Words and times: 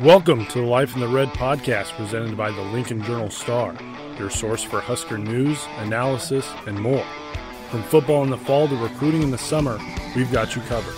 Welcome 0.00 0.44
to 0.46 0.60
the 0.60 0.66
Life 0.66 0.96
in 0.96 1.00
the 1.00 1.06
Red 1.06 1.28
podcast 1.28 1.92
presented 1.92 2.36
by 2.36 2.50
the 2.50 2.60
Lincoln 2.60 3.00
Journal 3.04 3.30
Star, 3.30 3.76
your 4.18 4.28
source 4.28 4.60
for 4.60 4.80
Husker 4.80 5.16
news, 5.16 5.64
analysis, 5.78 6.50
and 6.66 6.78
more. 6.78 7.06
From 7.70 7.84
football 7.84 8.24
in 8.24 8.30
the 8.30 8.36
fall 8.36 8.66
to 8.66 8.76
recruiting 8.76 9.22
in 9.22 9.30
the 9.30 9.38
summer, 9.38 9.78
we've 10.16 10.32
got 10.32 10.56
you 10.56 10.62
covered. 10.62 10.96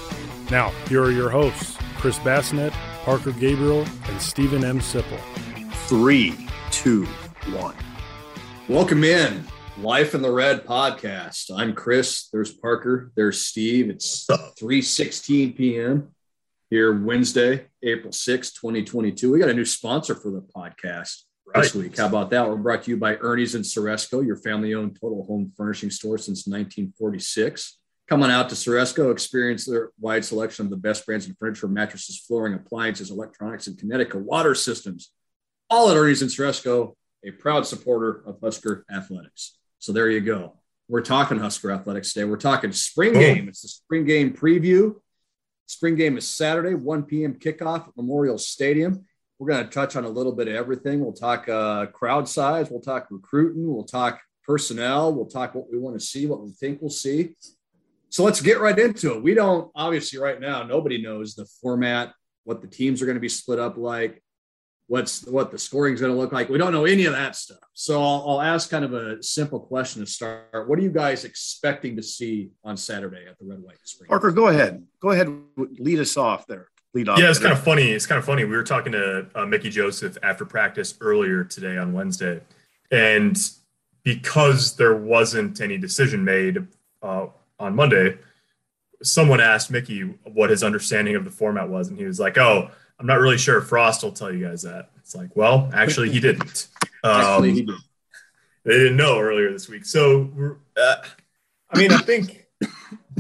Now, 0.50 0.70
here 0.88 1.02
are 1.02 1.10
your 1.12 1.28
hosts, 1.28 1.76
Chris 1.98 2.18
Basnett, 2.20 2.72
Parker 3.04 3.32
Gabriel, 3.32 3.84
and 4.08 4.20
Steven 4.20 4.64
M. 4.64 4.80
Sipple. 4.80 5.20
Three, 5.86 6.48
two, 6.70 7.04
one. 7.50 7.76
Welcome 8.66 9.04
in. 9.04 9.44
Life 9.78 10.14
in 10.14 10.22
the 10.22 10.32
Red 10.32 10.64
podcast. 10.64 11.50
I'm 11.54 11.74
Chris. 11.74 12.30
There's 12.32 12.50
Parker. 12.50 13.12
There's 13.14 13.42
Steve. 13.42 13.90
It's 13.90 14.26
3:16 14.26 15.54
p.m. 15.54 16.14
here 16.70 16.98
Wednesday, 17.00 17.66
April 17.82 18.12
6, 18.12 18.52
2022. 18.52 19.30
We 19.32 19.38
got 19.38 19.48
a 19.48 19.54
new 19.54 19.64
sponsor 19.64 20.14
for 20.14 20.30
the 20.30 20.40
podcast 20.40 21.22
Right. 21.54 21.62
this 21.62 21.74
week. 21.74 21.96
How 21.96 22.06
about 22.06 22.30
that? 22.30 22.48
We're 22.48 22.56
brought 22.56 22.82
to 22.84 22.90
you 22.90 22.96
by 22.96 23.16
Ernie's 23.16 23.54
and 23.54 23.64
Ceresco, 23.64 24.24
your 24.26 24.36
family-owned 24.36 24.98
total 25.00 25.24
home 25.26 25.52
furnishing 25.56 25.90
store 25.90 26.18
since 26.18 26.46
1946. 26.48 27.78
Come 28.08 28.22
on 28.24 28.30
out 28.32 28.48
to 28.48 28.56
Ceresco, 28.56 29.12
experience 29.12 29.64
their 29.64 29.90
wide 30.00 30.24
selection 30.24 30.64
of 30.66 30.70
the 30.70 30.76
best 30.76 31.06
brands 31.06 31.26
in 31.26 31.36
furniture, 31.38 31.68
mattresses, 31.68 32.18
flooring, 32.18 32.54
appliances, 32.54 33.10
electronics, 33.10 33.68
and 33.68 33.78
Connecticut 33.78 34.22
water 34.22 34.54
systems. 34.56 35.12
All 35.70 35.88
at 35.90 35.96
Ernie's 35.96 36.22
and 36.22 36.30
Ceresco, 36.30 36.94
a 37.24 37.30
proud 37.32 37.66
supporter 37.66 38.22
of 38.26 38.38
Husker 38.42 38.84
athletics. 38.92 39.56
So 39.78 39.92
there 39.92 40.10
you 40.10 40.20
go. 40.20 40.54
We're 40.88 41.00
talking 41.02 41.38
Husker 41.38 41.70
athletics 41.72 42.12
today. 42.12 42.24
We're 42.24 42.36
talking 42.36 42.70
spring 42.72 43.12
game. 43.12 43.48
It's 43.48 43.62
the 43.62 43.68
spring 43.68 44.04
game 44.04 44.32
preview. 44.32 44.96
Spring 45.66 45.96
game 45.96 46.16
is 46.16 46.26
Saturday, 46.28 46.74
1 46.74 47.02
p.m. 47.04 47.34
kickoff 47.34 47.88
at 47.88 47.96
Memorial 47.96 48.38
Stadium. 48.38 49.04
We're 49.38 49.48
going 49.48 49.64
to 49.64 49.70
touch 49.70 49.96
on 49.96 50.04
a 50.04 50.08
little 50.08 50.32
bit 50.32 50.48
of 50.48 50.54
everything. 50.54 51.00
We'll 51.00 51.12
talk 51.12 51.48
uh, 51.48 51.86
crowd 51.86 52.28
size. 52.28 52.70
We'll 52.70 52.80
talk 52.80 53.08
recruiting. 53.10 53.72
We'll 53.72 53.84
talk 53.84 54.20
personnel. 54.44 55.12
We'll 55.12 55.26
talk 55.26 55.54
what 55.54 55.70
we 55.70 55.78
want 55.78 55.98
to 55.98 56.04
see, 56.04 56.26
what 56.26 56.40
we 56.40 56.52
think 56.52 56.80
we'll 56.80 56.90
see. 56.90 57.34
So 58.08 58.22
let's 58.22 58.40
get 58.40 58.60
right 58.60 58.78
into 58.78 59.14
it. 59.14 59.22
We 59.22 59.34
don't, 59.34 59.70
obviously, 59.74 60.18
right 60.20 60.40
now, 60.40 60.62
nobody 60.62 61.02
knows 61.02 61.34
the 61.34 61.44
format, 61.60 62.14
what 62.44 62.62
the 62.62 62.68
teams 62.68 63.02
are 63.02 63.06
going 63.06 63.16
to 63.16 63.20
be 63.20 63.28
split 63.28 63.58
up 63.58 63.76
like, 63.76 64.22
what's 64.88 65.26
what 65.26 65.50
the 65.50 65.58
scoring 65.58 65.94
is 65.94 66.00
going 66.00 66.12
to 66.12 66.18
look 66.18 66.32
like. 66.32 66.48
We 66.48 66.58
don't 66.58 66.72
know 66.72 66.84
any 66.84 67.06
of 67.06 67.12
that 67.12 67.36
stuff. 67.36 67.58
So 67.74 68.02
I'll, 68.02 68.24
I'll 68.28 68.40
ask 68.40 68.70
kind 68.70 68.84
of 68.84 68.94
a 68.94 69.22
simple 69.22 69.60
question 69.60 70.04
to 70.04 70.10
start. 70.10 70.68
What 70.68 70.78
are 70.78 70.82
you 70.82 70.90
guys 70.90 71.24
expecting 71.24 71.96
to 71.96 72.02
see 72.02 72.50
on 72.64 72.76
Saturday 72.76 73.26
at 73.28 73.38
the 73.38 73.46
Red 73.46 73.62
White 73.62 73.78
Spring? 73.84 74.08
Parker, 74.08 74.30
go 74.30 74.48
ahead. 74.48 74.84
Go 75.00 75.10
ahead. 75.10 75.28
Lead 75.56 75.98
us 75.98 76.16
off 76.16 76.46
there. 76.46 76.68
Lead 76.94 77.08
off. 77.08 77.18
Yeah, 77.18 77.30
it's 77.30 77.38
there. 77.38 77.48
kind 77.48 77.58
of 77.58 77.64
funny. 77.64 77.90
It's 77.90 78.06
kind 78.06 78.18
of 78.18 78.24
funny. 78.24 78.44
We 78.44 78.56
were 78.56 78.62
talking 78.62 78.92
to 78.92 79.26
uh, 79.34 79.46
Mickey 79.46 79.70
Joseph 79.70 80.16
after 80.22 80.44
practice 80.44 80.94
earlier 81.00 81.44
today 81.44 81.76
on 81.76 81.92
Wednesday, 81.92 82.40
and 82.90 83.36
because 84.04 84.76
there 84.76 84.96
wasn't 84.96 85.60
any 85.60 85.76
decision 85.78 86.24
made 86.24 86.64
uh, 87.02 87.26
on 87.58 87.74
Monday, 87.74 88.16
someone 89.02 89.40
asked 89.40 89.70
Mickey 89.70 90.02
what 90.32 90.50
his 90.50 90.62
understanding 90.62 91.16
of 91.16 91.24
the 91.24 91.30
format 91.30 91.68
was, 91.68 91.88
and 91.88 91.98
he 91.98 92.04
was 92.04 92.20
like, 92.20 92.38
"Oh, 92.38 92.70
I'm 92.98 93.06
not 93.06 93.20
really 93.20 93.38
sure. 93.38 93.60
Frost 93.60 94.02
will 94.02 94.12
tell 94.12 94.32
you 94.32 94.46
guys 94.46 94.62
that." 94.62 94.90
It's 94.98 95.14
like, 95.14 95.36
well, 95.36 95.70
actually, 95.72 96.10
he 96.10 96.20
didn't. 96.20 96.68
Actually, 97.04 97.50
Um, 97.50 97.56
he 97.56 97.68
they 98.64 98.72
didn't 98.72 98.96
know 98.96 99.20
earlier 99.20 99.52
this 99.52 99.68
week. 99.68 99.84
So, 99.84 100.58
uh, 100.76 100.96
I 101.70 101.78
mean, 101.78 101.92
I 101.92 101.98
think 101.98 102.46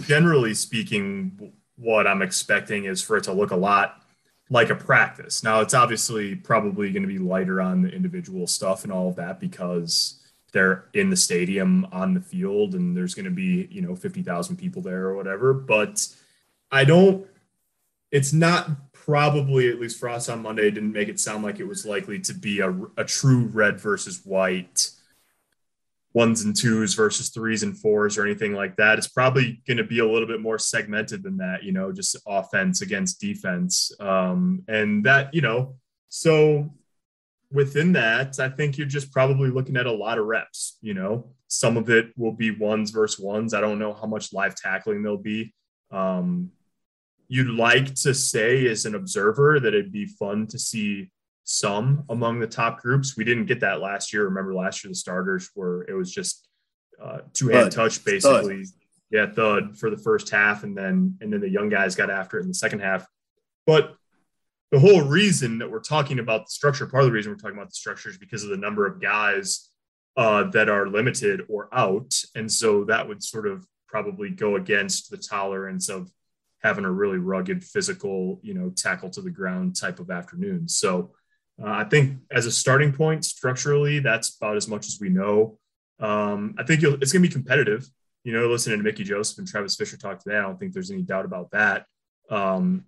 generally 0.00 0.54
speaking, 0.54 1.52
what 1.76 2.06
I'm 2.06 2.22
expecting 2.22 2.86
is 2.86 3.00
for 3.00 3.16
it 3.16 3.24
to 3.24 3.32
look 3.32 3.52
a 3.52 3.56
lot 3.56 4.02
like 4.50 4.70
a 4.70 4.74
practice. 4.74 5.42
Now, 5.42 5.60
it's 5.60 5.74
obviously 5.74 6.34
probably 6.34 6.90
going 6.90 7.02
to 7.02 7.08
be 7.08 7.18
lighter 7.18 7.60
on 7.60 7.82
the 7.82 7.88
individual 7.88 8.46
stuff 8.46 8.84
and 8.84 8.92
all 8.92 9.08
of 9.08 9.16
that 9.16 9.40
because 9.40 10.20
they're 10.52 10.86
in 10.94 11.10
the 11.10 11.16
stadium 11.16 11.86
on 11.92 12.14
the 12.14 12.20
field 12.20 12.74
and 12.74 12.96
there's 12.96 13.14
going 13.14 13.24
to 13.24 13.30
be, 13.30 13.68
you 13.70 13.82
know, 13.82 13.94
50,000 13.94 14.56
people 14.56 14.82
there 14.82 15.04
or 15.06 15.16
whatever. 15.16 15.52
But 15.52 16.06
I 16.70 16.84
don't, 16.84 17.26
it's 18.10 18.32
not 18.32 18.70
probably, 19.06 19.70
at 19.70 19.80
least 19.80 20.00
for 20.00 20.08
us 20.08 20.28
on 20.28 20.42
Monday, 20.42 20.68
didn't 20.68 20.92
make 20.92 21.08
it 21.08 21.20
sound 21.20 21.44
like 21.44 21.60
it 21.60 21.68
was 21.68 21.86
likely 21.86 22.18
to 22.18 22.34
be 22.34 22.58
a, 22.58 22.76
a 22.96 23.04
true 23.04 23.46
red 23.46 23.80
versus 23.80 24.22
white 24.24 24.90
ones 26.12 26.42
and 26.42 26.56
twos 26.56 26.94
versus 26.94 27.28
threes 27.28 27.62
and 27.62 27.78
fours 27.78 28.18
or 28.18 28.24
anything 28.24 28.52
like 28.52 28.74
that. 28.76 28.98
It's 28.98 29.06
probably 29.06 29.62
going 29.66 29.76
to 29.76 29.84
be 29.84 30.00
a 30.00 30.06
little 30.06 30.26
bit 30.26 30.40
more 30.40 30.58
segmented 30.58 31.22
than 31.22 31.36
that, 31.36 31.62
you 31.62 31.70
know, 31.70 31.92
just 31.92 32.16
offense 32.26 32.82
against 32.82 33.20
defense. 33.20 33.92
Um, 34.00 34.64
and 34.66 35.04
that, 35.04 35.32
you 35.32 35.40
know, 35.40 35.76
so 36.08 36.68
within 37.52 37.92
that, 37.92 38.40
I 38.40 38.48
think 38.48 38.76
you're 38.76 38.88
just 38.88 39.12
probably 39.12 39.50
looking 39.50 39.76
at 39.76 39.86
a 39.86 39.92
lot 39.92 40.18
of 40.18 40.26
reps, 40.26 40.78
you 40.80 40.94
know, 40.94 41.28
some 41.46 41.76
of 41.76 41.90
it 41.90 42.12
will 42.16 42.32
be 42.32 42.50
ones 42.50 42.90
versus 42.90 43.20
ones. 43.20 43.54
I 43.54 43.60
don't 43.60 43.78
know 43.78 43.92
how 43.92 44.06
much 44.06 44.32
live 44.32 44.56
tackling 44.56 45.02
there'll 45.02 45.18
be. 45.18 45.54
Um, 45.92 46.50
you'd 47.28 47.50
like 47.50 47.94
to 47.94 48.14
say 48.14 48.66
as 48.68 48.84
an 48.84 48.94
observer 48.94 49.60
that 49.60 49.74
it'd 49.74 49.92
be 49.92 50.06
fun 50.06 50.46
to 50.48 50.58
see 50.58 51.10
some 51.44 52.04
among 52.08 52.40
the 52.40 52.46
top 52.46 52.80
groups. 52.80 53.16
We 53.16 53.24
didn't 53.24 53.46
get 53.46 53.60
that 53.60 53.80
last 53.80 54.12
year. 54.12 54.24
Remember 54.24 54.54
last 54.54 54.84
year 54.84 54.90
the 54.90 54.96
starters 54.96 55.50
were 55.54 55.84
it 55.88 55.94
was 55.94 56.12
just 56.12 56.48
uh, 57.02 57.18
two 57.32 57.48
hand 57.48 57.72
touch 57.72 58.04
basically. 58.04 58.64
Yeah, 59.10 59.26
thud 59.26 59.78
for 59.78 59.88
the 59.88 59.96
first 59.96 60.30
half, 60.30 60.64
and 60.64 60.76
then 60.76 61.16
and 61.20 61.32
then 61.32 61.40
the 61.40 61.48
young 61.48 61.68
guys 61.68 61.94
got 61.94 62.10
after 62.10 62.38
it 62.38 62.42
in 62.42 62.48
the 62.48 62.54
second 62.54 62.80
half. 62.80 63.06
But 63.64 63.94
the 64.72 64.80
whole 64.80 65.02
reason 65.02 65.58
that 65.58 65.70
we're 65.70 65.80
talking 65.80 66.18
about 66.18 66.46
the 66.46 66.50
structure, 66.50 66.86
part 66.86 67.04
of 67.04 67.08
the 67.08 67.12
reason 67.12 67.30
we're 67.30 67.38
talking 67.38 67.56
about 67.56 67.68
the 67.68 67.76
structure 67.76 68.10
is 68.10 68.18
because 68.18 68.42
of 68.42 68.50
the 68.50 68.56
number 68.56 68.84
of 68.84 69.00
guys 69.00 69.70
uh, 70.16 70.50
that 70.50 70.68
are 70.68 70.88
limited 70.88 71.42
or 71.48 71.68
out, 71.72 72.12
and 72.34 72.50
so 72.50 72.84
that 72.84 73.06
would 73.06 73.22
sort 73.22 73.46
of 73.46 73.64
probably 73.86 74.30
go 74.30 74.56
against 74.56 75.10
the 75.10 75.16
tolerance 75.16 75.88
of 75.88 76.10
having 76.66 76.84
a 76.84 76.90
really 76.90 77.18
rugged 77.18 77.62
physical, 77.62 78.40
you 78.42 78.52
know, 78.52 78.70
tackle 78.70 79.08
to 79.10 79.22
the 79.22 79.30
ground 79.30 79.76
type 79.76 80.00
of 80.00 80.10
afternoon. 80.10 80.68
So 80.68 81.12
uh, 81.62 81.70
I 81.70 81.84
think 81.84 82.18
as 82.32 82.44
a 82.44 82.50
starting 82.50 82.92
point, 82.92 83.24
structurally, 83.24 84.00
that's 84.00 84.36
about 84.36 84.56
as 84.56 84.66
much 84.66 84.86
as 84.86 84.98
we 85.00 85.08
know. 85.08 85.58
Um, 86.00 86.56
I 86.58 86.64
think 86.64 86.82
it's 86.82 87.12
going 87.12 87.22
to 87.22 87.28
be 87.28 87.32
competitive. 87.32 87.88
You 88.24 88.32
know, 88.32 88.48
listening 88.48 88.78
to 88.78 88.82
Mickey 88.82 89.04
Joseph 89.04 89.38
and 89.38 89.46
Travis 89.46 89.76
Fisher 89.76 89.96
talk 89.96 90.18
today, 90.18 90.36
I 90.36 90.42
don't 90.42 90.58
think 90.58 90.72
there's 90.72 90.90
any 90.90 91.02
doubt 91.02 91.24
about 91.24 91.52
that. 91.52 91.86
Um, 92.28 92.86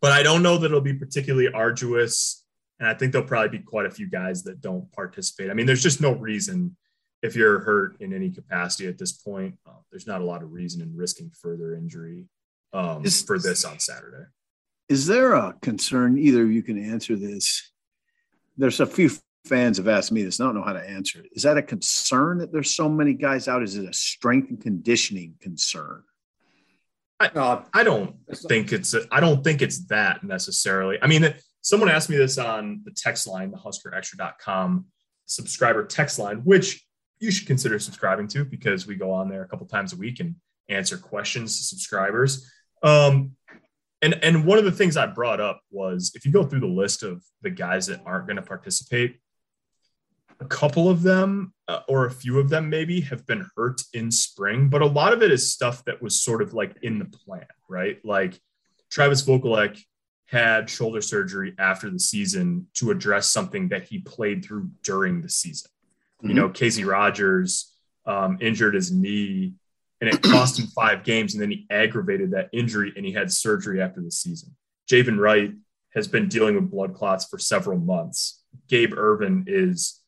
but 0.00 0.12
I 0.12 0.22
don't 0.22 0.42
know 0.42 0.56
that 0.56 0.66
it'll 0.66 0.80
be 0.80 0.94
particularly 0.94 1.52
arduous. 1.52 2.44
And 2.80 2.88
I 2.88 2.94
think 2.94 3.12
there'll 3.12 3.28
probably 3.28 3.58
be 3.58 3.64
quite 3.64 3.86
a 3.86 3.90
few 3.90 4.08
guys 4.08 4.42
that 4.44 4.62
don't 4.62 4.90
participate. 4.92 5.50
I 5.50 5.54
mean, 5.54 5.66
there's 5.66 5.82
just 5.82 6.00
no 6.00 6.12
reason 6.12 6.76
if 7.22 7.36
you're 7.36 7.60
hurt 7.60 8.00
in 8.00 8.14
any 8.14 8.30
capacity 8.30 8.88
at 8.88 8.98
this 8.98 9.12
point, 9.12 9.58
uh, 9.66 9.80
there's 9.90 10.06
not 10.06 10.22
a 10.22 10.24
lot 10.24 10.42
of 10.42 10.52
reason 10.52 10.80
in 10.80 10.96
risking 10.96 11.30
further 11.42 11.74
injury 11.74 12.26
um, 12.72 13.04
Is- 13.04 13.22
for 13.22 13.38
this 13.38 13.64
on 13.64 13.78
Saturday. 13.78 14.24
Is 14.88 15.06
there 15.06 15.34
a 15.34 15.54
concern? 15.62 16.16
Either 16.16 16.46
you 16.46 16.62
can 16.62 16.82
answer 16.82 17.16
this. 17.16 17.72
There's 18.56 18.78
a 18.78 18.86
few 18.86 19.10
fans 19.44 19.78
have 19.78 19.88
asked 19.88 20.12
me 20.12 20.22
this. 20.22 20.38
and 20.38 20.46
I 20.46 20.52
don't 20.52 20.60
know 20.60 20.66
how 20.66 20.72
to 20.74 20.88
answer 20.88 21.20
it. 21.20 21.30
Is 21.32 21.42
that 21.42 21.56
a 21.56 21.62
concern 21.62 22.38
that 22.38 22.52
there's 22.52 22.74
so 22.74 22.88
many 22.88 23.12
guys 23.14 23.48
out? 23.48 23.62
Is 23.62 23.76
it 23.76 23.88
a 23.88 23.92
strength 23.92 24.50
and 24.50 24.60
conditioning 24.60 25.34
concern? 25.40 26.02
Uh, 27.18 27.62
I 27.72 27.82
don't 27.82 28.14
think 28.34 28.72
it's 28.72 28.94
I 29.10 29.20
don't 29.20 29.42
think 29.42 29.62
it's 29.62 29.86
that 29.86 30.22
necessarily. 30.22 30.98
I 31.00 31.06
mean, 31.06 31.34
someone 31.62 31.88
asked 31.88 32.10
me 32.10 32.16
this 32.16 32.36
on 32.36 32.82
the 32.84 32.90
text 32.90 33.26
line, 33.26 33.50
the 33.50 33.56
huskerextra.com 33.56 34.84
subscriber 35.24 35.84
text 35.84 36.18
line, 36.18 36.38
which 36.44 36.84
you 37.18 37.30
should 37.30 37.46
consider 37.46 37.78
subscribing 37.78 38.28
to 38.28 38.44
because 38.44 38.86
we 38.86 38.96
go 38.96 39.10
on 39.10 39.28
there 39.28 39.42
a 39.42 39.48
couple 39.48 39.66
times 39.66 39.94
a 39.94 39.96
week 39.96 40.20
and 40.20 40.36
answer 40.68 40.98
questions 40.98 41.56
to 41.56 41.64
subscribers. 41.64 42.50
Um, 42.82 43.32
and 44.02 44.22
and 44.22 44.44
one 44.44 44.58
of 44.58 44.64
the 44.64 44.72
things 44.72 44.96
I 44.96 45.06
brought 45.06 45.40
up 45.40 45.60
was 45.70 46.12
if 46.14 46.24
you 46.26 46.32
go 46.32 46.44
through 46.44 46.60
the 46.60 46.66
list 46.66 47.02
of 47.02 47.24
the 47.42 47.50
guys 47.50 47.86
that 47.86 48.02
aren't 48.04 48.26
going 48.26 48.36
to 48.36 48.42
participate, 48.42 49.18
a 50.40 50.44
couple 50.44 50.88
of 50.88 51.02
them 51.02 51.54
uh, 51.68 51.80
or 51.88 52.06
a 52.06 52.10
few 52.10 52.38
of 52.38 52.48
them 52.48 52.68
maybe 52.68 53.00
have 53.00 53.26
been 53.26 53.48
hurt 53.56 53.82
in 53.94 54.10
spring, 54.10 54.68
but 54.68 54.82
a 54.82 54.86
lot 54.86 55.12
of 55.12 55.22
it 55.22 55.32
is 55.32 55.50
stuff 55.50 55.84
that 55.84 56.02
was 56.02 56.22
sort 56.22 56.42
of 56.42 56.52
like 56.52 56.76
in 56.82 56.98
the 56.98 57.06
plan, 57.06 57.46
right? 57.68 57.98
Like 58.04 58.40
Travis 58.90 59.22
Vokolek 59.22 59.82
had 60.26 60.68
shoulder 60.68 61.00
surgery 61.00 61.54
after 61.58 61.88
the 61.88 62.00
season 62.00 62.66
to 62.74 62.90
address 62.90 63.28
something 63.28 63.68
that 63.68 63.84
he 63.84 63.98
played 63.98 64.44
through 64.44 64.70
during 64.82 65.22
the 65.22 65.28
season. 65.28 65.70
You 66.22 66.34
know, 66.34 66.48
Casey 66.48 66.84
Rogers 66.84 67.72
um, 68.06 68.38
injured 68.40 68.74
his 68.74 68.90
knee 68.90 69.54
and 70.00 70.10
it 70.10 70.22
cost 70.22 70.58
him 70.58 70.66
five 70.68 71.04
games, 71.04 71.34
and 71.34 71.42
then 71.42 71.50
he 71.50 71.66
aggravated 71.70 72.32
that 72.32 72.48
injury 72.52 72.92
and 72.96 73.04
he 73.06 73.12
had 73.12 73.30
surgery 73.32 73.80
after 73.80 74.00
the 74.02 74.10
season. 74.10 74.54
Javin 74.90 75.18
Wright 75.18 75.52
has 75.94 76.06
been 76.06 76.28
dealing 76.28 76.54
with 76.54 76.70
blood 76.70 76.94
clots 76.94 77.24
for 77.26 77.38
several 77.38 77.78
months. 77.78 78.42
Gabe 78.68 78.92
Ervin 78.96 79.44
is 79.46 80.00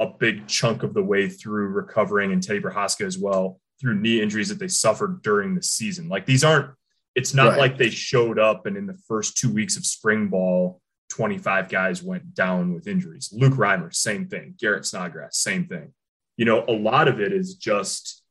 a 0.00 0.06
big 0.06 0.46
chunk 0.46 0.82
of 0.82 0.94
the 0.94 1.02
way 1.02 1.28
through 1.28 1.68
recovering, 1.68 2.32
and 2.32 2.42
Teddy 2.42 2.60
Prochazka 2.60 3.04
as 3.04 3.18
well 3.18 3.60
through 3.80 3.96
knee 3.98 4.20
injuries 4.22 4.48
that 4.48 4.58
they 4.60 4.68
suffered 4.68 5.22
during 5.22 5.54
the 5.54 5.62
season. 5.62 6.08
Like 6.08 6.24
these 6.26 6.44
aren't, 6.44 6.70
it's 7.14 7.34
not 7.34 7.50
Right. 7.50 7.58
like 7.58 7.78
they 7.78 7.90
showed 7.90 8.38
up 8.38 8.66
and 8.66 8.76
in 8.76 8.86
the 8.86 8.96
first 9.08 9.36
two 9.36 9.52
weeks 9.52 9.76
of 9.76 9.84
spring 9.84 10.28
ball 10.28 10.80
25 11.10 11.68
guys 11.68 12.02
went 12.02 12.32
down 12.34 12.72
with 12.72 12.86
injuries. 12.86 13.28
Luke 13.32 13.52
Reimer, 13.54 13.92
same 13.94 14.28
thing. 14.28 14.54
Garrett 14.58 14.86
Snodgrass, 14.86 15.36
same 15.36 15.66
thing. 15.66 15.92
You 16.38 16.46
know, 16.46 16.64
a 16.66 16.72
lot 16.72 17.06
of 17.06 17.20
it 17.20 17.32
is 17.32 17.54
just 17.56 18.21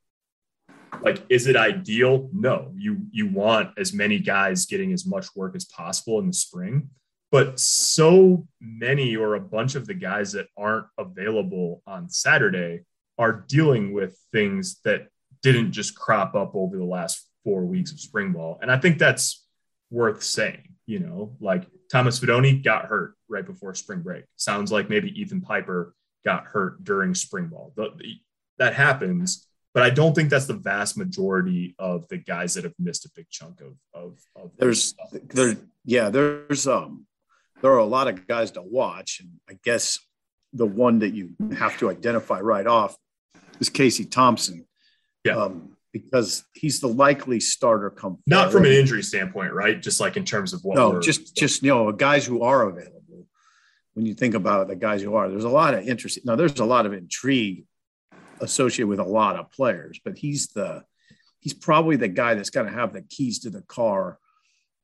like, 1.01 1.23
is 1.29 1.47
it 1.47 1.55
ideal? 1.55 2.29
No. 2.33 2.71
You 2.75 2.97
you 3.11 3.29
want 3.29 3.71
as 3.77 3.93
many 3.93 4.19
guys 4.19 4.65
getting 4.65 4.93
as 4.93 5.05
much 5.05 5.27
work 5.35 5.55
as 5.55 5.65
possible 5.65 6.19
in 6.19 6.27
the 6.27 6.33
spring, 6.33 6.89
but 7.31 7.59
so 7.59 8.47
many 8.59 9.15
or 9.15 9.35
a 9.35 9.39
bunch 9.39 9.75
of 9.75 9.87
the 9.87 9.93
guys 9.93 10.33
that 10.33 10.47
aren't 10.57 10.87
available 10.97 11.81
on 11.87 12.09
Saturday 12.09 12.81
are 13.17 13.45
dealing 13.47 13.93
with 13.93 14.17
things 14.31 14.79
that 14.83 15.07
didn't 15.41 15.71
just 15.71 15.95
crop 15.95 16.35
up 16.35 16.55
over 16.55 16.77
the 16.77 16.83
last 16.83 17.27
four 17.43 17.65
weeks 17.65 17.91
of 17.91 17.99
spring 17.99 18.31
ball. 18.31 18.59
And 18.61 18.71
I 18.71 18.77
think 18.77 18.97
that's 18.99 19.45
worth 19.89 20.23
saying. 20.23 20.67
You 20.87 20.99
know, 20.99 21.37
like 21.39 21.67
Thomas 21.89 22.19
Fidone 22.19 22.63
got 22.63 22.85
hurt 22.85 23.13
right 23.29 23.45
before 23.45 23.73
spring 23.75 24.01
break. 24.01 24.25
Sounds 24.35 24.71
like 24.71 24.89
maybe 24.89 25.09
Ethan 25.19 25.39
Piper 25.39 25.93
got 26.25 26.45
hurt 26.45 26.83
during 26.83 27.15
spring 27.15 27.47
ball. 27.47 27.73
That 28.57 28.73
happens, 28.73 29.47
but 29.73 29.83
I 29.83 29.89
don't 29.89 30.13
think 30.13 30.29
that's 30.29 30.47
the 30.47 30.53
vast 30.53 30.97
majority 30.97 31.75
of 31.79 32.07
the 32.09 32.17
guys 32.17 32.55
that 32.55 32.63
have 32.63 32.73
missed 32.77 33.05
a 33.05 33.09
big 33.15 33.29
chunk 33.29 33.61
of 33.61 33.75
of, 33.93 34.19
of 34.35 34.51
there's 34.57 34.95
there 35.11 35.55
yeah 35.85 36.09
there's 36.09 36.67
um 36.67 37.05
there 37.61 37.71
are 37.71 37.77
a 37.77 37.85
lot 37.85 38.07
of 38.07 38.27
guys 38.27 38.51
to 38.51 38.61
watch 38.61 39.19
and 39.21 39.29
I 39.49 39.57
guess 39.63 39.99
the 40.53 40.65
one 40.65 40.99
that 40.99 41.13
you 41.13 41.31
have 41.57 41.77
to 41.79 41.89
identify 41.89 42.39
right 42.39 42.67
off 42.67 42.95
is 43.59 43.69
Casey 43.69 44.05
Thompson. 44.05 44.65
Yeah. 45.23 45.37
Um, 45.37 45.77
because 45.93 46.43
he's 46.53 46.79
the 46.79 46.87
likely 46.87 47.39
starter 47.39 47.89
come 47.89 48.17
not 48.25 48.49
from 48.49 48.63
an 48.63 48.71
injury 48.71 49.03
standpoint 49.03 49.51
right 49.51 49.81
just 49.81 49.99
like 49.99 50.15
in 50.15 50.23
terms 50.23 50.53
of 50.53 50.61
what 50.63 50.77
no 50.77 51.01
just 51.01 51.35
just 51.35 51.61
you 51.63 51.69
know 51.69 51.91
guys 51.91 52.25
who 52.25 52.43
are 52.43 52.69
available 52.69 53.27
when 53.93 54.05
you 54.05 54.13
think 54.13 54.33
about 54.33 54.69
the 54.69 54.75
guys 54.75 55.01
who 55.01 55.15
are 55.15 55.27
there's 55.29 55.43
a 55.43 55.49
lot 55.49 55.73
of 55.73 55.85
interest 55.85 56.17
now 56.23 56.37
there's 56.37 56.57
a 56.61 56.65
lot 56.65 56.85
of 56.85 56.93
intrigue 56.93 57.65
associated 58.41 58.87
with 58.87 58.99
a 58.99 59.03
lot 59.03 59.35
of 59.35 59.51
players 59.51 59.99
but 60.03 60.17
he's 60.17 60.47
the 60.49 60.83
he's 61.39 61.53
probably 61.53 61.95
the 61.95 62.07
guy 62.07 62.35
that's 62.35 62.49
going 62.49 62.67
to 62.67 62.73
have 62.73 62.93
the 62.93 63.01
keys 63.03 63.39
to 63.39 63.49
the 63.49 63.61
car 63.63 64.19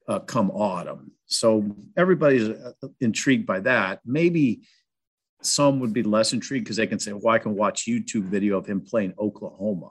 uh, 0.08 0.20
come 0.20 0.50
autumn 0.52 1.12
so 1.26 1.76
everybody's 1.98 2.48
uh, 2.48 2.72
intrigued 3.02 3.46
by 3.46 3.60
that 3.60 4.00
maybe 4.06 4.62
some 5.42 5.80
would 5.80 5.94
be 5.94 6.04
less 6.04 6.34
intrigued 6.34 6.66
because 6.66 6.78
they 6.78 6.88
can 6.88 7.00
say 7.00 7.12
well 7.12 7.36
i 7.36 7.40
can 7.40 7.56
watch 7.56 7.86
youtube 7.86 8.24
video 8.24 8.58
of 8.58 8.66
him 8.66 8.82
playing 8.82 9.14
oklahoma 9.20 9.90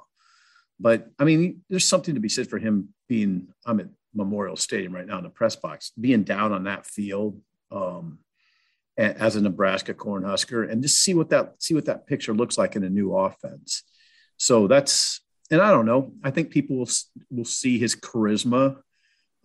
but 0.78 1.08
I 1.18 1.24
mean, 1.24 1.62
there's 1.68 1.88
something 1.88 2.14
to 2.14 2.20
be 2.20 2.28
said 2.28 2.48
for 2.48 2.58
him 2.58 2.90
being. 3.08 3.48
I'm 3.64 3.80
at 3.80 3.88
Memorial 4.14 4.56
Stadium 4.56 4.94
right 4.94 5.06
now 5.06 5.18
in 5.18 5.24
the 5.24 5.30
press 5.30 5.56
box, 5.56 5.92
being 5.98 6.22
down 6.22 6.52
on 6.52 6.64
that 6.64 6.86
field 6.86 7.40
um, 7.70 8.18
as 8.96 9.36
a 9.36 9.40
Nebraska 9.40 9.94
Cornhusker, 9.94 10.70
and 10.70 10.82
just 10.82 10.98
see 10.98 11.14
what 11.14 11.30
that 11.30 11.54
see 11.58 11.74
what 11.74 11.86
that 11.86 12.06
picture 12.06 12.34
looks 12.34 12.56
like 12.56 12.76
in 12.76 12.84
a 12.84 12.90
new 12.90 13.14
offense. 13.14 13.82
So 14.38 14.66
that's, 14.66 15.20
and 15.50 15.60
I 15.60 15.70
don't 15.70 15.86
know. 15.86 16.12
I 16.22 16.30
think 16.30 16.50
people 16.50 16.78
will 16.78 16.88
will 17.30 17.44
see 17.44 17.78
his 17.78 17.94
charisma. 17.94 18.78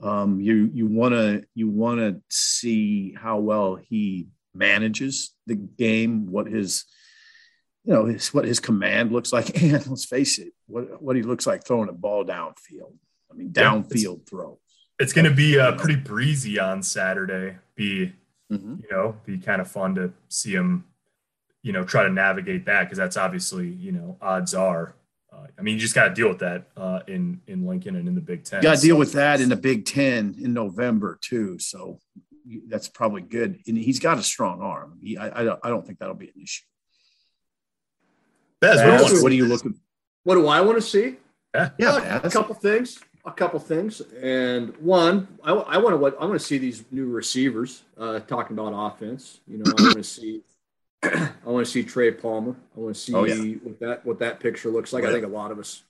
Um, 0.01 0.39
you 0.42 0.69
you 0.74 0.88
want 0.88 1.13
to 1.13 1.44
you 1.53 1.69
want 1.69 2.00
to 2.00 2.21
see 2.30 3.13
how 3.13 3.39
well 3.39 3.75
he 3.75 4.27
manages 4.53 5.31
the 5.48 5.56
game, 5.56 6.31
what 6.31 6.47
his 6.47 6.86
you 7.83 7.94
know 7.94 8.06
his, 8.06 8.33
what 8.33 8.45
his 8.45 8.59
command 8.59 9.12
looks 9.12 9.33
like, 9.33 9.62
and 9.62 9.86
let's 9.88 10.06
face 10.06 10.39
it, 10.39 10.54
what 10.68 11.01
what 11.01 11.15
he 11.15 11.24
looks 11.24 11.45
like 11.45 11.65
throwing 11.65 11.89
a 11.89 11.94
ball 11.94 12.25
downfield. 12.25 12.94
I 13.31 13.36
mean, 13.36 13.51
downfield 13.51 14.19
yeah, 14.19 14.30
throw. 14.30 14.59
It's 15.00 15.13
going 15.13 15.25
to 15.25 15.33
be 15.33 15.59
uh, 15.59 15.74
pretty 15.74 15.95
breezy 15.95 16.59
on 16.59 16.83
Saturday. 16.83 17.57
Be 17.75 18.13
mm-hmm. 18.51 18.75
you 18.81 18.89
know 18.92 19.15
be 19.25 19.38
kind 19.38 19.62
of 19.62 19.69
fun 19.69 19.95
to 19.95 20.13
see 20.30 20.51
him, 20.51 20.86
you 21.63 21.71
know, 21.71 21.83
try 21.83 22.03
to 22.03 22.09
navigate 22.09 22.65
that 22.65 22.83
because 22.83 22.98
that's 22.98 23.18
obviously 23.18 23.69
you 23.69 23.92
know 23.92 24.18
odds 24.21 24.53
are. 24.53 24.95
Uh, 25.33 25.48
I 25.57 25.62
mean, 25.62 25.75
you 25.75 25.80
just 25.80 25.95
got 25.95 26.09
to 26.09 26.13
deal 26.13 26.27
with 26.27 26.39
that 26.39 26.68
uh, 26.75 27.00
in 27.07 27.42
in 27.48 27.65
Lincoln 27.65 27.95
and 27.95 28.07
in 28.07 28.15
the 28.15 28.21
Big 28.21 28.44
Ten. 28.44 28.62
Got 28.62 28.75
to 28.75 28.81
deal 28.81 28.98
with 28.98 29.13
that 29.13 29.39
in 29.39 29.50
the 29.50 29.56
Big 29.56 29.86
Ten 29.86 30.36
in 30.39 30.53
November 30.53 31.18
too. 31.21 31.57
So 31.57 32.00
that's 32.68 32.88
probably 32.88 33.21
good. 33.21 33.59
And 33.68 33.77
he's 33.77 34.00
got 34.00 34.18
a 34.18 34.24
strong 34.24 34.62
arm. 34.62 35.00
He, 35.01 35.18
I, 35.18 35.42
I 35.42 35.44
don't, 35.44 35.59
I 35.63 35.69
don't 35.69 35.86
think 35.86 36.00
that'll 36.00 36.15
be 36.15 36.27
an 36.36 36.42
issue. 36.42 36.63
Baz, 38.59 38.80
what, 38.80 39.24
what 39.24 39.31
are 39.31 39.36
you 39.36 39.45
looking? 39.45 39.80
What 40.24 40.36
do 40.36 40.47
I 40.47 40.62
want 40.62 40.77
to 40.77 40.81
see? 40.81 41.18
Yeah, 41.56 41.69
yeah 41.77 42.21
a 42.24 42.30
couple 42.30 42.56
things. 42.56 43.00
A 43.23 43.31
couple 43.31 43.59
things, 43.59 44.01
and 44.21 44.75
one, 44.77 45.27
I, 45.44 45.51
I 45.51 45.77
want 45.77 46.00
to 46.00 46.19
I 46.19 46.25
want 46.25 46.39
to 46.39 46.45
see 46.45 46.57
these 46.57 46.83
new 46.89 47.07
receivers 47.07 47.83
uh, 47.97 48.19
talking 48.21 48.57
about 48.57 48.73
offense. 48.75 49.41
You 49.47 49.59
know, 49.59 49.71
I 49.77 49.81
want 49.81 49.97
to 49.97 50.03
see 50.03 50.41
I 51.03 51.29
want 51.45 51.65
to 51.65 51.71
see 51.71 51.83
Trey 51.83 52.12
Palmer. 52.12 52.56
I 52.75 52.79
want 52.79 52.95
to 52.95 53.01
see 53.01 53.13
oh, 53.13 53.25
yeah. 53.25 53.57
what 53.63 53.79
that 53.79 54.06
what 54.06 54.19
that 54.19 54.39
picture 54.39 54.69
looks 54.69 54.91
like. 54.91 55.03
Right. 55.03 55.12
I 55.12 55.13
think 55.13 55.25
a 55.25 55.29
lot 55.29 55.51
of 55.51 55.59
us 55.59 55.83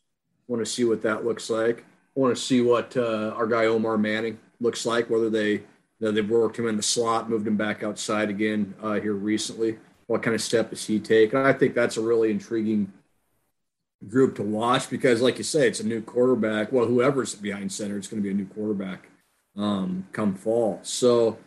want 0.50 0.64
to 0.64 0.70
see 0.70 0.84
what 0.84 1.02
that 1.04 1.24
looks 1.24 1.50
like. 1.50 1.86
I 2.18 2.20
want 2.20 2.36
to 2.36 2.42
see 2.42 2.62
what 2.62 2.98
uh, 2.98 3.34
our 3.36 3.48
guy 3.48 3.66
Omar 3.66 3.98
Manning 3.98 4.38
looks 4.60 4.86
like. 4.86 5.10
Whether 5.10 5.30
they 5.30 5.52
you 5.52 5.64
know, 6.00 6.12
they've 6.12 6.30
worked 6.30 6.60
him 6.60 6.68
in 6.68 6.76
the 6.76 6.84
slot, 6.84 7.30
moved 7.30 7.48
him 7.48 7.56
back 7.56 7.82
outside 7.82 8.30
again 8.30 8.74
uh, 8.82 8.96
here 8.96 9.14
recently 9.14 9.78
what 10.12 10.22
kind 10.22 10.36
of 10.36 10.42
step 10.42 10.70
does 10.70 10.86
he 10.86 11.00
take? 11.00 11.32
And 11.32 11.48
I 11.48 11.54
think 11.54 11.74
that's 11.74 11.96
a 11.96 12.02
really 12.02 12.32
intriguing 12.32 12.92
group 14.08 14.36
to 14.36 14.44
watch 14.44 14.90
because, 14.90 15.22
like 15.22 15.38
you 15.38 15.44
say, 15.44 15.68
it's 15.68 15.80
a 15.80 15.86
new 15.86 16.02
quarterback. 16.02 16.72
Well, 16.72 16.86
whoever's 16.86 17.36
behind 17.36 17.72
center, 17.72 17.98
it's 17.98 18.08
going 18.08 18.22
to 18.22 18.28
be 18.28 18.32
a 18.32 18.38
new 18.38 18.46
quarterback 18.46 19.10
um, 19.58 20.08
come 20.12 20.36
fall. 20.36 20.80
So, 20.84 21.38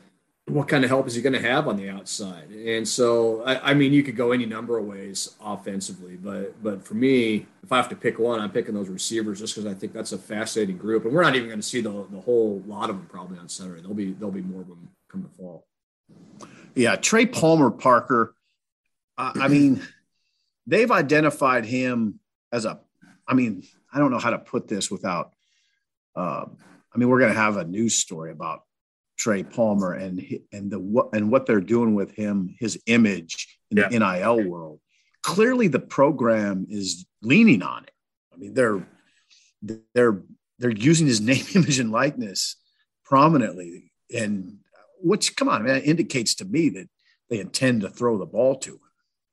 what 0.46 0.68
kind 0.68 0.84
of 0.84 0.90
help 0.90 1.06
is 1.06 1.14
he 1.14 1.22
going 1.22 1.32
to 1.32 1.40
have 1.40 1.68
on 1.68 1.76
the 1.76 1.88
outside? 1.88 2.50
And 2.50 2.86
so, 2.86 3.42
I, 3.44 3.70
I, 3.70 3.74
mean, 3.74 3.92
you 3.92 4.02
could 4.02 4.16
go 4.16 4.32
any 4.32 4.44
number 4.44 4.78
of 4.78 4.84
ways 4.84 5.34
offensively, 5.42 6.16
but 6.16 6.62
but 6.62 6.84
for 6.84 6.94
me, 6.94 7.46
if 7.62 7.72
I 7.72 7.76
have 7.76 7.88
to 7.88 7.96
pick 7.96 8.18
one, 8.18 8.40
I'm 8.40 8.50
picking 8.50 8.74
those 8.74 8.88
receivers 8.88 9.40
just 9.40 9.54
because 9.54 9.70
I 9.70 9.74
think 9.74 9.92
that's 9.92 10.12
a 10.12 10.18
fascinating 10.18 10.76
group, 10.76 11.04
and 11.04 11.14
we're 11.14 11.22
not 11.22 11.34
even 11.34 11.48
going 11.48 11.60
to 11.60 11.66
see 11.66 11.80
the 11.80 12.06
the 12.10 12.20
whole 12.20 12.62
lot 12.66 12.90
of 12.90 12.96
them 12.96 13.06
probably 13.06 13.38
on 13.38 13.48
Saturday. 13.48 13.80
There'll 13.80 13.96
be 13.96 14.12
there'll 14.12 14.32
be 14.32 14.42
more 14.42 14.62
of 14.62 14.68
them 14.68 14.88
come 15.10 15.22
the 15.22 15.28
fall. 15.28 15.66
Yeah, 16.74 16.96
Trey 16.96 17.26
Palmer 17.26 17.70
Parker 17.70 18.34
I 19.16 19.48
mean, 19.48 19.86
they've 20.66 20.90
identified 20.90 21.64
him 21.64 22.20
as 22.54 22.64
a. 22.64 22.80
I 23.26 23.34
mean, 23.34 23.64
I 23.92 23.98
don't 23.98 24.10
know 24.10 24.18
how 24.18 24.30
to 24.30 24.38
put 24.38 24.68
this 24.68 24.90
without. 24.90 25.32
Uh, 26.14 26.46
I 26.94 26.98
mean, 26.98 27.08
we're 27.08 27.18
going 27.18 27.32
to 27.32 27.38
have 27.38 27.56
a 27.56 27.64
news 27.64 27.98
story 27.98 28.30
about 28.30 28.62
Trey 29.18 29.42
Palmer 29.42 29.92
and 29.92 30.24
and 30.52 30.70
the 30.70 30.78
what 30.78 31.08
and 31.12 31.30
what 31.30 31.46
they're 31.46 31.60
doing 31.60 31.94
with 31.94 32.12
him, 32.12 32.54
his 32.58 32.80
image 32.86 33.58
in 33.70 33.78
yeah. 33.78 33.88
the 33.88 33.98
NIL 33.98 34.48
world. 34.48 34.80
Clearly, 35.22 35.68
the 35.68 35.80
program 35.80 36.66
is 36.70 37.06
leaning 37.22 37.62
on 37.62 37.84
it. 37.84 37.92
I 38.32 38.36
mean, 38.36 38.54
they're 38.54 38.86
they're 39.94 40.22
they're 40.58 40.70
using 40.70 41.06
his 41.06 41.20
name, 41.32 41.44
image, 41.54 41.78
and 41.78 41.90
likeness 41.90 42.56
prominently, 43.04 43.92
and 44.16 44.58
which, 45.02 45.36
come 45.36 45.48
on, 45.48 45.64
man, 45.64 45.82
indicates 45.82 46.36
to 46.36 46.44
me 46.44 46.68
that 46.70 46.88
they 47.28 47.40
intend 47.40 47.80
to 47.82 47.90
throw 47.90 48.16
the 48.16 48.26
ball 48.26 48.56
to 48.56 48.72
him 48.72 48.83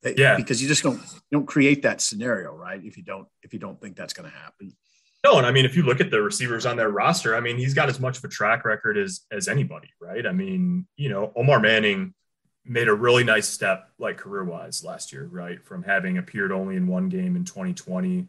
yeah. 0.04 0.36
because 0.36 0.60
you 0.60 0.68
just 0.68 0.82
don't 0.82 0.96
you 0.96 1.38
don't 1.38 1.46
create 1.46 1.82
that 1.82 2.00
scenario 2.00 2.54
right? 2.54 2.80
If 2.84 2.96
you 2.96 3.02
don't 3.02 3.28
if 3.42 3.52
you 3.52 3.58
don't 3.58 3.80
think 3.80 3.96
that's 3.96 4.12
going 4.12 4.30
to 4.30 4.36
happen. 4.36 4.72
No 5.24 5.38
and 5.38 5.46
i 5.46 5.52
mean 5.52 5.64
if 5.64 5.76
you 5.76 5.84
look 5.84 6.00
at 6.00 6.10
the 6.10 6.20
receivers 6.20 6.66
on 6.66 6.76
their 6.76 6.88
roster 6.88 7.36
i 7.36 7.40
mean 7.40 7.56
he's 7.56 7.74
got 7.74 7.88
as 7.88 8.00
much 8.00 8.18
of 8.18 8.24
a 8.24 8.28
track 8.28 8.64
record 8.64 8.98
as 8.98 9.20
as 9.30 9.48
anybody 9.48 9.88
right? 10.00 10.26
I 10.26 10.32
mean 10.32 10.86
you 10.96 11.08
know 11.08 11.32
omar 11.36 11.60
manning 11.60 12.14
made 12.64 12.88
a 12.88 12.94
really 12.94 13.24
nice 13.24 13.48
step 13.48 13.88
like 13.98 14.18
career 14.18 14.44
wise 14.44 14.84
last 14.84 15.12
year 15.12 15.28
right? 15.30 15.64
From 15.64 15.82
having 15.82 16.18
appeared 16.18 16.52
only 16.52 16.76
in 16.76 16.86
one 16.86 17.08
game 17.08 17.36
in 17.36 17.44
2020 17.44 18.26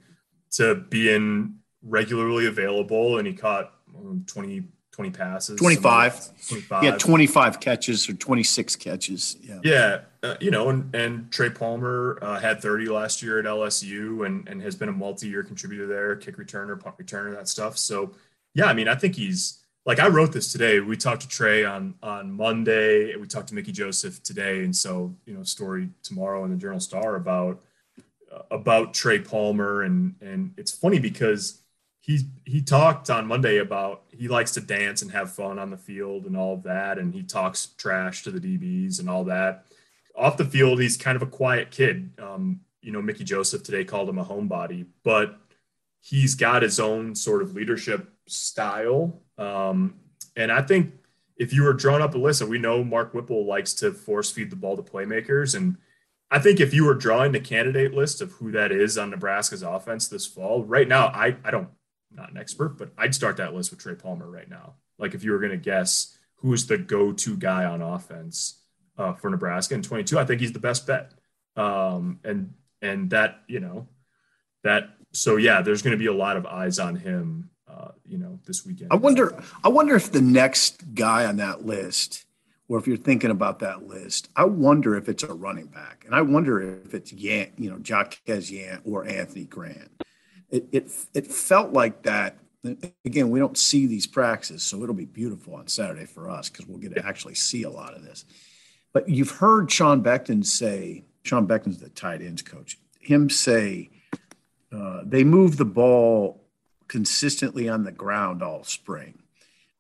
to 0.52 0.76
being 0.76 1.56
regularly 1.82 2.46
available 2.46 3.18
and 3.18 3.28
he 3.28 3.34
caught 3.34 3.74
um, 3.96 4.24
20 4.28 4.64
20 4.94 5.10
passes 5.10 5.60
25 5.60 6.48
25 6.48 6.84
yeah 6.84 6.98
25 6.98 7.60
catches 7.60 8.08
or 8.08 8.14
26 8.14 8.76
catches 8.76 9.38
yeah. 9.42 9.60
Yeah 9.64 10.00
uh, 10.22 10.36
you 10.40 10.52
know 10.52 10.70
and 10.70 10.94
and 10.96 11.32
trey 11.32 11.50
palmer 11.50 12.20
uh, 12.22 12.40
had 12.40 12.62
30 12.62 12.88
last 12.90 13.22
year 13.22 13.40
at 13.40 13.46
lsu 13.46 14.26
and 14.26 14.48
and 14.48 14.62
has 14.62 14.76
been 14.76 14.90
a 14.90 14.94
multi-year 14.94 15.44
contributor 15.44 15.88
there 15.88 16.16
kick 16.16 16.38
returner 16.38 16.80
punt 16.80 16.98
returner 16.98 17.34
that 17.36 17.48
stuff. 17.48 17.78
So 17.78 18.14
yeah 18.54 18.66
i 18.66 18.74
mean 18.74 18.88
i 18.88 18.96
think 18.96 19.16
he's 19.16 19.60
like 19.86 20.00
i 20.00 20.08
wrote 20.08 20.32
this 20.32 20.52
today. 20.52 20.80
We 20.80 20.96
talked 20.96 21.24
to 21.24 21.28
trey 21.28 21.66
on 21.66 21.96
on 22.04 22.32
monday. 22.32 23.16
We 23.16 23.28
talked 23.28 23.50
to 23.50 23.56
mickey 23.56 23.72
joseph 23.72 24.22
today. 24.22 24.64
And 24.64 24.76
so 24.76 25.16
you 25.26 25.34
know 25.34 25.44
story 25.44 25.90
tomorrow 26.04 26.46
in 26.46 26.52
the 26.52 26.58
journal 26.58 26.80
star 26.80 27.16
about 27.16 27.62
uh, 28.32 28.44
about 28.52 28.94
trey 28.94 29.20
palmer. 29.20 29.82
And 29.82 30.16
and 30.22 30.54
it's 30.56 30.72
funny 30.72 31.00
because 31.00 31.63
he 32.06 32.20
he 32.44 32.62
talked 32.62 33.10
on 33.10 33.28
Monday 33.28 33.60
about 33.60 34.04
he 34.10 34.28
likes 34.28 34.52
to 34.52 34.60
dance 34.60 35.02
and 35.02 35.12
have 35.12 35.32
fun 35.32 35.58
on 35.58 35.70
the 35.70 35.78
field 35.78 36.26
and 36.26 36.36
all 36.36 36.56
of 36.56 36.64
that, 36.64 36.98
and 36.98 37.14
he 37.14 37.24
talks 37.24 37.68
trash 37.78 38.24
to 38.24 38.32
the 38.32 38.42
DBs 38.42 39.00
and 39.00 39.10
all 39.10 39.24
that. 39.24 39.68
Off 40.14 40.36
the 40.36 40.44
field, 40.44 40.82
he's 40.82 40.98
kind 40.98 41.16
of 41.16 41.22
a 41.22 41.28
quiet 41.28 41.72
kid. 41.72 42.12
Um, 42.22 42.60
you 42.82 42.92
know, 42.92 43.02
Mickey 43.02 43.24
Joseph 43.24 43.64
today 43.64 43.86
called 43.86 44.10
him 44.10 44.18
a 44.18 44.26
homebody, 44.26 44.86
but 45.06 45.40
he's 46.02 46.36
got 46.36 46.62
his 46.62 46.78
own 46.78 47.16
sort 47.16 47.42
of 47.42 47.56
leadership 47.56 48.12
style, 48.28 49.22
um, 49.38 49.96
and 50.36 50.52
I 50.52 50.62
think 50.62 50.92
if 51.38 51.54
you 51.54 51.64
were 51.64 51.72
drawing 51.72 52.02
up 52.02 52.16
a 52.16 52.18
list, 52.18 52.42
and 52.42 52.50
we 52.50 52.60
know 52.60 52.84
Mark 52.84 53.14
Whipple 53.14 53.46
likes 53.46 53.74
to 53.76 53.94
force 53.94 54.30
feed 54.30 54.50
the 54.50 54.58
ball 54.58 54.76
to 54.76 54.84
playmakers, 54.84 55.56
and 55.56 55.78
I 56.30 56.40
think 56.40 56.60
if 56.60 56.74
you 56.74 56.84
were 56.84 56.96
drawing 56.96 57.32
the 57.32 57.40
candidate 57.40 57.94
list 57.94 58.22
of 58.22 58.34
who 58.34 58.52
that 58.52 58.74
is 58.74 58.98
on 58.98 59.12
Nebraska's 59.12 59.64
offense 59.64 60.10
this 60.10 60.28
fall, 60.28 60.66
right 60.66 60.90
now, 60.90 61.08
I 61.08 61.38
I 61.46 61.52
don't 61.52 61.70
not 62.16 62.32
an 62.32 62.38
expert, 62.38 62.78
but 62.78 62.92
I'd 62.98 63.16
start 63.16 63.38
that 63.38 63.54
list 63.54 63.72
with 63.72 63.80
Trey 63.80 63.96
Palmer 63.96 64.30
right 64.30 64.50
now. 64.50 64.76
Like 64.98 65.14
if 65.14 65.24
you 65.24 65.32
were 65.32 65.40
going 65.40 65.52
to 65.52 65.58
guess 65.58 66.18
who's 66.36 66.68
the 66.68 66.78
go-to 66.78 67.38
guy 67.38 67.66
on 67.66 67.82
offense 67.82 68.60
uh, 68.98 69.14
for 69.14 69.30
Nebraska 69.30 69.74
in 69.74 69.82
22, 69.82 70.20
I 70.20 70.26
think 70.26 70.42
he's 70.42 70.54
the 70.54 70.60
best 70.60 70.86
bet. 70.86 71.14
Um, 71.56 72.20
and 72.24 72.54
and 72.82 73.10
that 73.12 73.42
you 73.48 73.60
know 73.60 73.88
that 74.64 74.90
so 75.12 75.38
yeah, 75.38 75.62
there's 75.62 75.82
going 75.82 75.92
to 75.92 75.98
be 75.98 76.08
a 76.08 76.14
lot 76.14 76.38
of 76.38 76.46
eyes 76.46 76.80
on 76.80 76.96
him. 76.96 77.50
Uh, 77.68 77.90
you 78.06 78.20
know, 78.20 78.40
this 78.46 78.66
weekend. 78.66 78.92
I 78.92 78.96
wonder. 78.96 79.42
I 79.64 79.70
wonder 79.70 79.96
if 79.96 80.12
the 80.12 80.22
next 80.22 80.94
guy 80.94 81.26
on 81.26 81.38
that 81.38 81.66
list, 81.66 82.26
or 82.68 82.78
if 82.78 82.86
you're 82.86 82.98
thinking 82.98 83.32
about 83.32 83.60
that 83.60 83.88
list, 83.88 84.30
I 84.36 84.46
wonder 84.46 84.96
if 84.96 85.10
it's 85.10 85.24
a 85.24 85.34
running 85.34 85.68
back, 85.68 86.04
and 86.06 86.14
I 86.14 86.22
wonder 86.22 86.62
if 86.62 86.94
it's 86.94 87.12
Yant, 87.12 87.52
you 87.58 87.72
know, 87.72 87.78
Jaquez 87.78 88.52
Yant 88.52 88.82
or 88.86 89.08
Anthony 89.08 89.46
Grant. 89.46 89.90
It, 90.54 90.68
it 90.72 90.92
it 91.16 91.28
felt 91.28 91.74
like 91.74 92.04
that. 92.04 92.38
Again, 93.04 93.30
we 93.32 93.40
don't 93.40 93.58
see 93.58 93.88
these 93.88 94.08
practices, 94.08 94.64
so 94.64 94.82
it'll 94.84 94.96
be 94.96 95.04
beautiful 95.04 95.56
on 95.56 95.68
Saturday 95.68 96.06
for 96.06 96.30
us 96.30 96.48
because 96.48 96.68
we'll 96.68 96.78
get 96.78 96.96
to 96.96 97.06
actually 97.06 97.34
see 97.34 97.64
a 97.64 97.70
lot 97.70 97.96
of 97.96 98.04
this. 98.04 98.24
But 98.94 99.10
you've 99.10 99.32
heard 99.32 99.72
Sean 99.72 100.04
Beckton 100.04 100.46
say, 100.46 101.04
Sean 101.24 101.48
Beckton's 101.48 101.80
the 101.80 101.90
tight 101.90 102.22
ends 102.22 102.44
coach, 102.44 102.78
him 103.00 103.30
say 103.30 103.90
uh, 104.72 105.02
they 105.04 105.24
move 105.24 105.58
the 105.58 105.66
ball 105.66 106.46
consistently 106.88 107.68
on 107.68 107.84
the 107.84 107.92
ground 107.92 108.44
all 108.44 108.64
spring. 108.64 109.18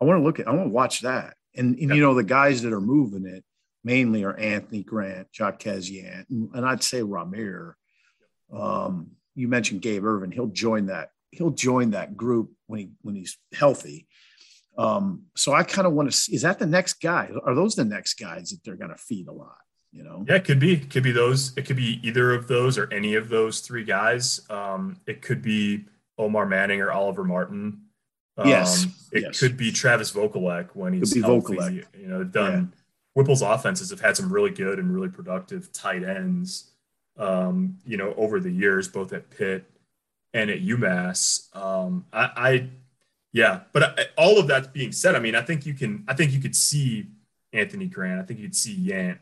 I 0.01 0.05
want 0.05 0.19
to 0.19 0.23
look 0.23 0.39
at, 0.39 0.47
I 0.47 0.51
want 0.51 0.65
to 0.65 0.73
watch 0.73 1.01
that. 1.01 1.35
And, 1.55 1.77
and 1.77 1.95
you 1.95 2.01
know, 2.01 2.15
the 2.15 2.23
guys 2.23 2.63
that 2.63 2.73
are 2.73 2.81
moving 2.81 3.27
it 3.27 3.45
mainly 3.83 4.23
are 4.23 4.35
Anthony 4.35 4.81
Grant, 4.83 5.27
Jaquez 5.37 5.89
Yant, 5.89 6.27
and, 6.29 6.49
and 6.55 6.65
I'd 6.65 6.83
say 6.83 7.01
Rahmir. 7.01 7.73
Um, 8.51 9.11
you 9.35 9.47
mentioned 9.47 9.81
Gabe 9.81 10.05
Ervin. 10.05 10.31
He'll 10.31 10.47
join 10.47 10.87
that. 10.87 11.09
He'll 11.31 11.51
join 11.51 11.91
that 11.91 12.15
group 12.15 12.51
when 12.67 12.79
he 12.79 12.91
when 13.01 13.15
he's 13.15 13.37
healthy. 13.53 14.07
Um, 14.77 15.23
so 15.35 15.53
I 15.53 15.63
kind 15.63 15.85
of 15.85 15.93
want 15.93 16.09
to 16.09 16.17
see, 16.17 16.33
is 16.33 16.41
that 16.41 16.57
the 16.57 16.65
next 16.65 16.99
guy? 16.99 17.29
Are 17.45 17.53
those 17.53 17.75
the 17.75 17.85
next 17.85 18.15
guys 18.15 18.49
that 18.49 18.63
they're 18.63 18.75
going 18.75 18.89
to 18.89 18.97
feed 18.97 19.27
a 19.27 19.31
lot? 19.31 19.57
you 19.93 20.03
know 20.03 20.25
yeah 20.27 20.35
it 20.35 20.43
could 20.43 20.59
be 20.59 20.73
it 20.73 20.89
could 20.89 21.03
be 21.03 21.11
those 21.11 21.55
it 21.55 21.65
could 21.65 21.75
be 21.75 21.99
either 22.03 22.33
of 22.33 22.47
those 22.47 22.77
or 22.77 22.91
any 22.91 23.13
of 23.15 23.29
those 23.29 23.59
three 23.61 23.83
guys 23.83 24.41
um 24.49 24.99
it 25.05 25.21
could 25.21 25.41
be 25.41 25.85
omar 26.17 26.45
manning 26.45 26.81
or 26.81 26.91
oliver 26.91 27.23
martin 27.23 27.79
um, 28.37 28.47
yes 28.47 28.87
it 29.11 29.21
yes. 29.21 29.39
could 29.39 29.55
be 29.55 29.71
travis 29.71 30.11
vokolek 30.11 30.69
when 30.73 30.93
he's 30.93 31.15
healthy 31.21 31.55
Vokolek. 31.55 31.85
you 31.97 32.07
know 32.07 32.23
done 32.23 32.71
yeah. 32.73 32.79
whipple's 33.13 33.43
offenses 33.43 33.91
have 33.91 34.01
had 34.01 34.17
some 34.17 34.33
really 34.33 34.49
good 34.49 34.79
and 34.79 34.93
really 34.93 35.09
productive 35.09 35.71
tight 35.71 36.03
ends 36.03 36.71
um 37.17 37.77
you 37.85 37.97
know 37.97 38.13
over 38.17 38.39
the 38.39 38.51
years 38.51 38.87
both 38.87 39.13
at 39.13 39.29
pitt 39.29 39.69
and 40.33 40.49
at 40.49 40.61
umass 40.61 41.55
um 41.55 42.05
i, 42.11 42.29
I 42.35 42.69
yeah 43.31 43.61
but 43.71 43.83
I, 43.83 44.05
all 44.17 44.39
of 44.39 44.47
that 44.47 44.73
being 44.73 44.91
said 44.91 45.15
i 45.15 45.19
mean 45.19 45.35
i 45.35 45.41
think 45.41 45.65
you 45.65 45.73
can 45.73 46.03
i 46.07 46.13
think 46.13 46.31
you 46.31 46.39
could 46.39 46.55
see 46.55 47.07
anthony 47.51 47.85
grant 47.85 48.19
i 48.19 48.23
think 48.23 48.39
you'd 48.39 48.55
see 48.55 48.75
yant 48.75 49.19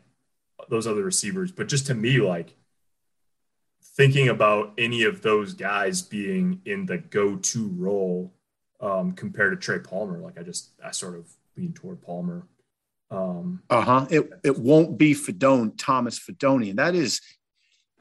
those 0.68 0.86
other 0.86 1.02
receivers. 1.02 1.52
But 1.52 1.68
just 1.68 1.86
to 1.88 1.94
me, 1.94 2.18
like 2.18 2.54
thinking 3.82 4.28
about 4.28 4.72
any 4.78 5.04
of 5.04 5.22
those 5.22 5.54
guys 5.54 6.02
being 6.02 6.60
in 6.64 6.86
the 6.86 6.98
go-to 6.98 7.68
role 7.76 8.32
um, 8.80 9.12
compared 9.12 9.52
to 9.52 9.64
Trey 9.64 9.78
Palmer, 9.78 10.18
like 10.18 10.38
I 10.38 10.42
just 10.42 10.70
I 10.84 10.90
sort 10.90 11.16
of 11.16 11.28
lean 11.56 11.72
toward 11.72 12.02
Palmer. 12.02 12.46
Um, 13.10 13.62
uh 13.68 13.82
huh. 13.82 14.06
It 14.10 14.30
it 14.42 14.58
won't 14.58 14.98
be 14.98 15.14
Fidone 15.14 15.74
Thomas 15.76 16.18
Fidone, 16.18 16.70
and 16.70 16.78
that 16.78 16.94
is, 16.94 17.20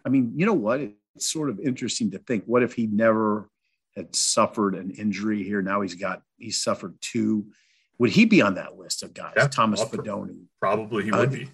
I 0.06 0.10
mean, 0.10 0.34
you 0.36 0.46
know 0.46 0.54
what? 0.54 0.82
It's 0.82 1.28
sort 1.28 1.50
of 1.50 1.60
interesting 1.60 2.12
to 2.12 2.20
think. 2.20 2.44
What 2.46 2.64
if 2.64 2.74
he 2.74 2.88
never 2.88 3.50
had 3.96 4.16
suffered 4.16 4.76
an 4.76 4.92
injury 4.92 5.44
here? 5.44 5.62
Now 5.62 5.82
he's 5.82 5.96
got 5.96 6.22
he's 6.38 6.62
suffered 6.62 6.96
two. 7.02 7.48
Would 8.00 8.12
he 8.12 8.26
be 8.26 8.42
on 8.42 8.56
that 8.56 8.78
list 8.78 9.04
of 9.04 9.14
guys? 9.14 9.34
Yeah, 9.38 9.48
Thomas 9.48 9.84
Fidone. 9.84 10.46
Probably 10.60 11.04
he 11.04 11.12
would 11.12 11.30
uh, 11.30 11.32
be. 11.32 11.50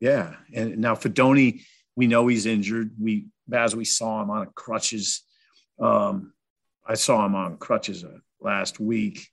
Yeah, 0.00 0.34
and 0.52 0.78
now 0.78 0.94
Fidone, 0.94 1.62
we 1.96 2.06
know 2.06 2.26
he's 2.26 2.46
injured. 2.46 2.90
We 3.00 3.26
as 3.52 3.74
we 3.74 3.84
saw 3.84 4.22
him 4.22 4.30
on 4.30 4.48
crutches. 4.54 5.22
Um, 5.80 6.32
I 6.86 6.94
saw 6.94 7.24
him 7.24 7.34
on 7.34 7.56
crutches 7.56 8.04
uh, 8.04 8.18
last 8.40 8.78
week. 8.78 9.26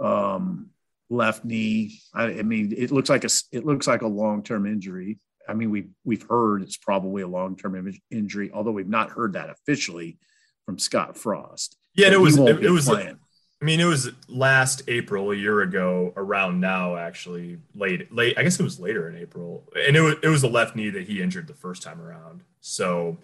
Um, 0.00 0.70
left 1.10 1.44
knee. 1.44 2.00
I, 2.12 2.24
I, 2.24 2.42
mean, 2.42 2.74
it 2.76 2.90
looks 2.90 3.08
like 3.08 3.24
a 3.24 3.30
it 3.52 3.64
looks 3.64 3.86
like 3.86 4.02
a 4.02 4.08
long 4.08 4.42
term 4.42 4.66
injury. 4.66 5.18
I 5.48 5.54
mean, 5.54 5.70
we've 5.70 5.90
we've 6.04 6.26
heard 6.28 6.62
it's 6.62 6.76
probably 6.76 7.22
a 7.22 7.28
long 7.28 7.56
term 7.56 7.92
injury, 8.10 8.50
although 8.52 8.72
we've 8.72 8.88
not 8.88 9.10
heard 9.10 9.34
that 9.34 9.50
officially 9.50 10.18
from 10.64 10.78
Scott 10.78 11.16
Frost. 11.16 11.76
Yeah, 11.94 12.12
it 12.12 12.20
was 12.20 12.36
it, 12.36 12.64
it 12.64 12.70
was 12.70 12.86
playing. 12.86 13.18
I 13.62 13.64
mean, 13.64 13.80
it 13.80 13.84
was 13.84 14.10
last 14.28 14.82
April, 14.88 15.30
a 15.30 15.34
year 15.34 15.62
ago, 15.62 16.12
around 16.16 16.60
now, 16.60 16.96
actually, 16.96 17.58
late, 17.74 18.12
late. 18.12 18.36
I 18.36 18.42
guess 18.42 18.60
it 18.60 18.62
was 18.62 18.78
later 18.78 19.08
in 19.08 19.16
April, 19.16 19.64
and 19.74 19.96
it 19.96 20.00
was 20.00 20.16
it 20.22 20.28
was 20.28 20.42
the 20.42 20.50
left 20.50 20.76
knee 20.76 20.90
that 20.90 21.04
he 21.04 21.22
injured 21.22 21.46
the 21.46 21.54
first 21.54 21.82
time 21.82 22.00
around. 22.00 22.42
So, 22.60 23.18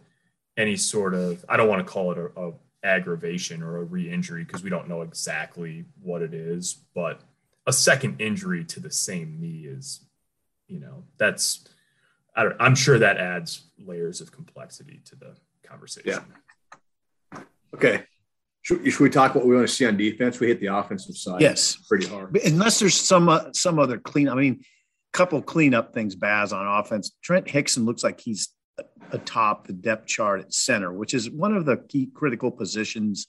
any 0.56 0.76
sort 0.76 1.14
of 1.14 1.44
I 1.48 1.56
don't 1.56 1.68
want 1.68 1.86
to 1.86 1.92
call 1.92 2.12
it 2.12 2.18
a, 2.18 2.40
a 2.40 2.52
aggravation 2.82 3.62
or 3.62 3.78
a 3.78 3.84
re-injury 3.84 4.44
because 4.44 4.62
we 4.62 4.70
don't 4.70 4.88
know 4.88 5.02
exactly 5.02 5.84
what 6.02 6.22
it 6.22 6.32
is, 6.32 6.74
but 6.94 7.20
a 7.66 7.72
second 7.72 8.20
injury 8.20 8.64
to 8.64 8.80
the 8.80 8.90
same 8.90 9.38
knee 9.38 9.66
is, 9.66 10.00
you 10.66 10.80
know, 10.80 11.04
that's 11.18 11.68
I 12.36 12.44
don't. 12.44 12.56
I'm 12.60 12.74
sure 12.74 12.98
that 12.98 13.16
adds 13.18 13.70
layers 13.78 14.20
of 14.20 14.32
complexity 14.32 15.00
to 15.06 15.16
the 15.16 15.36
conversation. 15.64 16.24
Yeah. 17.32 17.40
Okay. 17.74 18.04
Should, 18.62 18.84
should, 18.92 19.00
we 19.00 19.10
talk 19.10 19.34
what 19.34 19.46
we 19.46 19.54
want 19.54 19.66
to 19.66 19.74
see 19.74 19.86
on 19.86 19.96
defense? 19.96 20.38
We 20.38 20.48
hit 20.48 20.60
the 20.60 20.66
offensive 20.66 21.16
side. 21.16 21.40
Yes, 21.40 21.76
pretty 21.88 22.06
hard. 22.06 22.32
But 22.32 22.44
unless 22.44 22.78
there's 22.78 22.94
some 22.94 23.28
uh, 23.28 23.52
some 23.52 23.78
other 23.78 23.98
clean. 23.98 24.28
I 24.28 24.34
mean, 24.34 24.60
a 24.62 25.16
couple 25.16 25.40
cleanup 25.40 25.94
things. 25.94 26.14
Baz 26.14 26.52
on 26.52 26.66
offense. 26.66 27.12
Trent 27.22 27.46
Hixson 27.46 27.86
looks 27.86 28.04
like 28.04 28.20
he's 28.20 28.48
atop 29.12 29.66
the 29.66 29.72
depth 29.72 30.06
chart 30.06 30.40
at 30.40 30.52
center, 30.52 30.92
which 30.92 31.14
is 31.14 31.30
one 31.30 31.54
of 31.54 31.64
the 31.64 31.78
key 31.88 32.08
critical 32.12 32.50
positions 32.50 33.26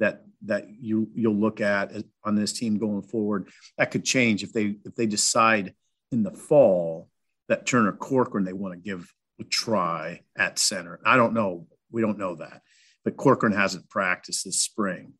that 0.00 0.24
that 0.42 0.66
you 0.68 1.08
you'll 1.14 1.36
look 1.36 1.60
at 1.60 1.92
on 2.24 2.34
this 2.34 2.52
team 2.52 2.78
going 2.78 3.02
forward. 3.02 3.48
That 3.78 3.90
could 3.90 4.04
change 4.04 4.42
if 4.42 4.52
they 4.52 4.76
if 4.84 4.94
they 4.96 5.06
decide 5.06 5.74
in 6.10 6.22
the 6.22 6.32
fall 6.32 7.08
that 7.48 7.66
Turner 7.66 7.92
Corcoran 7.92 8.44
they 8.44 8.52
want 8.52 8.74
to 8.74 8.80
give 8.80 9.12
a 9.40 9.44
try 9.44 10.22
at 10.36 10.58
center. 10.58 11.00
I 11.04 11.16
don't 11.16 11.34
know. 11.34 11.66
We 11.90 12.00
don't 12.00 12.18
know 12.18 12.36
that 12.36 12.62
but 13.04 13.16
Corcoran 13.16 13.52
hasn't 13.52 13.88
practiced 13.88 14.44
this 14.44 14.60
spring. 14.60 15.12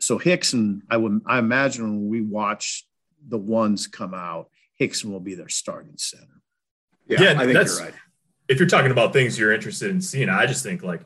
So 0.00 0.18
Hixson, 0.18 0.80
I 0.90 0.96
would 0.96 1.22
I 1.26 1.38
imagine 1.38 1.84
when 1.84 2.08
we 2.08 2.20
watch 2.20 2.86
the 3.26 3.38
ones 3.38 3.86
come 3.86 4.14
out, 4.14 4.50
Hixson 4.80 5.06
will 5.06 5.20
be 5.20 5.34
their 5.34 5.48
starting 5.48 5.96
center. 5.96 6.42
Yeah, 7.06 7.22
yeah 7.22 7.40
I 7.40 7.46
think 7.46 7.52
you're 7.52 7.78
right. 7.78 7.94
If 8.48 8.58
you're 8.58 8.68
talking 8.68 8.90
about 8.90 9.12
things 9.12 9.38
you're 9.38 9.52
interested 9.52 9.90
in 9.90 10.00
seeing, 10.00 10.28
I 10.28 10.46
just 10.46 10.64
think 10.64 10.82
like 10.82 11.02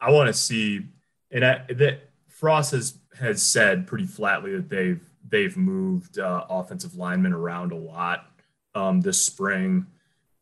I 0.00 0.10
want 0.10 0.26
to 0.28 0.32
see, 0.32 0.86
and 1.30 1.44
I, 1.44 1.64
that 1.68 2.10
Frost 2.28 2.72
has 2.72 2.98
has 3.18 3.42
said 3.42 3.86
pretty 3.86 4.06
flatly 4.06 4.56
that 4.56 4.68
they've 4.68 5.00
they've 5.28 5.56
moved 5.56 6.18
uh, 6.18 6.44
offensive 6.48 6.96
linemen 6.96 7.32
around 7.32 7.72
a 7.72 7.76
lot 7.76 8.26
um, 8.74 9.00
this 9.00 9.20
spring. 9.20 9.86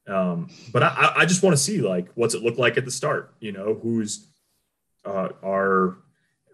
Um, 0.09 0.51
but 0.73 0.83
I, 0.83 1.13
I 1.17 1.27
just 1.27 1.43
want 1.43 1.55
to 1.55 1.63
see 1.63 1.81
like 1.81 2.09
what's 2.15 2.35
it 2.35 2.43
look 2.43 2.59
like 2.59 2.77
at 2.77 2.85
the 2.85 2.91
start. 2.91 3.35
You 3.41 3.53
know, 3.53 3.75
who's 3.75 4.27
uh, 5.05 5.29
are 5.43 5.97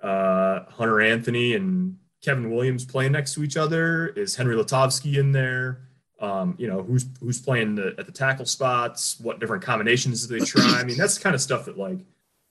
uh, 0.02 0.64
Hunter 0.71 1.00
Anthony 1.00 1.54
and 1.54 1.97
Kevin 2.23 2.50
Williams 2.50 2.85
playing 2.85 3.12
next 3.12 3.35
to 3.35 3.44
each 3.44 3.56
other? 3.56 4.09
Is 4.09 4.37
Henry 4.37 4.56
Lutovsky 4.56 5.18
in 5.18 5.32
there? 5.32 5.82
Um, 6.21 6.54
you 6.56 6.68
know, 6.68 6.82
who's 6.82 7.06
who's 7.21 7.40
playing 7.40 7.75
the, 7.75 7.94
at 7.99 8.06
the 8.06 8.12
tackle 8.12 8.47
spots? 8.47 9.18
What 9.21 9.40
different 9.40 9.62
combinations 9.62 10.26
do 10.26 10.38
they 10.38 10.44
try? 10.44 10.78
I 10.78 10.85
mean, 10.85 10.97
that's 10.97 11.16
the 11.16 11.23
kind 11.23 11.35
of 11.35 11.40
stuff 11.40 11.64
that, 11.64 11.76
like, 11.76 11.99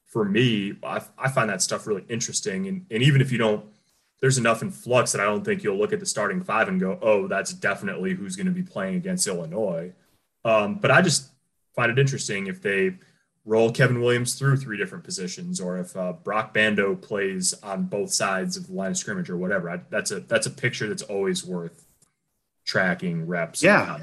for 0.05 0.25
me, 0.25 0.75
I, 0.83 1.01
I 1.17 1.29
find 1.29 1.49
that 1.49 1.61
stuff 1.61 1.87
really 1.87 2.03
interesting. 2.09 2.67
And, 2.67 2.85
and 2.91 3.01
even 3.01 3.21
if 3.21 3.31
you 3.31 3.37
don't, 3.37 3.65
there's 4.19 4.37
enough 4.37 4.61
in 4.61 4.69
flux 4.71 5.13
that 5.13 5.21
I 5.21 5.23
don't 5.23 5.43
think 5.43 5.63
you'll 5.63 5.77
look 5.77 5.93
at 5.93 6.01
the 6.01 6.05
starting 6.05 6.43
five 6.43 6.67
and 6.67 6.79
go, 6.79 6.99
oh, 7.01 7.27
that's 7.27 7.53
definitely 7.53 8.13
who's 8.13 8.35
going 8.35 8.45
to 8.45 8.51
be 8.51 8.61
playing 8.61 8.95
against 8.95 9.25
Illinois. 9.25 9.93
Um, 10.43 10.75
but 10.75 10.91
I 10.91 11.01
just 11.01 11.29
find 11.75 11.91
it 11.91 11.99
interesting 11.99 12.47
if 12.47 12.61
they– 12.61 12.97
roll 13.45 13.71
Kevin 13.71 14.01
Williams 14.01 14.35
through 14.35 14.57
three 14.57 14.77
different 14.77 15.03
positions, 15.03 15.59
or 15.59 15.77
if 15.77 15.95
uh, 15.95 16.13
Brock 16.13 16.53
Bando 16.53 16.95
plays 16.95 17.53
on 17.63 17.85
both 17.85 18.13
sides 18.13 18.57
of 18.57 18.67
the 18.67 18.73
line 18.73 18.91
of 18.91 18.97
scrimmage 18.97 19.29
or 19.29 19.37
whatever. 19.37 19.69
I, 19.69 19.81
that's 19.89 20.11
a 20.11 20.19
that's 20.21 20.47
a 20.47 20.51
picture 20.51 20.87
that's 20.87 21.01
always 21.01 21.45
worth 21.45 21.85
tracking 22.65 23.25
reps. 23.25 23.63
Yeah. 23.63 23.99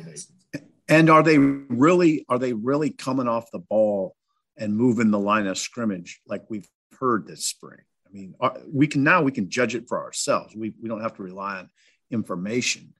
And 0.88 1.11
are 1.11 1.23
they 1.23 1.38
really 1.38 2.25
are 2.28 2.38
they 2.38 2.52
really 2.52 2.90
coming 2.90 3.28
off 3.28 3.50
the 3.50 3.59
ball 3.59 4.16
and 4.57 4.76
moving 4.76 5.11
the 5.11 5.18
line 5.18 5.47
of 5.47 5.59
scrimmage 5.59 6.21
like 6.26 6.45
we've 6.49 6.68
heard 6.99 7.26
this 7.26 7.47
spring? 7.47 7.80
I 8.07 8.11
mean, 8.11 8.35
we 8.73 8.87
can 8.87 9.04
now 9.04 9.23
we 9.23 9.33
can 9.33 9.50
judge 9.50 9.75
it 9.75 9.87
for 9.87 10.02
ourselves. 10.02 10.57
We 10.57 10.75
we 10.80 10.88
don't 10.88 11.02
have 11.02 11.14
to 11.16 11.23
rely 11.23 11.59
on 11.59 11.71
information 12.11 12.95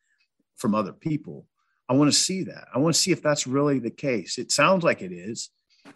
from 0.57 0.75
other 0.75 0.93
people. 0.93 1.47
I 1.89 1.95
want 1.95 2.13
to 2.13 2.19
see 2.19 2.45
that. 2.45 2.69
I 2.75 2.79
want 2.79 2.95
to 2.95 3.01
see 3.01 3.13
if 3.13 3.23
that's 3.23 3.47
really 3.47 3.79
the 3.79 3.91
case. 3.91 4.39
It 4.39 4.53
sounds 4.53 4.85
like 4.85 5.01
it 5.01 5.13
is, 5.13 5.51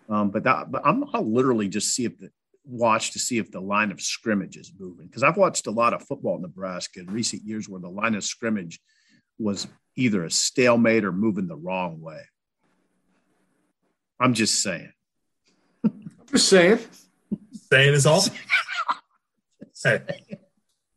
um, 0.08 0.30
but 0.30 0.44
that, 0.44 0.70
but 0.70 0.82
I'm 0.84 1.04
I'll 1.12 1.30
literally 1.30 1.68
just 1.68 1.94
see 1.94 2.04
if 2.04 2.18
the 2.18 2.30
watch 2.64 3.10
to 3.10 3.18
see 3.18 3.38
if 3.38 3.50
the 3.50 3.60
line 3.60 3.90
of 3.90 4.00
scrimmage 4.00 4.56
is 4.56 4.72
moving 4.78 5.06
because 5.06 5.22
I've 5.22 5.36
watched 5.36 5.66
a 5.66 5.70
lot 5.70 5.92
of 5.92 6.06
football 6.06 6.36
in 6.36 6.42
Nebraska 6.42 7.00
in 7.00 7.06
recent 7.06 7.42
years 7.42 7.68
where 7.68 7.80
the 7.80 7.88
line 7.88 8.14
of 8.14 8.24
scrimmage 8.24 8.80
was 9.38 9.66
either 9.96 10.24
a 10.24 10.30
stalemate 10.30 11.04
or 11.04 11.12
moving 11.12 11.48
the 11.48 11.56
wrong 11.56 12.00
way. 12.00 12.20
I'm 14.20 14.34
just 14.34 14.62
saying. 14.62 14.92
I'm 15.84 16.26
just 16.30 16.48
saying. 16.48 16.78
Saying 17.70 17.94
is 17.94 18.06
all. 18.06 18.22
hey, 19.84 20.02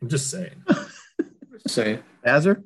I'm 0.02 0.08
just 0.08 0.30
saying. 0.30 0.64
Just 1.64 1.76
saying. 1.76 2.04
Azar? 2.24 2.64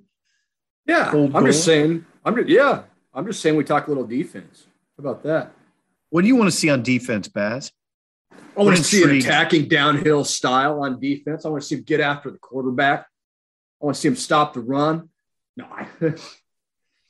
Yeah, 0.86 1.12
Cold 1.12 1.36
I'm 1.36 1.46
just 1.46 1.64
saying. 1.64 2.06
I'm 2.26 2.36
just, 2.36 2.50
yeah, 2.50 2.84
I'm 3.14 3.26
just 3.26 3.42
saying 3.42 3.56
we 3.56 3.64
talk 3.64 3.88
a 3.88 3.90
little 3.90 4.06
defense. 4.06 4.66
How 4.98 5.02
about 5.10 5.24
that? 5.24 5.54
What 6.10 6.22
do 6.22 6.28
you 6.28 6.36
want 6.36 6.52
to 6.52 6.56
see 6.56 6.70
on 6.70 6.84
defense, 6.84 7.28
Baz? 7.28 7.72
I 8.58 8.64
want 8.64 8.78
to 8.78 8.84
see 8.84 9.04
an 9.04 9.12
attacking 9.12 9.68
downhill 9.68 10.24
style 10.26 10.82
on 10.84 11.00
defense. 11.00 11.46
I 11.46 11.50
want 11.50 11.62
to 11.64 11.68
see 11.68 11.76
him 11.76 11.84
get 11.84 12.00
after 12.00 12.30
the 12.32 12.38
quarterback. 12.38 13.06
I 13.82 13.86
want 13.86 13.96
to 13.96 14.02
see 14.02 14.08
him 14.10 14.16
stop 14.16 14.54
the 14.54 14.60
run. 14.60 15.10
No, 15.56 15.66
I, 15.66 15.88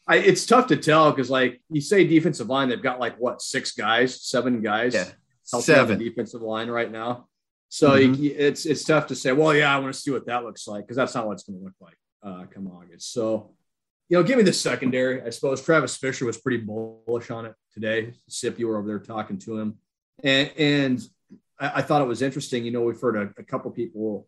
I 0.08 0.18
it's 0.18 0.46
tough 0.46 0.68
to 0.68 0.78
tell 0.78 1.12
because, 1.12 1.30
like 1.30 1.62
you 1.72 1.82
say, 1.82 2.06
defensive 2.06 2.48
line, 2.50 2.70
they've 2.70 2.82
got 2.82 3.00
like 3.00 3.18
what 3.18 3.42
six 3.42 3.72
guys, 3.72 4.22
seven 4.22 4.62
guys 4.62 4.94
Yeah. 4.94 5.06
Seven. 5.44 5.98
the 5.98 6.10
defensive 6.10 6.42
line 6.42 6.70
right 6.70 6.92
now. 6.92 7.28
So 7.70 7.92
Mhm. 7.92 8.18
you- 8.20 8.36
it's 8.38 8.66
it's 8.68 8.84
tough 8.84 9.08
to 9.08 9.16
say. 9.16 9.32
Well, 9.32 9.56
yeah, 9.56 9.76
I 9.76 9.80
want 9.80 9.94
to 9.94 10.00
see 10.00 10.12
what 10.12 10.26
that 10.28 10.44
looks 10.44 10.68
like 10.68 10.84
because 10.84 10.98
that's 10.98 11.16
not 11.16 11.26
what 11.26 11.34
it's 11.34 11.44
going 11.44 11.58
to 11.60 11.66
look 11.66 11.74
like 11.82 11.98
uh, 12.22 12.46
come 12.54 12.68
August. 12.68 13.12
So, 13.14 13.52
you 14.10 14.18
know, 14.18 14.24
give 14.24 14.38
me 14.38 14.44
the 14.44 14.54
secondary. 14.54 15.22
I 15.22 15.30
suppose 15.30 15.62
Travis 15.64 15.96
Fisher 15.96 16.26
was 16.26 16.38
pretty 16.38 16.58
bullish 16.58 17.30
on 17.30 17.46
it 17.46 17.54
today. 17.72 18.14
Sip, 18.28 18.58
you 18.58 18.68
were 18.68 18.78
over 18.78 18.88
there 18.88 19.00
talking 19.00 19.38
to 19.40 19.60
him, 19.60 19.78
and 20.24 20.52
and 20.58 21.02
I, 21.60 21.74
I 21.76 21.82
thought 21.84 22.02
it 22.02 22.08
was 22.08 22.24
interesting. 22.24 22.66
You 22.66 22.72
know, 22.72 22.82
we've 22.82 23.00
heard 23.00 23.16
a, 23.16 23.40
a 23.40 23.44
couple 23.44 23.70
people 23.72 24.28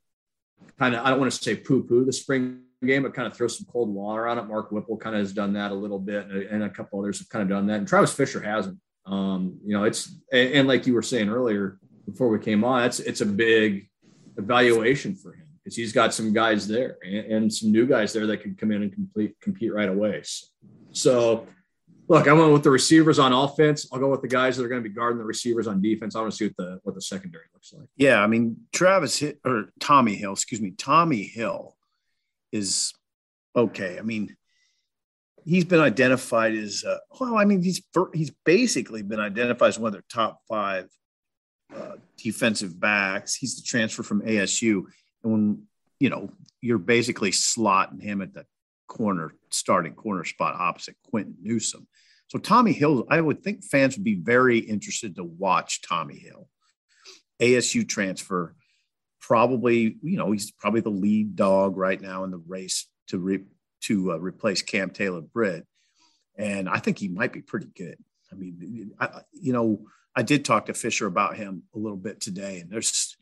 kind 0.77 0.93
of 0.93 1.03
I 1.03 1.09
don't 1.09 1.19
want 1.19 1.31
to 1.31 1.37
say 1.37 1.55
poo 1.55 1.83
poo 1.83 2.05
the 2.05 2.13
spring 2.13 2.61
game, 2.85 3.03
but 3.03 3.15
kind 3.15 3.27
of 3.27 3.35
throw 3.35 3.47
some 3.47 3.65
cold 3.71 3.89
water 3.89 4.27
on 4.27 4.37
it. 4.37 4.43
Mark 4.43 4.71
Whipple 4.71 4.97
kind 4.97 5.15
of 5.15 5.21
has 5.21 5.33
done 5.33 5.53
that 5.53 5.71
a 5.71 5.75
little 5.75 5.99
bit, 5.99 6.27
and, 6.27 6.43
and 6.43 6.63
a 6.63 6.69
couple 6.69 6.99
others 6.99 7.17
have 7.17 7.29
kind 7.29 7.41
of 7.41 7.49
done 7.49 7.65
that. 7.67 7.79
And 7.79 7.87
Travis 7.87 8.13
Fisher 8.13 8.39
hasn't. 8.39 8.79
Um, 9.07 9.59
you 9.65 9.75
know, 9.75 9.83
it's 9.85 10.15
and, 10.31 10.53
and 10.53 10.67
like 10.67 10.85
you 10.85 10.93
were 10.93 11.01
saying 11.01 11.27
earlier 11.27 11.79
before 12.05 12.27
we 12.27 12.37
came 12.37 12.63
on, 12.63 12.83
it's 12.83 12.99
it's 12.99 13.21
a 13.21 13.25
big 13.25 13.89
evaluation 14.37 15.15
for 15.15 15.33
him 15.33 15.40
because 15.71 15.77
he's 15.77 15.93
got 15.93 16.13
some 16.13 16.33
guys 16.33 16.67
there 16.67 16.97
and, 17.01 17.31
and 17.31 17.53
some 17.53 17.71
new 17.71 17.85
guys 17.85 18.11
there 18.11 18.27
that 18.27 18.41
can 18.41 18.55
come 18.55 18.73
in 18.73 18.81
and 18.81 18.91
complete 18.91 19.39
compete 19.39 19.73
right 19.73 19.87
away. 19.87 20.21
So, 20.91 21.47
look, 22.09 22.27
I 22.27 22.33
went 22.33 22.51
with 22.51 22.63
the 22.63 22.69
receivers 22.69 23.19
on 23.19 23.31
offense. 23.31 23.87
I'll 23.93 23.99
go 23.99 24.09
with 24.09 24.21
the 24.21 24.27
guys 24.27 24.57
that 24.57 24.65
are 24.65 24.67
going 24.67 24.83
to 24.83 24.89
be 24.89 24.93
guarding 24.93 25.17
the 25.17 25.23
receivers 25.23 25.67
on 25.67 25.81
defense. 25.81 26.13
I 26.13 26.19
want 26.19 26.33
to 26.33 26.37
see 26.37 26.47
what 26.47 26.57
the 26.57 26.79
what 26.83 26.95
the 26.95 27.01
secondary 27.01 27.45
looks 27.53 27.71
like. 27.71 27.87
Yeah, 27.95 28.21
I 28.21 28.27
mean 28.27 28.57
Travis 28.73 29.23
or 29.45 29.69
Tommy 29.79 30.15
Hill, 30.15 30.33
excuse 30.33 30.59
me, 30.59 30.71
Tommy 30.71 31.23
Hill 31.23 31.77
is 32.51 32.93
okay. 33.55 33.97
I 33.97 34.01
mean, 34.01 34.35
he's 35.45 35.63
been 35.63 35.79
identified 35.79 36.53
as 36.53 36.83
uh, 36.85 36.97
well. 37.17 37.37
I 37.37 37.45
mean, 37.45 37.63
he's 37.63 37.81
he's 38.13 38.31
basically 38.43 39.03
been 39.03 39.21
identified 39.21 39.69
as 39.69 39.79
one 39.79 39.87
of 39.87 39.93
their 39.93 40.03
top 40.11 40.41
five 40.49 40.89
uh, 41.73 41.93
defensive 42.17 42.77
backs. 42.77 43.35
He's 43.35 43.55
the 43.55 43.61
transfer 43.61 44.03
from 44.03 44.21
ASU, 44.23 44.83
and 45.23 45.31
when 45.31 45.63
you 45.99 46.09
know 46.09 46.31
you're 46.61 46.77
basically 46.77 47.31
slotting 47.31 48.01
him 48.01 48.21
at 48.21 48.33
the 48.33 48.45
corner 48.87 49.33
starting 49.49 49.93
corner 49.93 50.25
spot 50.25 50.55
opposite 50.55 50.95
Quinton 51.09 51.35
Newsome. 51.41 51.87
So 52.27 52.39
Tommy 52.39 52.71
Hill, 52.71 53.05
I 53.09 53.19
would 53.19 53.43
think 53.43 53.63
fans 53.63 53.97
would 53.97 54.03
be 54.03 54.15
very 54.15 54.59
interested 54.59 55.15
to 55.15 55.23
watch 55.23 55.81
Tommy 55.81 56.17
Hill. 56.17 56.47
ASU 57.41 57.87
transfer, 57.87 58.55
probably, 59.19 59.97
you 60.01 60.17
know, 60.17 60.31
he's 60.31 60.51
probably 60.51 60.81
the 60.81 60.89
lead 60.89 61.35
dog 61.35 61.75
right 61.75 61.99
now 61.99 62.23
in 62.23 62.31
the 62.31 62.41
race 62.47 62.87
to 63.07 63.17
re, 63.17 63.39
to 63.81 64.13
uh, 64.13 64.17
replace 64.17 64.61
Cam 64.61 64.91
Taylor 64.91 65.21
Britt, 65.21 65.65
and 66.37 66.69
I 66.69 66.77
think 66.77 66.99
he 66.99 67.07
might 67.07 67.33
be 67.33 67.41
pretty 67.41 67.67
good. 67.75 67.97
I 68.31 68.35
mean, 68.35 68.91
I, 68.99 69.21
you 69.33 69.53
know, 69.53 69.81
I 70.15 70.21
did 70.21 70.45
talk 70.45 70.67
to 70.67 70.73
Fisher 70.73 71.07
about 71.07 71.35
him 71.35 71.63
a 71.75 71.79
little 71.79 71.97
bit 71.97 72.21
today, 72.21 72.59
and 72.59 72.69
there's 72.69 73.17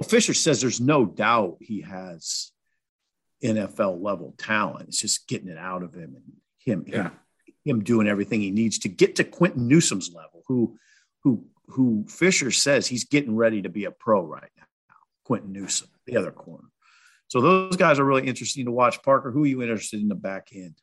well, 0.00 0.08
Fisher 0.08 0.32
says 0.34 0.60
there's 0.60 0.80
no 0.80 1.04
doubt 1.04 1.58
he 1.60 1.82
has 1.82 2.52
NFL 3.44 4.02
level 4.02 4.34
talent. 4.38 4.88
It's 4.88 5.00
just 5.00 5.28
getting 5.28 5.48
it 5.48 5.58
out 5.58 5.82
of 5.82 5.94
him 5.94 6.16
and 6.16 6.32
him, 6.58 6.84
Yeah. 6.86 7.02
him, 7.02 7.12
him 7.64 7.84
doing 7.84 8.08
everything 8.08 8.40
he 8.40 8.50
needs 8.50 8.78
to 8.80 8.88
get 8.88 9.16
to 9.16 9.24
Quinton 9.24 9.68
Newsome's 9.68 10.10
level, 10.14 10.42
who 10.48 10.78
who 11.22 11.44
who 11.68 12.04
Fisher 12.08 12.50
says 12.50 12.86
he's 12.86 13.04
getting 13.04 13.36
ready 13.36 13.62
to 13.62 13.68
be 13.68 13.84
a 13.84 13.90
pro 13.90 14.24
right 14.24 14.50
now. 14.56 14.64
Quinton 15.24 15.52
Newsome, 15.52 15.88
the 16.06 16.16
other 16.16 16.32
corner. 16.32 16.64
So 17.28 17.40
those 17.40 17.76
guys 17.76 17.98
are 17.98 18.04
really 18.04 18.26
interesting 18.26 18.64
to 18.64 18.72
watch. 18.72 19.02
Parker, 19.02 19.30
who 19.30 19.44
are 19.44 19.46
you 19.46 19.62
interested 19.62 20.00
in 20.00 20.08
the 20.08 20.14
back 20.16 20.48
end? 20.54 20.74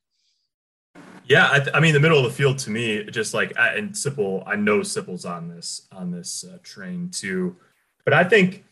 Yeah, 1.26 1.50
I, 1.52 1.58
th- 1.60 1.72
I 1.74 1.80
mean, 1.82 1.94
the 1.94 2.00
middle 2.00 2.18
of 2.20 2.24
the 2.24 2.30
field 2.32 2.58
to 2.60 2.70
me, 2.70 3.04
just 3.04 3.34
like 3.34 3.58
I, 3.58 3.76
and 3.76 3.92
Sipple, 3.92 4.44
I 4.48 4.56
know 4.56 4.80
Sipple's 4.80 5.26
on 5.26 5.50
this 5.50 5.88
on 5.92 6.12
this 6.12 6.46
uh, 6.46 6.58
train 6.64 7.10
too, 7.10 7.58
but 8.06 8.14
I 8.14 8.24
think 8.24 8.64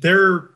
they're 0.00 0.50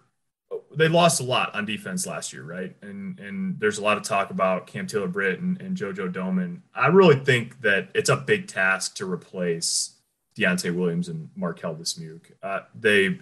they 0.75 0.89
lost 0.89 1.21
a 1.21 1.25
lot 1.25 1.55
on 1.55 1.65
defense 1.65 2.07
last 2.07 2.33
year, 2.33 2.43
right? 2.43 2.75
And 2.83 3.19
and 3.19 3.59
there's 3.59 3.79
a 3.79 3.83
lot 3.83 3.97
of 3.97 4.03
talk 4.03 4.31
about 4.31 4.67
Cam 4.67 4.87
Taylor 4.87 5.09
Britt 5.09 5.41
and, 5.41 5.61
and 5.61 5.77
JoJo 5.77 6.13
Domann. 6.13 6.61
I 6.75 6.87
really 6.89 7.17
think 7.17 7.61
that 7.63 7.89
it's 7.95 8.11
a 8.11 8.17
big 8.17 8.47
task 8.47 8.95
to 8.97 9.11
replace 9.11 9.97
Deontai 10.37 10.75
Williams 10.75 11.09
and 11.09 11.29
Marquel 11.37 11.75
Dismuke. 11.75 12.33
Uh, 12.43 12.61
they 12.79 13.19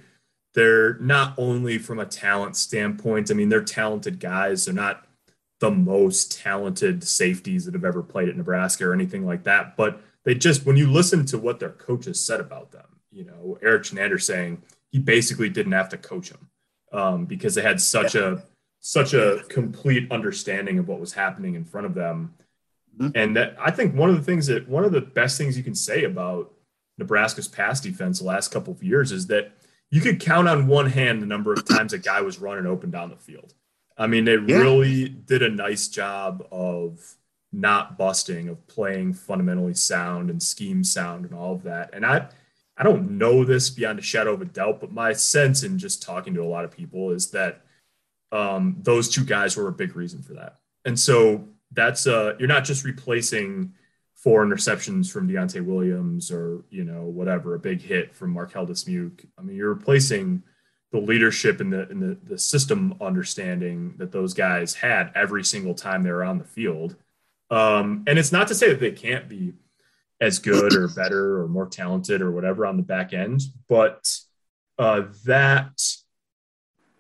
they're 0.55 0.95
not 0.99 1.35
only 1.39 1.79
from 1.79 1.99
a 1.99 2.07
talent 2.07 2.57
standpoint. 2.57 3.31
I 3.31 3.35
mean, 3.35 3.49
they're 3.49 3.63
talented 3.63 4.19
guys. 4.19 4.65
They're 4.65 4.75
not 4.75 5.07
the 5.61 5.71
most 5.71 6.39
talented 6.39 7.05
safeties 7.05 7.65
that 7.65 7.75
have 7.75 7.85
ever 7.85 8.03
played 8.03 8.29
at 8.29 8.37
Nebraska 8.37 8.87
or 8.87 8.93
anything 8.93 9.25
like 9.27 9.45
that. 9.45 9.77
But 9.77 10.01
they 10.25 10.35
just, 10.35 10.67
when 10.67 10.77
you 10.77 10.91
listen 10.91 11.25
to 11.27 11.39
what 11.39 11.61
their 11.61 11.71
coaches 11.71 12.21
said 12.21 12.41
about 12.41 12.73
them, 12.73 12.87
you 13.11 13.25
know, 13.25 13.59
Erik 13.63 13.85
Chinander 13.85 14.21
saying 14.21 14.63
he 14.91 14.99
basically 14.99 15.49
didn't 15.49 15.73
have 15.73 15.89
to 15.91 15.99
coach 15.99 16.31
them 16.31 16.49
um, 16.93 17.25
because 17.27 17.55
they 17.55 17.63
had 17.63 17.81
such 17.81 18.15
a 18.15 18.43
such 18.81 19.15
a 19.15 19.43
complete 19.49 20.11
understanding 20.13 20.79
of 20.79 20.87
what 20.87 21.01
was 21.01 21.13
happening 21.13 21.55
in 21.57 21.65
front 21.65 21.87
of 21.87 21.95
them. 21.95 22.35
Mhm. 22.99 23.13
And 23.15 23.37
that 23.37 23.57
I 23.61 23.71
think 23.73 23.95
one 23.95 24.09
of 24.11 24.17
the 24.17 24.23
things 24.23 24.47
that 24.47 24.69
one 24.69 24.85
of 24.85 24.93
the 24.93 25.01
best 25.01 25.37
things 25.37 25.57
you 25.59 25.65
can 25.65 25.75
say 25.75 26.05
about 26.05 26.53
Nebraska's 26.99 27.49
pass 27.49 27.81
defense 27.81 28.21
the 28.21 28.25
last 28.27 28.53
couple 28.53 28.73
of 28.73 28.83
years 28.83 29.13
is 29.13 29.27
that 29.27 29.53
you 29.91 30.01
could 30.01 30.21
count 30.21 30.49
on 30.49 30.67
one 30.67 30.87
hand 30.87 31.21
the 31.21 31.27
number 31.27 31.53
of 31.53 31.65
times 31.69 31.93
a 31.93 31.99
guy 31.99 32.21
was 32.21 32.39
running 32.39 32.67
open 32.67 32.91
down 32.91 33.11
the 33.11 33.17
field. 33.17 33.55
I 33.99 34.07
mean, 34.07 34.25
they 34.25 34.35
Yeah. 34.37 34.59
really 34.59 35.09
did 35.09 35.43
a 35.43 35.49
nice 35.51 35.89
job 35.89 36.47
of 36.53 37.17
not 37.53 37.97
busting, 37.99 38.49
of 38.49 38.67
playing 38.67 39.15
fundamentally 39.15 39.75
sound 39.75 40.31
and 40.31 40.43
scheme 40.43 40.85
sound 40.85 41.25
and 41.25 41.35
all 41.35 41.55
of 41.55 41.63
that. 41.65 41.91
And 41.93 42.05
I, 42.05 42.29
I 42.77 42.83
don't 42.83 43.13
know 43.13 43.45
this 43.45 43.71
beyond 43.71 43.99
a 43.99 44.03
shadow 44.03 44.35
of 44.35 44.43
a 44.43 44.47
doubt, 44.47 44.81
but 44.81 44.93
my 44.93 45.13
sense 45.13 45.63
in 45.63 45.79
just 45.79 46.03
talking 46.03 46.35
to 46.35 46.43
a 46.43 46.45
lot 46.45 46.65
of 46.65 46.71
people 46.71 47.11
is 47.11 47.31
that 47.31 47.63
um, 48.33 48.77
those 48.81 49.09
two 49.09 49.25
guys 49.25 49.57
were 49.57 49.69
a 49.69 49.73
big 49.73 49.97
reason 49.97 50.23
for 50.23 50.35
that. 50.35 50.59
And 50.85 50.99
so 50.99 51.49
that's 51.73 52.07
uh, 52.07 52.35
you're 52.39 52.49
not 52.49 52.65
just 52.65 52.85
replacing 52.85 53.73
four 54.15 54.45
interceptions 54.45 55.11
from 55.11 55.29
Deontai 55.29 55.65
Williams 55.65 56.31
or 56.31 56.65
you 56.71 56.85
know 56.85 57.03
whatever 57.05 57.55
a 57.55 57.59
big 57.59 57.81
hit 57.81 58.15
from 58.15 58.31
Marquel 58.31 58.67
Dismuke. 58.67 59.27
I 59.39 59.43
mean, 59.43 59.57
you're 59.57 59.73
replacing 59.73 60.43
the 60.93 60.99
leadership 60.99 61.61
and 61.61 61.73
the 61.73 61.89
and 61.89 62.03
the, 62.03 62.19
the 62.25 62.39
system 62.39 62.95
understanding 63.01 63.95
that 63.99 64.13
those 64.13 64.35
guys 64.35 64.75
had 64.75 65.13
every 65.15 65.45
single 65.45 65.75
time 65.75 66.03
they 66.03 66.11
were 66.11 66.25
on 66.25 66.39
the 66.39 66.45
field. 66.45 66.97
Um, 67.51 68.05
and 68.07 68.19
it's 68.19 68.33
not 68.33 68.49
to 68.49 68.55
say 68.55 68.71
that 68.71 68.81
they 68.81 68.91
can't 68.91 69.29
be 69.29 69.55
as 70.21 70.39
good 70.39 70.75
or 70.75 70.89
better 70.89 71.41
or 71.43 71.49
more 71.49 71.67
talented 71.67 72.23
or 72.23 72.31
whatever 72.31 72.65
on 72.67 72.77
the 72.77 72.83
back 72.83 73.13
end, 73.13 73.41
but 73.69 74.03
uh, 74.79 75.03
that 75.25 75.73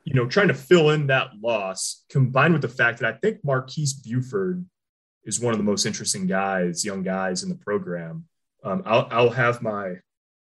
you 0.05 0.15
know 0.15 0.27
trying 0.27 0.49
to 0.49 0.55
fill 0.55 0.91
in 0.91 1.07
that 1.09 1.31
loss 1.43 2.05
combined 2.11 2.53
with 2.53 2.63
the 2.63 2.69
fact 2.69 2.99
that 3.01 3.15
I 3.15 3.19
think 3.19 3.45
Marquise 3.45 3.93
Buford 3.95 4.65
is 5.25 5.41
one 5.41 5.53
of 5.53 5.59
the 5.59 5.65
most 5.65 5.87
interesting 5.87 6.27
guys, 6.27 6.85
young 6.85 7.03
guys 7.03 7.43
in 7.43 7.49
the 7.49 7.57
program. 7.57 8.25
Um, 8.63 8.83
I'll, 8.87 9.09
I'll 9.11 9.31
have 9.31 9.61
my 9.63 9.97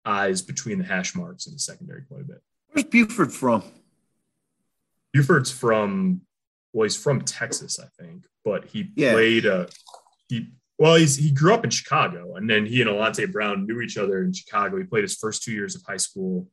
eyes 0.05 0.43
between 0.43 0.79
the 0.79 0.85
hash 0.85 1.15
marks 1.15 1.47
in 1.47 1.55
the 1.55 1.59
secondary 1.59 2.03
quite 2.03 2.21
a 2.21 2.25
bit. 2.25 2.43
Where's 2.71 2.85
Buford 2.85 3.33
from? 3.33 3.63
Buford's 5.13 5.51
from 5.51 6.23
well, 6.73 6.83
he's 6.85 6.97
from 6.97 7.21
Texas, 7.23 7.79
I 7.79 7.87
think, 8.03 8.25
but 8.45 8.65
he 8.67 8.91
Yeah. 8.97 9.13
played 9.13 9.47
a 9.47 9.69
he 10.29 10.49
well, 10.79 10.97
he's 10.97 11.17
he 11.17 11.31
grew 11.31 11.55
up 11.55 11.65
in 11.65 11.71
Chicago, 11.71 12.35
and 12.37 12.49
then 12.49 12.67
he 12.67 12.81
and 12.81 12.91
Alante 12.91 13.31
Brown 13.31 13.67
knew 13.67 13.81
each 13.81 13.97
other 13.97 14.23
in 14.23 14.33
Chicago. 14.33 14.77
He 14.79 14.85
played 14.85 15.03
his 15.03 15.17
first 15.17 15.43
two 15.43 15.53
years 15.53 15.75
of 15.77 15.83
high 15.87 15.97
school 15.99 16.49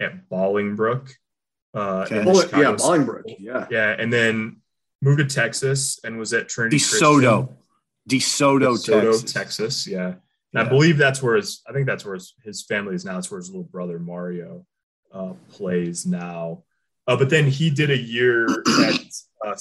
at 0.00 0.28
Bolingbrook. 0.28 1.10
Uh, 1.74 2.04
Okay. 2.06 2.18
in 2.20 2.24
the 2.24 2.30
Bull- 2.32 2.40
Chicago 2.42 2.70
yeah, 2.70 2.76
Bolingbrook. 2.76 3.36
Yeah. 3.38 3.66
yeah, 3.70 3.96
and 3.98 4.12
then 4.12 4.60
moved 5.02 5.18
to 5.18 5.24
Texas 5.26 5.98
and 6.04 6.18
was 6.18 6.32
at 6.32 6.48
Trinity. 6.48 6.76
DeSoto, 6.76 7.48
DeSoto, 8.08 8.76
DeSoto 8.76 9.12
Texas. 9.20 9.32
Texas. 9.32 9.86
Yeah. 9.86 10.14
And 10.52 10.62
I 10.64 10.68
believe 10.68 10.96
that's 10.98 11.20
where 11.20 11.34
his, 11.34 11.62
I 11.68 11.72
think 11.72 11.86
that's 11.86 12.04
where 12.04 12.14
his, 12.14 12.34
his 12.44 12.62
family 12.62 12.94
is 12.94 13.04
now. 13.04 13.14
That's 13.14 13.28
where 13.28 13.40
his 13.40 13.48
little 13.48 13.64
brother 13.64 13.98
Mario 13.98 14.64
uh, 15.12 15.32
plays 15.50 16.06
now. 16.06 16.62
Uh, 17.08 17.16
but 17.16 17.28
then 17.28 17.46
he 17.48 17.70
did 17.70 17.90
a 17.90 17.98
year 17.98 18.46
at 18.84 19.00
uh, 19.44 19.56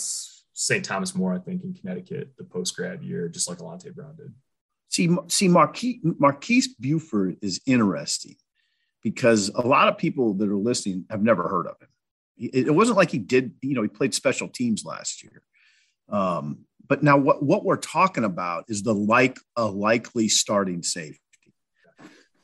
St. 0.53 0.85
Thomas 0.85 1.15
More, 1.15 1.33
I 1.33 1.39
think, 1.39 1.63
in 1.63 1.73
Connecticut, 1.73 2.33
the 2.37 2.43
post 2.43 2.75
grad 2.75 3.03
year, 3.03 3.27
just 3.27 3.49
like 3.49 3.57
Alante 3.57 3.93
Brown 3.93 4.15
did. 4.15 4.33
See, 4.89 5.09
see, 5.27 5.47
Marquise, 5.47 5.99
Marquise 6.03 6.67
Buford 6.75 7.37
is 7.41 7.59
interesting 7.65 8.35
because 9.01 9.49
a 9.49 9.61
lot 9.61 9.87
of 9.87 9.97
people 9.97 10.35
that 10.35 10.47
are 10.47 10.55
listening 10.55 11.05
have 11.09 11.23
never 11.23 11.47
heard 11.47 11.67
of 11.67 11.75
him. 11.81 11.87
It, 12.37 12.73
wasn't 12.73 12.97
like 12.97 13.11
he 13.11 13.19
did, 13.19 13.53
you 13.61 13.73
know, 13.73 13.81
he 13.81 13.87
played 13.87 14.13
special 14.13 14.47
teams 14.47 14.85
last 14.85 15.23
year. 15.23 15.41
Um, 16.09 16.65
but 16.87 17.03
now 17.03 17.17
what, 17.17 17.43
what 17.43 17.63
we're 17.63 17.77
talking 17.77 18.23
about 18.23 18.65
is 18.67 18.83
the 18.83 18.93
like 18.93 19.39
a 19.55 19.65
likely 19.65 20.29
starting 20.29 20.83
safety. 20.83 21.19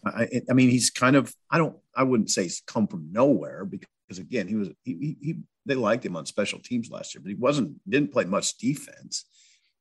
I, 0.06 0.42
I 0.50 0.54
mean, 0.54 0.70
he's 0.70 0.90
kind 0.90 1.16
of, 1.16 1.34
I 1.52 1.58
don't, 1.58 1.76
I 1.96 2.04
wouldn't 2.04 2.30
say 2.30 2.44
he's 2.44 2.62
come 2.66 2.88
from 2.88 3.12
nowhere 3.12 3.66
because 3.66 4.18
again, 4.18 4.48
he 4.48 4.56
was, 4.56 4.70
he, 4.84 5.18
he 5.22 5.36
they 5.70 5.76
liked 5.76 6.06
him 6.06 6.16
on 6.16 6.26
special 6.26 6.60
teams 6.60 6.90
last 6.90 7.14
year, 7.14 7.22
but 7.22 7.30
he 7.30 7.36
wasn't, 7.36 7.78
didn't 7.90 8.12
play 8.12 8.26
much 8.26 8.58
defense. 8.58 9.26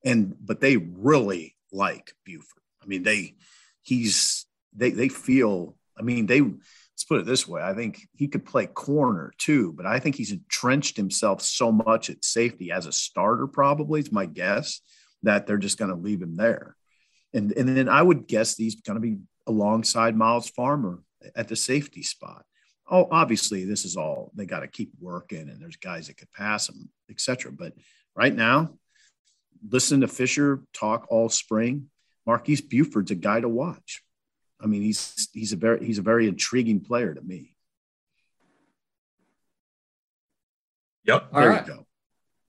And, 0.05 0.37
but 0.40 0.61
they 0.61 0.77
really 0.77 1.57
like 1.72 2.12
Buford. 2.24 2.62
I 2.83 2.87
mean, 2.87 3.03
they, 3.03 3.35
he's, 3.83 4.46
they, 4.77 4.90
they 4.90 5.09
feel, 5.09 5.77
I 5.98 6.03
mean, 6.03 6.27
they, 6.27 6.40
let's 6.40 7.05
put 7.09 7.20
it 7.20 7.27
this 7.27 7.48
way. 7.48 7.62
I 7.62 7.74
think 7.74 8.07
he 8.14 8.29
could 8.29 8.44
play 8.44 8.66
corner 8.66 9.33
too, 9.38 9.72
but 9.72 9.87
I 9.87 9.98
think 9.98 10.14
he's 10.14 10.33
entrenched 10.33 10.96
himself 10.96 11.42
so 11.42 11.72
much 11.72 12.11
at 12.11 12.24
safety 12.24 12.70
as 12.70 12.87
a 12.87 12.92
starter, 12.92 13.46
probably, 13.46 14.01
it's 14.01 14.12
my 14.12 14.27
guess, 14.27 14.81
that 15.24 15.46
they're 15.46 15.57
just 15.57 15.79
going 15.79 15.90
to 15.90 15.96
leave 15.96 16.22
him 16.22 16.37
there. 16.37 16.77
And, 17.35 17.53
and 17.53 17.77
then 17.77 17.88
I 17.88 18.03
would 18.03 18.27
guess 18.27 18.57
he's 18.57 18.81
going 18.81 18.96
to 18.96 19.01
be 19.01 19.18
alongside 19.46 20.16
Myles 20.16 20.48
Farmer 20.48 21.03
at 21.35 21.48
the 21.48 21.57
safety 21.57 22.03
spot. 22.03 22.44
Oh, 22.90 23.09
obviously, 23.11 23.64
this 23.64 23.85
is 23.85 23.96
all 23.96 24.33
they 24.35 24.46
got 24.46 24.61
to 24.61 24.68
keep 24.68 24.92
working, 25.01 25.48
and 25.48 25.61
there's 25.61 25.77
guys 25.77 26.07
that 26.07 26.16
could 26.16 26.33
pass 26.33 26.66
them, 26.66 26.88
etc. 27.11 27.53
But 27.53 27.74
right 28.16 28.35
now, 28.35 28.79
listen 29.68 30.01
to 30.01 30.09
Fisher 30.09 30.62
talk 30.72 31.07
all 31.11 31.29
spring. 31.29 31.90
Marquise 32.27 32.61
Buford's 32.61 33.11
a 33.11 33.14
guy 33.14 33.40
to 33.40 33.48
watch. 33.48 34.03
I 34.61 34.66
mean, 34.66 34.83
he's 34.83 35.29
he's 35.33 35.53
a 35.53 35.57
very 35.57 35.85
he's 35.85 35.98
a 35.98 36.03
very 36.03 36.29
intriguing 36.29 36.81
player 36.81 37.14
to 37.14 37.20
me. 37.20 37.55
Yep. 41.05 41.29
All 41.33 41.40
there 41.40 41.51
right. 41.51 41.66
you 41.66 41.72
go. 41.74 41.87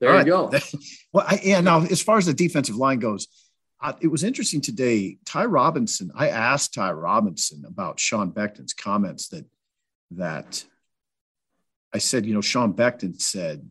There 0.00 0.12
All 0.12 0.18
you 0.18 0.24
go. 0.24 0.48
right. 0.48 0.74
well, 1.12 1.26
I, 1.26 1.40
yeah. 1.42 1.60
Now, 1.60 1.82
as 1.82 2.02
far 2.02 2.18
as 2.18 2.26
the 2.26 2.34
defensive 2.34 2.76
line 2.76 2.98
goes, 2.98 3.28
uh, 3.80 3.94
it 4.00 4.08
was 4.08 4.24
interesting 4.24 4.60
today. 4.60 5.18
Ty 5.24 5.46
Robinson. 5.46 6.10
I 6.14 6.28
asked 6.28 6.74
Ty 6.74 6.92
Robinson 6.92 7.64
about 7.66 8.00
Sean 8.00 8.32
Beckton's 8.32 8.74
comments 8.74 9.28
that 9.28 9.46
that 10.12 10.64
I 11.92 11.98
said, 11.98 12.26
you 12.26 12.34
know, 12.34 12.40
Sean 12.40 12.72
Beckton 12.72 13.20
said 13.20 13.68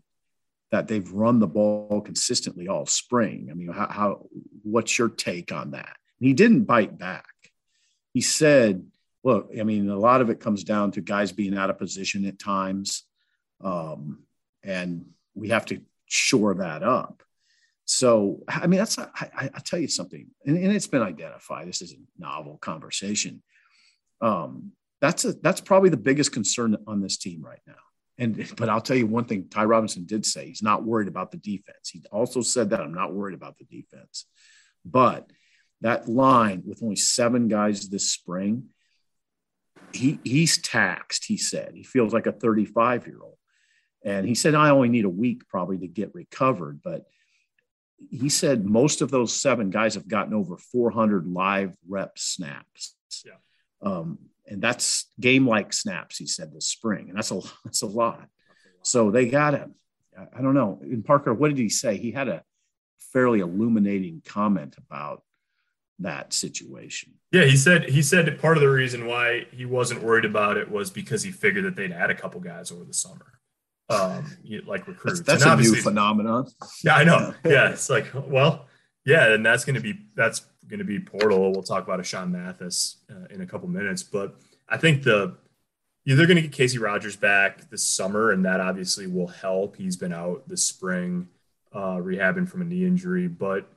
that 0.72 0.88
they've 0.88 1.12
run 1.12 1.40
the 1.40 1.48
ball 1.48 2.02
consistently 2.02 2.68
all 2.68 2.86
spring. 2.86 3.50
I 3.50 3.54
mean, 3.54 3.70
how, 3.70 3.88
how 3.88 4.26
what's 4.64 4.98
your 4.98 5.10
take 5.10 5.52
on 5.52 5.72
that? 5.72 5.98
And 6.20 6.28
he 6.28 6.34
didn't 6.34 6.66
bite 6.66 6.98
back. 6.98 7.26
He 8.14 8.22
said, 8.22 8.86
look, 9.24 9.52
I 9.60 9.64
mean, 9.64 9.90
a 9.90 9.98
lot 9.98 10.22
of 10.22 10.30
it 10.30 10.40
comes 10.40 10.64
down 10.64 10.92
to 10.92 11.02
guys 11.02 11.32
being 11.32 11.58
out 11.58 11.70
of 11.70 11.78
position 11.78 12.26
at 12.26 12.40
times. 12.40 13.04
Um, 13.62 14.24
and 14.64 15.06
we 15.34 15.50
have 15.50 15.66
to 15.68 15.82
shore 16.06 16.56
that 16.56 16.84
up. 16.84 17.24
So, 17.86 18.44
I 18.48 18.68
mean, 18.68 18.78
that's, 18.78 19.00
I, 19.00 19.08
I, 19.16 19.50
I 19.54 19.60
tell 19.66 19.80
you 19.80 19.88
something, 19.88 20.28
and, 20.46 20.58
and 20.58 20.72
it's 20.72 20.86
been 20.86 21.02
identified. 21.02 21.68
This 21.68 21.82
is 21.82 21.94
a 21.94 21.98
novel 22.20 22.58
conversation. 22.58 23.42
Um, 24.22 24.74
that's 25.02 25.26
a, 25.26 25.34
that's 25.34 25.62
probably 25.62 25.90
the 25.90 25.98
biggest 25.98 26.32
concern 26.32 26.78
on 26.88 27.02
this 27.02 27.18
team 27.18 27.44
right 27.44 27.62
now. 27.66 27.74
And, 28.18 28.52
but 28.58 28.68
I'll 28.68 28.82
tell 28.82 28.98
you 28.98 29.08
one 29.08 29.26
thing, 29.26 29.48
Ty 29.50 29.64
Robinson 29.64 30.06
did 30.06 30.26
say 30.26 30.48
he's 30.48 30.62
not 30.62 30.84
worried 30.84 31.08
about 31.08 31.32
the 31.32 31.38
defense. 31.38 31.90
He 31.90 32.04
also 32.12 32.42
said 32.42 32.72
that 32.72 32.82
I'm 32.82 32.94
not 32.94 33.14
worried 33.14 33.34
about 33.34 33.58
the 33.58 33.64
defense, 33.64 34.26
but 34.84 35.32
that 35.82 36.10
line 36.10 36.64
with 36.66 36.84
only 36.84 36.98
seven 36.98 37.48
guys 37.48 37.90
this 37.90 38.12
spring, 38.12 38.66
he 39.94 40.20
he's 40.24 40.58
taxed. 40.58 41.26
He 41.26 41.38
said 41.38 41.72
he 41.74 41.84
feels 41.84 42.14
like 42.14 42.28
a 42.28 42.34
35 42.34 43.08
year 43.08 43.20
old, 43.24 43.38
and 44.04 44.28
he 44.28 44.36
said 44.36 44.54
I 44.54 44.70
only 44.70 44.90
need 44.90 45.06
a 45.06 45.10
week 45.10 45.48
probably 45.48 45.78
to 45.80 45.88
get 45.88 46.14
recovered. 46.14 46.82
But 46.84 47.06
he 48.10 48.30
said 48.30 48.66
most 48.66 49.02
of 49.02 49.12
those 49.12 49.34
seven 49.34 49.70
guys 49.70 49.96
have 49.96 50.08
gotten 50.08 50.34
over 50.34 50.58
400 50.58 51.28
live 51.28 51.76
rep 51.88 52.18
snaps. 52.18 52.96
Yeah. 53.26 53.34
Um, 53.82 54.20
and 54.50 54.62
that's 54.62 55.06
game 55.20 55.48
like 55.48 55.72
snaps. 55.72 56.18
He 56.18 56.28
said 56.28 56.54
this 56.54 56.68
spring, 56.68 57.10
and 57.10 57.18
that's 57.18 57.32
a 57.32 57.40
that's 57.66 57.82
a 57.82 57.88
lot. 57.88 58.28
So 58.82 59.12
they 59.12 59.30
got 59.30 59.54
him. 59.54 59.76
I 60.36 60.42
don't 60.42 60.54
know. 60.54 60.80
In 60.84 61.04
Parker, 61.04 61.34
what 61.34 61.48
did 61.50 61.58
he 61.58 61.70
say? 61.70 61.96
He 61.96 62.12
had 62.12 62.28
a 62.28 62.44
fairly 63.14 63.40
illuminating 63.40 64.22
comment 64.26 64.76
about 64.78 65.24
that 66.00 66.34
situation. 66.34 67.14
Yeah, 67.32 67.46
he 67.46 67.56
said 67.56 67.90
he 67.90 68.02
said 68.02 68.40
part 68.40 68.58
of 68.58 68.62
the 68.62 68.70
reason 68.70 69.06
why 69.06 69.46
he 69.52 69.66
wasn't 69.66 70.02
worried 70.02 70.26
about 70.26 70.58
it 70.58 70.70
was 70.70 70.90
because 70.90 71.24
he 71.24 71.32
figured 71.32 71.66
that 71.66 71.76
they'd 71.76 71.92
add 71.92 72.10
a 72.10 72.16
couple 72.16 72.40
guys 72.42 72.72
over 72.72 72.84
the 72.84 72.94
summer, 72.94 73.40
um, 73.90 74.26
like 74.66 74.88
recruits. 74.88 75.22
That's, 75.22 75.44
that's 75.44 75.46
a 75.46 75.62
new 75.62 75.76
phenomenon. 75.76 76.48
Yeah, 76.84 76.96
I 76.96 77.04
know. 77.04 77.34
Yeah, 77.46 77.70
it's 77.70 77.90
like, 77.90 78.08
well, 78.14 78.66
yeah, 79.06 79.34
and 79.34 79.46
that's 79.46 79.64
going 79.64 79.76
to 79.76 79.82
be 79.82 80.00
that's 80.16 80.42
going 80.68 80.80
to 80.80 80.86
be 80.86 81.00
portal. 81.00 81.52
We'll 81.52 81.64
talk 81.64 81.84
about 81.84 82.00
a 82.00 82.04
Sean 82.04 82.32
Mathis 82.32 82.98
uh, 83.10 83.28
in 83.30 83.42
a 83.42 83.46
couple 83.46 83.68
minutes, 83.68 84.04
but 84.04 84.36
I 84.68 84.78
think 84.78 85.04
the 85.04 85.36
yeah, 86.06 86.16
they're 86.16 86.26
going 86.26 86.38
to 86.38 86.42
get 86.42 86.52
Casey 86.52 86.78
Rogers 86.78 87.16
back 87.16 87.70
this 87.70 87.84
summer, 87.84 88.32
and 88.32 88.44
that 88.46 88.60
obviously 88.60 89.06
will 89.06 89.28
help. 89.28 89.76
He's 89.76 89.96
been 89.96 90.14
out 90.14 90.48
this 90.48 90.64
spring, 90.64 91.28
uh, 91.72 91.98
rehabbing 91.98 92.48
from 92.48 92.62
a 92.62 92.66
knee 92.66 92.86
injury, 92.86 93.28
but 93.28 93.68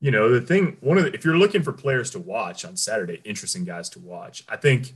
you 0.00 0.10
know 0.10 0.30
the 0.30 0.40
thing 0.40 0.76
one 0.80 0.98
of 0.98 1.04
the, 1.04 1.14
if 1.14 1.24
you're 1.24 1.36
looking 1.36 1.62
for 1.62 1.72
players 1.72 2.10
to 2.12 2.18
watch 2.18 2.64
on 2.64 2.76
Saturday, 2.76 3.20
interesting 3.24 3.64
guys 3.64 3.88
to 3.90 4.00
watch. 4.00 4.44
I 4.48 4.56
think 4.56 4.94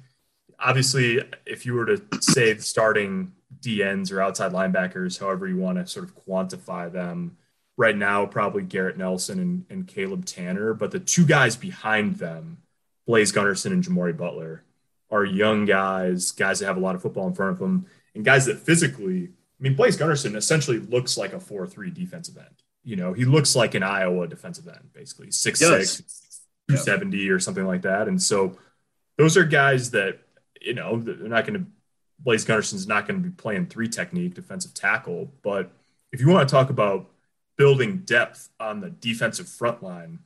obviously 0.59 1.21
if 1.47 1.66
you 1.66 1.75
were 1.75 1.87
to 1.87 2.03
say 2.21 2.57
starting 2.59 3.33
DNs 3.61 4.12
or 4.12 4.21
outside 4.21 4.53
linebackers, 4.53 5.18
however 5.18 5.47
you 5.49 5.57
want 5.57 5.79
to 5.79 5.87
sort 5.87 6.05
of 6.05 6.14
quantify 6.25 6.90
them, 6.90 7.37
right 7.77 7.97
now 7.97 8.27
probably 8.27 8.63
Garrett 8.63 8.99
Nelson 8.99 9.39
and, 9.39 9.65
and 9.71 9.89
Caleb 9.89 10.25
Tanner, 10.25 10.75
but 10.75 10.91
the 10.91 11.01
two 11.01 11.25
guys 11.25 11.57
behind 11.57 12.17
them, 12.17 12.59
Blaise 13.07 13.33
Gunnerson 13.33 13.73
and 13.73 13.83
Jimari 13.83 14.17
Butler, 14.17 14.63
are 15.11 15.25
young 15.25 15.65
guys, 15.65 16.33
guys 16.33 16.61
that 16.61 16.67
have 16.67 16.77
a 16.77 16.81
lot 16.81 16.95
of 16.95 17.03
football 17.03 17.27
in 17.27 17.35
front 17.35 17.53
of 17.53 17.59
them, 17.59 17.87
and 18.15 18.25
guys 18.25 18.47
that 18.47 18.59
physically, 18.59 19.25
I 19.25 19.63
mean, 19.63 19.75
Blaise 19.75 19.97
Gunnerson 19.97 20.37
essentially 20.37 20.79
looks 20.79 21.17
like 21.17 21.33
a 21.33 21.41
4 21.41 21.67
3 21.67 21.91
defensive 21.91 22.37
end. 22.37 22.63
You 22.85 22.97
know, 22.97 23.13
he 23.13 23.25
looks 23.25 23.55
like 23.55 23.75
an 23.75 23.83
Iowa 23.83 24.27
defensive 24.27 24.67
end, 24.67 24.93
basically 24.93 25.29
6'6, 25.29 25.59
does. 25.61 26.03
270 26.69 27.31
or 27.31 27.39
something 27.39 27.67
like 27.67 27.83
that. 27.83 28.09
And 28.09 28.21
so 28.21 28.57
those 29.19 29.37
are 29.37 29.45
guys 29.45 29.91
that, 29.93 30.19
you 30.61 30.75
know, 30.75 30.99
they're 30.99 31.29
not 31.29 31.47
going 31.47 31.61
to, 31.61 31.67
Blaise 32.19 32.45
Gunnerson's 32.45 32.87
not 32.87 33.07
going 33.07 33.23
to 33.23 33.29
be 33.29 33.35
playing 33.35 33.67
three 33.67 33.89
technique 33.89 34.35
defensive 34.35 34.75
tackle. 34.75 35.33
But 35.43 35.71
if 36.13 36.21
you 36.21 36.29
want 36.29 36.49
to 36.49 36.53
talk 36.53 36.71
about 36.71 37.11
building 37.57 37.99
depth 37.99 38.49
on 38.59 38.81
the 38.81 38.91
defensive 38.91 39.49
front 39.49 39.83
line, 39.83 40.21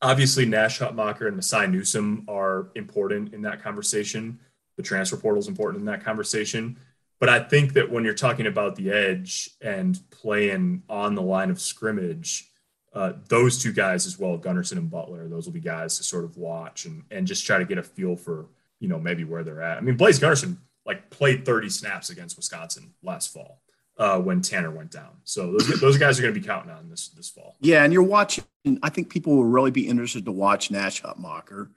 obviously 0.00 0.46
Nash 0.46 0.78
Hutmacher 0.78 1.26
and 1.26 1.36
Masai 1.36 1.66
Newsom 1.66 2.24
are 2.28 2.70
important 2.74 3.34
in 3.34 3.42
that 3.42 3.62
conversation. 3.62 4.38
The 4.76 4.82
transfer 4.82 5.16
portal 5.16 5.40
is 5.40 5.48
important 5.48 5.80
in 5.80 5.86
that 5.86 6.04
conversation. 6.04 6.78
But 7.20 7.28
I 7.28 7.40
think 7.40 7.72
that 7.72 7.90
when 7.90 8.04
you're 8.04 8.14
talking 8.14 8.46
about 8.46 8.76
the 8.76 8.92
edge 8.92 9.50
and 9.60 9.98
playing 10.10 10.84
on 10.88 11.16
the 11.16 11.22
line 11.22 11.50
of 11.50 11.60
scrimmage, 11.60 12.48
uh, 12.94 13.14
those 13.28 13.60
two 13.60 13.72
guys 13.72 14.06
as 14.06 14.18
well, 14.18 14.38
Gunnerson 14.38 14.78
and 14.78 14.90
Butler, 14.90 15.28
those 15.28 15.46
will 15.46 15.52
be 15.52 15.60
guys 15.60 15.96
to 15.98 16.04
sort 16.04 16.24
of 16.24 16.36
watch 16.36 16.84
and, 16.84 17.02
and 17.10 17.26
just 17.26 17.44
try 17.44 17.58
to 17.58 17.64
get 17.64 17.76
a 17.76 17.82
feel 17.82 18.14
for, 18.14 18.46
you 18.78 18.88
know, 18.88 19.00
maybe 19.00 19.24
where 19.24 19.42
they're 19.42 19.62
at. 19.62 19.78
I 19.78 19.80
mean, 19.80 19.96
Blaise 19.96 20.20
Gunnerson 20.20 20.58
like 20.86 21.10
played 21.10 21.44
30 21.44 21.68
snaps 21.68 22.10
against 22.10 22.36
Wisconsin 22.36 22.94
last 23.02 23.32
fall 23.32 23.60
uh, 23.98 24.18
when 24.20 24.40
Tanner 24.40 24.70
went 24.70 24.90
down. 24.90 25.10
So 25.24 25.52
those, 25.52 25.80
those 25.80 25.98
guys 25.98 26.18
are 26.18 26.22
going 26.22 26.34
to 26.34 26.40
be 26.40 26.46
counting 26.46 26.70
on 26.70 26.88
this 26.88 27.08
this 27.08 27.28
fall. 27.28 27.56
Yeah, 27.60 27.84
and 27.84 27.92
you're 27.92 28.02
watching. 28.02 28.44
I 28.82 28.90
think 28.90 29.10
people 29.10 29.36
will 29.36 29.44
really 29.44 29.70
be 29.70 29.88
interested 29.88 30.24
to 30.24 30.32
watch 30.32 30.70
Nash 30.70 31.02
Hutmacher 31.02 31.70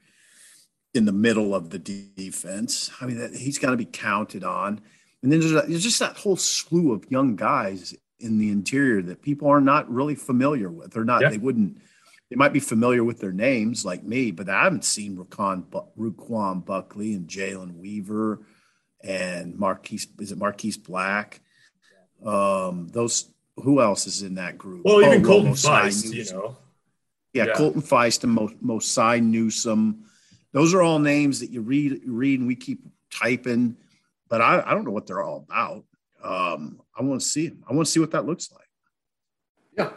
in 0.93 1.05
the 1.05 1.11
middle 1.11 1.55
of 1.55 1.69
the 1.69 1.79
defense. 1.79 2.91
I 2.99 3.05
mean, 3.05 3.17
that, 3.19 3.33
he's 3.33 3.57
got 3.57 3.71
to 3.71 3.77
be 3.77 3.85
counted 3.85 4.43
on. 4.43 4.81
And 5.23 5.31
then 5.31 5.39
there's, 5.39 5.53
a, 5.53 5.61
there's 5.61 5.83
just 5.83 5.99
that 5.99 6.17
whole 6.17 6.35
slew 6.35 6.91
of 6.91 7.09
young 7.09 7.35
guys 7.35 7.95
in 8.19 8.39
the 8.39 8.49
interior 8.49 9.01
that 9.03 9.21
people 9.21 9.47
are 9.47 9.61
not 9.61 9.89
really 9.89 10.15
familiar 10.15 10.69
with. 10.69 10.91
They're 10.91 11.05
not. 11.05 11.21
Yeah. 11.21 11.29
They 11.29 11.37
wouldn't. 11.37 11.77
They 12.29 12.35
might 12.35 12.53
be 12.53 12.59
familiar 12.59 13.03
with 13.03 13.19
their 13.19 13.33
names 13.33 13.83
like 13.85 14.03
me, 14.03 14.31
but 14.31 14.47
I 14.47 14.63
haven't 14.63 14.85
seen 14.85 15.17
Raquan, 15.17 15.65
Ruquan 15.97 16.65
Buckley 16.65 17.13
and 17.13 17.27
Jalen 17.27 17.77
Weaver 17.77 18.45
and 19.03 19.57
Marquise. 19.57 20.07
Is 20.19 20.31
it 20.31 20.37
Marquise 20.37 20.77
Black? 20.77 21.41
Um, 22.25 22.87
those 22.89 23.29
who 23.57 23.81
else 23.81 24.07
is 24.07 24.21
in 24.21 24.35
that 24.35 24.57
group? 24.57 24.85
Well, 24.85 25.01
even 25.01 25.25
oh, 25.25 25.27
Colton 25.27 25.53
Feist, 25.53 26.13
you 26.13 26.25
know. 26.33 26.57
Yeah, 27.33 27.45
yeah, 27.45 27.53
Colton 27.53 27.81
Feist 27.81 28.23
and 28.23 28.33
Mo- 28.33 28.53
Mosiah 28.59 29.21
Newsome. 29.21 30.05
Those 30.51 30.73
are 30.73 30.81
all 30.81 30.99
names 30.99 31.39
that 31.39 31.49
you 31.49 31.61
read, 31.61 32.01
read, 32.05 32.39
and 32.39 32.47
we 32.47 32.55
keep 32.55 32.81
typing, 33.09 33.77
but 34.27 34.41
I, 34.41 34.61
I 34.65 34.73
don't 34.73 34.83
know 34.83 34.91
what 34.91 35.07
they're 35.07 35.21
all 35.21 35.45
about. 35.47 35.85
Um, 36.23 36.81
I 36.97 37.03
want 37.03 37.21
to 37.21 37.27
see 37.27 37.47
them. 37.47 37.63
I 37.69 37.73
want 37.73 37.85
to 37.85 37.91
see 37.91 37.99
what 37.99 38.11
that 38.11 38.25
looks 38.25 38.51
like. 38.51 38.67
Yeah, 39.77 39.91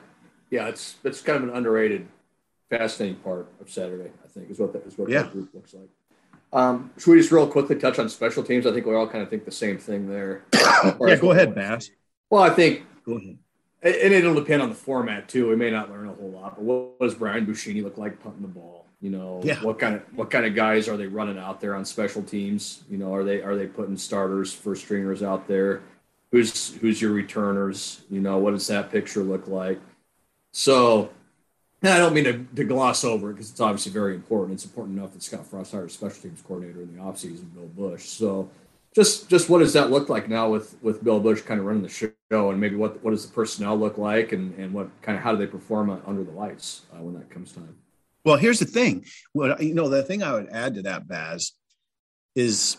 yeah, 0.50 0.68
it's 0.68 0.96
it's 1.04 1.20
kind 1.20 1.42
of 1.42 1.48
an 1.48 1.56
underrated, 1.56 2.06
fascinating 2.70 3.16
part 3.16 3.52
of 3.60 3.68
Saturday. 3.68 4.10
I 4.24 4.28
think 4.28 4.50
is 4.50 4.58
what 4.58 4.72
that 4.72 4.86
is 4.86 4.96
what 4.96 5.08
yeah. 5.08 5.22
that 5.22 5.32
group 5.32 5.52
looks 5.52 5.74
like. 5.74 5.88
Um, 6.52 6.92
should 6.98 7.10
we 7.10 7.18
just 7.18 7.32
real 7.32 7.48
quickly 7.48 7.74
touch 7.74 7.98
on 7.98 8.08
special 8.08 8.44
teams? 8.44 8.64
I 8.64 8.72
think 8.72 8.86
we 8.86 8.94
all 8.94 9.08
kind 9.08 9.24
of 9.24 9.28
think 9.28 9.44
the 9.44 9.50
same 9.50 9.76
thing 9.76 10.08
there. 10.08 10.44
yeah, 10.54 11.16
go 11.16 11.32
ahead, 11.32 11.52
Bass. 11.52 11.90
Well, 12.34 12.42
I 12.42 12.50
think 12.50 12.84
go 13.06 13.12
ahead. 13.12 13.38
And 13.80 14.12
it'll 14.12 14.34
depend 14.34 14.60
on 14.60 14.68
the 14.68 14.74
format 14.74 15.28
too. 15.28 15.48
We 15.48 15.54
may 15.54 15.70
not 15.70 15.88
learn 15.88 16.08
a 16.08 16.14
whole 16.14 16.30
lot. 16.30 16.56
But 16.56 16.64
what 16.64 16.98
does 16.98 17.14
Brian 17.14 17.46
Buschini 17.46 17.80
look 17.80 17.96
like 17.96 18.20
punting 18.20 18.42
the 18.42 18.48
ball? 18.48 18.86
You 19.00 19.10
know, 19.10 19.40
yeah. 19.44 19.62
what 19.62 19.78
kind 19.78 19.94
of 19.94 20.02
what 20.16 20.32
kind 20.32 20.44
of 20.44 20.52
guys 20.56 20.88
are 20.88 20.96
they 20.96 21.06
running 21.06 21.38
out 21.38 21.60
there 21.60 21.76
on 21.76 21.84
special 21.84 22.24
teams? 22.24 22.82
You 22.90 22.98
know, 22.98 23.14
are 23.14 23.22
they 23.22 23.40
are 23.40 23.54
they 23.54 23.68
putting 23.68 23.96
starters, 23.96 24.52
first 24.52 24.82
stringers 24.82 25.22
out 25.22 25.46
there? 25.46 25.82
Who's 26.32 26.74
who's 26.74 27.00
your 27.00 27.12
returners? 27.12 28.00
You 28.10 28.20
know, 28.20 28.38
what 28.38 28.50
does 28.50 28.66
that 28.66 28.90
picture 28.90 29.22
look 29.22 29.46
like? 29.46 29.80
So, 30.50 31.10
I 31.84 31.98
don't 31.98 32.14
mean 32.14 32.24
to, 32.24 32.44
to 32.56 32.64
gloss 32.64 33.04
over 33.04 33.30
it 33.30 33.34
because 33.34 33.50
it's 33.50 33.60
obviously 33.60 33.92
very 33.92 34.16
important. 34.16 34.54
It's 34.54 34.64
important 34.64 34.98
enough 34.98 35.12
that 35.12 35.22
Scott 35.22 35.46
Frost 35.46 35.70
hired 35.70 35.86
a 35.86 35.92
special 35.92 36.22
teams 36.22 36.42
coordinator 36.42 36.82
in 36.82 36.96
the 36.96 37.00
offseason, 37.00 37.54
Bill 37.54 37.70
Busch. 37.76 38.02
So, 38.06 38.50
just 38.94 39.28
just 39.28 39.50
what 39.50 39.58
does 39.58 39.72
that 39.72 39.90
look 39.90 40.08
like 40.08 40.28
now 40.28 40.48
with 40.48 40.76
with 40.82 41.02
Bill 41.02 41.18
Busch 41.18 41.42
kind 41.42 41.58
of 41.58 41.66
running 41.66 41.82
the 41.82 41.88
show, 41.88 42.50
and 42.50 42.60
maybe 42.60 42.76
what 42.76 43.02
what 43.02 43.10
does 43.10 43.26
the 43.26 43.32
personnel 43.32 43.76
look 43.76 43.98
like, 43.98 44.32
and 44.32 44.56
and 44.58 44.72
what 44.72 44.88
kind 45.02 45.18
of 45.18 45.24
how 45.24 45.32
do 45.32 45.38
they 45.38 45.46
perform 45.46 45.90
under 46.06 46.22
the 46.22 46.30
lights 46.30 46.82
uh, 46.92 47.02
when 47.02 47.14
that 47.14 47.28
comes 47.30 47.52
time? 47.52 47.76
Well, 48.24 48.36
here's 48.36 48.60
the 48.60 48.66
thing. 48.66 49.04
Well, 49.34 49.60
you 49.60 49.74
know, 49.74 49.88
the 49.88 50.02
thing 50.02 50.22
I 50.22 50.32
would 50.32 50.48
add 50.48 50.76
to 50.76 50.82
that, 50.82 51.06
Baz, 51.06 51.52
is 52.34 52.78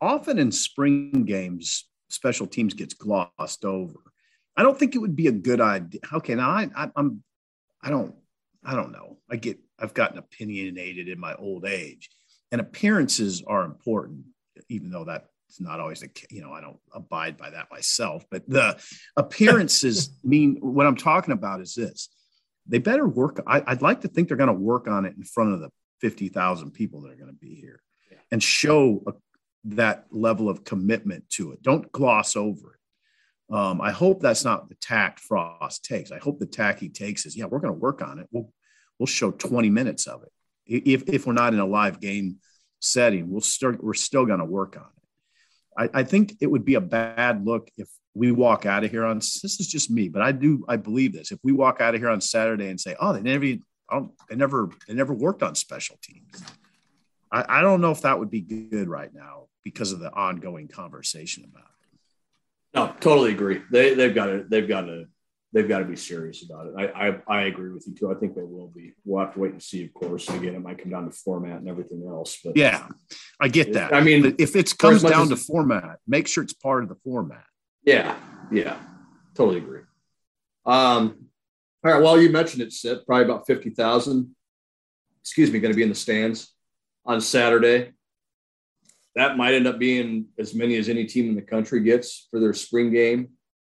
often 0.00 0.38
in 0.38 0.52
spring 0.52 1.24
games, 1.24 1.88
special 2.08 2.46
teams 2.46 2.74
gets 2.74 2.94
glossed 2.94 3.64
over. 3.64 3.98
I 4.56 4.62
don't 4.62 4.78
think 4.78 4.94
it 4.94 4.98
would 4.98 5.16
be 5.16 5.26
a 5.26 5.32
good 5.32 5.60
idea. 5.60 6.00
Okay, 6.12 6.34
now 6.34 6.50
I, 6.50 6.68
I 6.76 6.90
I'm 6.96 7.22
I 7.82 7.88
don't 7.88 8.14
I 8.62 8.74
don't 8.74 8.92
know. 8.92 9.16
I 9.30 9.36
get 9.36 9.58
I've 9.78 9.94
gotten 9.94 10.18
opinionated 10.18 11.08
in 11.08 11.18
my 11.18 11.34
old 11.34 11.64
age, 11.64 12.10
and 12.52 12.60
appearances 12.60 13.42
are 13.46 13.64
important 13.64 14.26
even 14.68 14.90
though 14.90 15.04
that's 15.04 15.60
not 15.60 15.80
always 15.80 16.00
the 16.00 16.10
you 16.30 16.42
know 16.42 16.52
I 16.52 16.60
don't 16.60 16.78
abide 16.92 17.36
by 17.36 17.50
that 17.50 17.70
myself. 17.70 18.24
But 18.30 18.48
the 18.48 18.80
appearances 19.16 20.10
mean 20.24 20.58
what 20.60 20.86
I'm 20.86 20.96
talking 20.96 21.32
about 21.32 21.60
is 21.60 21.74
this: 21.74 22.08
they 22.66 22.78
better 22.78 23.06
work. 23.06 23.42
I, 23.46 23.60
would 23.60 23.82
like 23.82 24.02
to 24.02 24.08
think 24.08 24.28
they're 24.28 24.36
going 24.36 24.48
to 24.48 24.52
work 24.52 24.88
on 24.88 25.04
it 25.04 25.14
in 25.16 25.24
front 25.24 25.52
of 25.52 25.60
the 25.60 25.70
fifty 26.00 26.28
thousand 26.28 26.72
people 26.72 27.02
that 27.02 27.12
are 27.12 27.16
going 27.16 27.28
to 27.28 27.32
be 27.32 27.54
here, 27.54 27.82
yeah. 28.10 28.18
and 28.30 28.42
show 28.42 29.02
a, 29.06 29.12
that 29.64 30.06
level 30.10 30.48
of 30.48 30.64
commitment 30.64 31.28
to 31.30 31.52
it. 31.52 31.62
Don't 31.62 31.90
gloss 31.92 32.36
over 32.36 32.74
it. 32.74 32.80
Um, 33.54 33.80
I 33.80 33.90
hope 33.90 34.20
that's 34.20 34.44
not 34.44 34.68
the 34.68 34.76
tact 34.76 35.20
Frost 35.20 35.84
takes. 35.84 36.12
I 36.12 36.18
hope 36.18 36.38
the 36.38 36.46
tack 36.46 36.78
he 36.78 36.88
takes 36.88 37.26
is, 37.26 37.36
yeah, 37.36 37.46
we're 37.46 37.58
going 37.58 37.74
to 37.74 37.78
work 37.78 38.00
on 38.00 38.20
it. 38.20 38.28
We'll 38.30 38.52
we'll 38.98 39.06
show 39.06 39.30
20 39.30 39.70
minutes 39.70 40.06
of 40.06 40.22
it. 40.22 40.32
If 40.66 41.08
if 41.08 41.26
we're 41.26 41.32
not 41.32 41.52
in 41.52 41.60
a 41.60 41.66
live 41.66 42.00
game 42.00 42.36
setting, 42.80 43.30
we'll 43.30 43.40
start, 43.40 43.82
we're 43.82 43.94
still 43.94 44.26
going 44.26 44.38
to 44.40 44.44
work 44.44 44.76
on 44.76 44.82
it. 44.82 45.92
I, 45.94 46.00
I, 46.00 46.02
think 46.02 46.36
it 46.40 46.48
would 46.48 46.64
be 46.64 46.74
a 46.74 46.80
bad 46.80 47.46
look 47.46 47.70
if 47.76 47.88
we 48.14 48.32
walk 48.32 48.66
out 48.66 48.84
of 48.84 48.90
here 48.90 49.04
on 49.04 49.18
this 49.18 49.60
is 49.60 49.68
just 49.68 49.90
me, 49.90 50.08
but 50.08 50.20
I 50.20 50.32
do 50.32 50.64
I 50.68 50.76
believe 50.76 51.12
this. 51.12 51.30
If 51.30 51.38
we 51.44 51.52
walk 51.52 51.80
out 51.80 51.94
of 51.94 52.00
here 52.00 52.10
on 52.10 52.20
Saturday 52.20 52.68
and 52.68 52.80
say, 52.80 52.96
"Oh, 52.98 53.12
they 53.12 53.22
never, 53.22 53.54
oh, 53.90 54.12
they 54.28 54.36
never, 54.36 54.70
they 54.88 54.94
never 54.94 55.14
worked 55.14 55.42
on 55.44 55.54
special 55.54 55.96
teams," 56.02 56.42
I, 57.30 57.60
I 57.60 57.62
don't 57.62 57.80
know 57.80 57.92
if 57.92 58.02
that 58.02 58.18
would 58.18 58.30
be 58.30 58.40
good 58.40 58.88
right 58.88 59.14
now 59.14 59.46
because 59.62 59.92
of 59.92 60.00
the 60.00 60.12
ongoing 60.12 60.68
conversation 60.68 61.44
about 61.44 61.62
it. 61.62 61.98
No, 62.74 62.94
totally 63.00 63.32
agree. 63.32 63.62
They 63.70 63.94
they've 63.94 64.14
got 64.14 64.26
to 64.26 64.44
they've 64.48 64.68
got 64.68 64.82
to 64.82 65.06
they've 65.52 65.68
got 65.68 65.80
to 65.80 65.84
be 65.84 65.96
serious 65.96 66.44
about 66.44 66.66
it. 66.66 66.74
I, 66.76 67.08
I, 67.08 67.18
I 67.28 67.42
agree 67.42 67.70
with 67.70 67.86
you 67.86 67.94
too. 67.94 68.10
I 68.10 68.14
think 68.14 68.34
they 68.34 68.42
will 68.42 68.68
be. 68.68 68.94
We'll 69.04 69.24
have 69.24 69.34
to 69.34 69.40
wait 69.40 69.52
and 69.52 69.62
see, 69.62 69.84
of 69.84 69.92
course. 69.94 70.28
And 70.28 70.40
again, 70.40 70.54
it 70.54 70.62
might 70.62 70.78
come 70.78 70.90
down 70.90 71.04
to 71.06 71.10
format 71.10 71.58
and 71.58 71.68
everything 71.68 72.06
else. 72.06 72.38
But 72.44 72.56
yeah, 72.56 72.86
I 73.40 73.48
get 73.48 73.72
that. 73.72 73.94
I 73.94 74.00
mean, 74.00 74.36
if 74.38 74.56
it 74.56 74.76
comes 74.78 75.02
down 75.02 75.28
to 75.30 75.36
format, 75.36 75.98
make 76.06 76.28
sure 76.28 76.44
it's 76.44 76.52
part 76.52 76.82
of 76.82 76.88
the 76.88 76.96
format. 76.96 77.44
Yeah, 77.84 78.16
yeah, 78.52 78.78
totally 79.34 79.58
agree. 79.58 79.80
Um, 80.66 81.26
all 81.84 81.92
right. 81.92 82.02
Well, 82.02 82.20
you 82.20 82.30
mentioned 82.30 82.62
it, 82.62 82.72
Sip. 82.72 83.06
Probably 83.06 83.24
about 83.24 83.46
fifty 83.46 83.70
thousand. 83.70 84.34
Excuse 85.22 85.50
me, 85.50 85.60
going 85.60 85.72
to 85.72 85.76
be 85.76 85.82
in 85.82 85.88
the 85.88 85.94
stands 85.94 86.54
on 87.04 87.20
Saturday. 87.20 87.92
That 89.16 89.36
might 89.36 89.54
end 89.54 89.66
up 89.66 89.78
being 89.78 90.26
as 90.38 90.54
many 90.54 90.76
as 90.76 90.88
any 90.88 91.04
team 91.04 91.28
in 91.28 91.34
the 91.34 91.42
country 91.42 91.80
gets 91.80 92.28
for 92.30 92.38
their 92.38 92.54
spring 92.54 92.92
game 92.92 93.30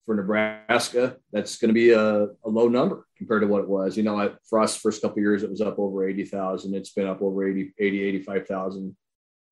for 0.06 0.14
Nebraska, 0.14 1.16
that's 1.32 1.58
going 1.58 1.68
to 1.68 1.74
be 1.74 1.90
a, 1.90 2.22
a, 2.22 2.48
low 2.48 2.68
number 2.68 3.06
compared 3.18 3.42
to 3.42 3.48
what 3.48 3.62
it 3.62 3.68
was. 3.68 3.96
You 3.96 4.04
know, 4.04 4.36
for 4.48 4.60
us, 4.60 4.76
first 4.76 5.02
couple 5.02 5.20
years, 5.20 5.42
it 5.42 5.50
was 5.50 5.60
up 5.60 5.78
over 5.78 6.08
80,000. 6.08 6.74
It's 6.74 6.92
been 6.92 7.08
up 7.08 7.20
over 7.20 7.46
80, 7.46 7.74
80 7.76 8.02
85,000 8.04 8.96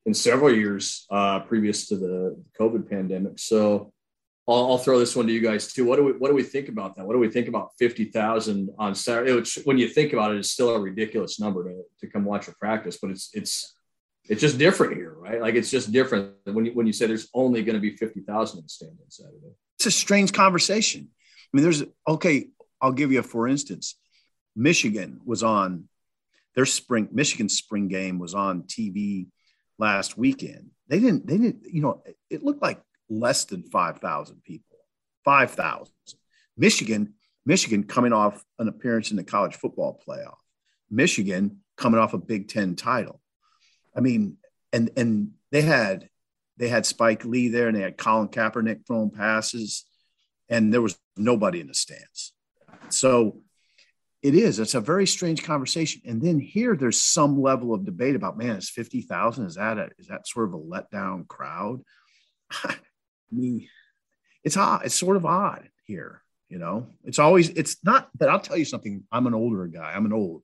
in 0.07 0.15
several 0.15 0.55
years 0.55 1.07
uh, 1.11 1.41
previous 1.41 1.89
to 1.89 1.97
the 1.97 2.43
COVID 2.59 2.89
pandemic. 2.89 3.39
So 3.39 3.93
I'll, 4.47 4.73
I'll, 4.73 4.79
throw 4.79 4.99
this 4.99 5.17
one 5.17 5.27
to 5.27 5.33
you 5.33 5.41
guys 5.41 5.73
too. 5.73 5.85
What 5.85 5.97
do 5.97 6.05
we, 6.05 6.13
what 6.13 6.29
do 6.29 6.35
we 6.35 6.45
think 6.45 6.69
about 6.69 6.95
that? 6.97 7.07
What 7.07 7.15
do 7.15 7.19
we 7.19 7.31
think 7.31 7.49
about 7.49 7.71
50,000 7.79 8.71
on 8.79 8.95
Saturday? 8.95 9.35
Which 9.35 9.59
when 9.65 9.77
you 9.77 9.89
think 9.89 10.13
about 10.13 10.33
it, 10.33 10.39
it's 10.39 10.51
still 10.51 10.71
a 10.71 10.81
ridiculous 10.81 11.41
number 11.41 11.65
to, 11.65 11.83
to 12.01 12.07
come 12.07 12.25
watch 12.25 12.47
a 12.47 12.53
practice, 12.53 12.99
but 13.01 13.11
it's, 13.11 13.31
it's, 13.33 13.75
it's 14.29 14.41
just 14.41 14.57
different 14.57 14.95
here, 14.95 15.15
right? 15.19 15.41
Like 15.41 15.55
it's 15.57 15.71
just 15.71 15.91
different 15.91 16.35
when 16.45 16.67
you, 16.67 16.73
when 16.73 16.87
you 16.87 16.93
say 16.93 17.07
there's 17.07 17.29
only 17.35 17.65
going 17.65 17.75
to 17.75 17.81
be 17.81 17.97
50,000 17.97 18.59
in 18.59 18.63
the 18.65 18.69
stand 18.69 18.93
on 19.03 19.11
Saturday 19.11 19.55
it's 19.79 19.87
a 19.87 19.91
strange 19.91 20.33
conversation. 20.33 21.09
I 21.11 21.57
mean, 21.57 21.63
there's 21.63 21.83
okay. 22.07 22.49
I'll 22.81 22.93
give 22.93 23.13
you 23.13 23.21
a 23.21 23.23
for 23.23 23.49
instance. 23.49 23.97
Michigan 24.57 25.21
was 25.25 25.43
on 25.43 25.89
their 26.55 26.67
spring. 26.67 27.09
Michigan's 27.13 27.57
spring 27.57 27.89
game 27.89 28.19
was 28.19 28.35
on 28.35 28.63
TV 28.63 29.29
last 29.79 30.17
weekend. 30.17 30.71
They 30.89 31.01
didn't. 31.01 31.27
They 31.27 31.39
didn't. 31.39 31.65
You 31.71 31.83
know, 31.83 32.03
it 32.31 32.43
looked 32.43 32.63
like 32.63 32.81
less 33.09 33.45
than 33.45 33.63
five 33.63 33.99
thousand 33.99 34.43
people. 34.45 34.79
Five 35.25 35.53
thousand. 35.53 35.95
Michigan. 36.57 37.15
Michigan 37.47 37.85
coming 37.85 38.15
off 38.15 38.43
an 38.59 38.69
appearance 38.69 39.11
in 39.11 39.19
the 39.19 39.25
college 39.25 39.57
football 39.57 40.01
playoff. 40.09 40.39
Michigan 40.91 41.59
coming 41.77 42.01
off 42.01 42.15
a 42.15 42.19
Big 42.19 42.49
Ten 42.49 42.75
title. 42.75 43.21
I 43.95 44.01
mean, 44.01 44.39
and 44.73 44.91
and 44.97 45.33
they 45.53 45.63
had 45.63 46.09
they 46.57 46.69
had 46.69 46.87
Spike 46.87 47.25
Lee 47.25 47.49
there 47.49 47.69
and 47.69 47.77
they 47.77 47.83
had 47.83 47.99
Colin 47.99 48.29
Kaepernick 48.29 48.87
throwing 48.87 49.11
passes, 49.11 49.85
and 50.49 50.73
there 50.73 50.83
was 50.83 50.99
nobody 51.17 51.61
in 51.61 51.67
the 51.67 51.75
stands. 51.75 52.33
So 52.91 53.41
it 54.23 54.35
is. 54.35 54.59
It's 54.59 54.75
a 54.75 54.81
very 54.81 55.07
strange 55.07 55.43
conversation. 55.43 56.03
And 56.07 56.23
then 56.23 56.39
here, 56.39 56.77
there's 56.77 57.01
some 57.01 57.41
level 57.41 57.75
of 57.75 57.85
debate 57.85 58.17
about, 58.17 58.39
man, 58.39 58.57
is 58.57 58.71
fifty 58.71 59.03
thousand? 59.03 59.47
Is 59.47 59.57
that 59.57 59.79
a, 59.79 59.91
is 59.99 60.07
that 60.07 60.27
sort 60.27 60.49
of 60.49 60.55
a 60.55 60.59
letdown 60.59 61.29
crowd? 61.29 61.83
I 62.65 62.77
mean, 63.31 63.69
it's 64.43 64.57
odd. 64.57 64.87
It's 64.87 64.95
sort 64.95 65.17
of 65.17 65.27
odd 65.27 65.69
here. 65.85 66.23
You 66.49 66.59
know, 66.59 66.87
it's 67.05 67.19
always. 67.19 67.51
It's 67.51 67.77
not. 67.85 68.09
But 68.17 68.29
I'll 68.29 68.41
tell 68.41 68.57
you 68.57 68.65
something. 68.65 69.03
I'm 69.11 69.27
an 69.27 69.35
older 69.35 69.67
guy. 69.67 69.93
I'm 69.93 70.07
an 70.07 70.13
old. 70.13 70.43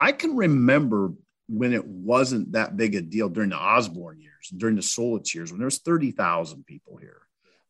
I 0.00 0.12
can 0.12 0.36
remember 0.36 1.12
when 1.48 1.72
it 1.72 1.84
wasn't 1.84 2.52
that 2.52 2.76
big 2.76 2.94
a 2.94 3.00
deal 3.00 3.28
during 3.28 3.50
the 3.50 3.56
Osborne 3.56 4.20
years, 4.20 4.52
during 4.54 4.76
the 4.76 4.82
Solich 4.82 5.34
years, 5.34 5.50
when 5.50 5.58
there 5.58 5.66
was 5.66 5.78
30,000 5.78 6.64
people 6.66 6.96
here, 6.96 7.22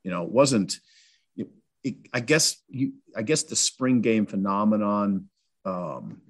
you 0.03 0.11
know, 0.11 0.25
it 0.25 0.31
wasn't, 0.31 0.79
it, 1.37 1.49
it, 1.85 1.97
I 2.13 2.21
guess 2.21 2.57
you, 2.69 2.95
I 3.17 3.23
guess 3.23 3.45
the 3.45 3.57
spring 3.57 4.01
game 4.01 4.27
phenomenon 4.27 5.29
um, 5.65 6.23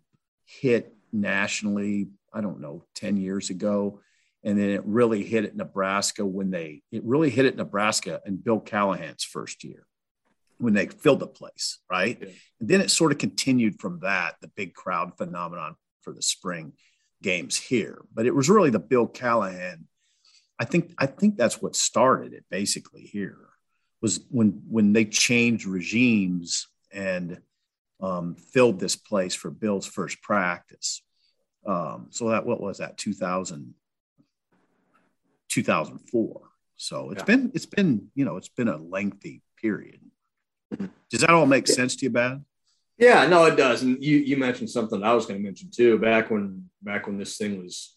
hit 0.45 0.95
nationally, 1.11 2.09
I 2.33 2.43
don't 2.43 2.61
know, 2.61 2.85
10 2.97 3.17
years 3.17 3.51
ago. 3.51 4.01
And 4.45 4.59
then 4.59 4.71
it 4.71 4.85
really 4.85 5.25
hit 5.25 5.45
at 5.45 5.57
Nebraska 5.57 6.25
when 6.25 6.51
they, 6.51 6.83
it 6.93 7.03
really 7.05 7.31
hit 7.31 7.47
at 7.47 7.57
Nebraska 7.57 8.21
in 8.27 8.37
Bill 8.37 8.61
Callahan's 8.61 9.25
first 9.25 9.65
year 9.65 9.87
when 10.59 10.75
they 10.75 10.87
filled 10.87 11.21
the 11.21 11.27
place, 11.27 11.79
right? 11.91 12.19
Yeah. 12.21 12.29
And 12.61 12.69
then 12.69 12.81
it 12.81 12.91
sort 12.91 13.13
of 13.13 13.19
continued 13.19 13.81
from 13.81 14.01
that, 14.01 14.37
the 14.41 14.49
big 14.49 14.75
crowd 14.75 15.17
phenomenon 15.17 15.77
for 16.03 16.13
the 16.13 16.23
spring 16.23 16.73
games 17.22 17.57
here. 17.57 18.00
But 18.12 18.26
it 18.26 18.35
was 18.35 18.48
really 18.48 18.70
the 18.70 18.78
Bill 18.78 19.07
Callahan. 19.07 19.87
I 20.59 20.64
think 20.64 20.92
I 20.98 21.07
think 21.07 21.37
that's 21.37 21.62
what 21.62 21.76
started 21.76 22.33
it 22.33 22.44
basically 22.50 23.02
here 23.02 23.38
was 24.00 24.20
when 24.31 24.62
when 24.68 24.92
they 24.92 25.04
changed 25.04 25.66
regimes 25.66 26.68
and 26.92 27.40
um, 28.00 28.37
filled 28.37 28.78
this 28.78 28.96
place 28.96 29.35
for 29.35 29.50
Bill's 29.50 29.87
first 29.87 30.22
practice. 30.22 31.02
Um, 31.66 32.07
so 32.11 32.31
that 32.31 32.46
what 32.46 32.61
was 32.61 32.78
that 32.78 32.96
2000 32.96 33.74
2004. 35.48 36.40
So 36.76 37.11
it's 37.11 37.20
yeah. 37.20 37.24
been 37.24 37.50
it's 37.54 37.66
been 37.66 38.09
you 38.14 38.24
know 38.24 38.37
it's 38.37 38.48
been 38.48 38.68
a 38.68 38.76
lengthy 38.76 39.42
period. 39.61 40.00
Does 41.11 41.22
that 41.22 41.31
all 41.31 41.46
make 41.46 41.66
sense 41.66 41.96
to 41.96 42.04
you, 42.04 42.11
Bad? 42.11 42.44
Yeah, 42.99 43.27
no, 43.27 43.45
it 43.45 43.57
does. 43.57 43.83
And 43.83 44.03
you 44.03 44.17
you 44.19 44.37
mentioned 44.37 44.71
something 44.71 45.03
I 45.03 45.15
was 45.15 45.27
going 45.27 45.39
to 45.41 45.45
mention 45.45 45.71
too. 45.71 45.99
Back 45.99 46.31
when 46.31 46.69
back 46.83 47.07
when 47.07 47.17
this 47.17 47.37
thing 47.37 47.63
was 47.63 47.97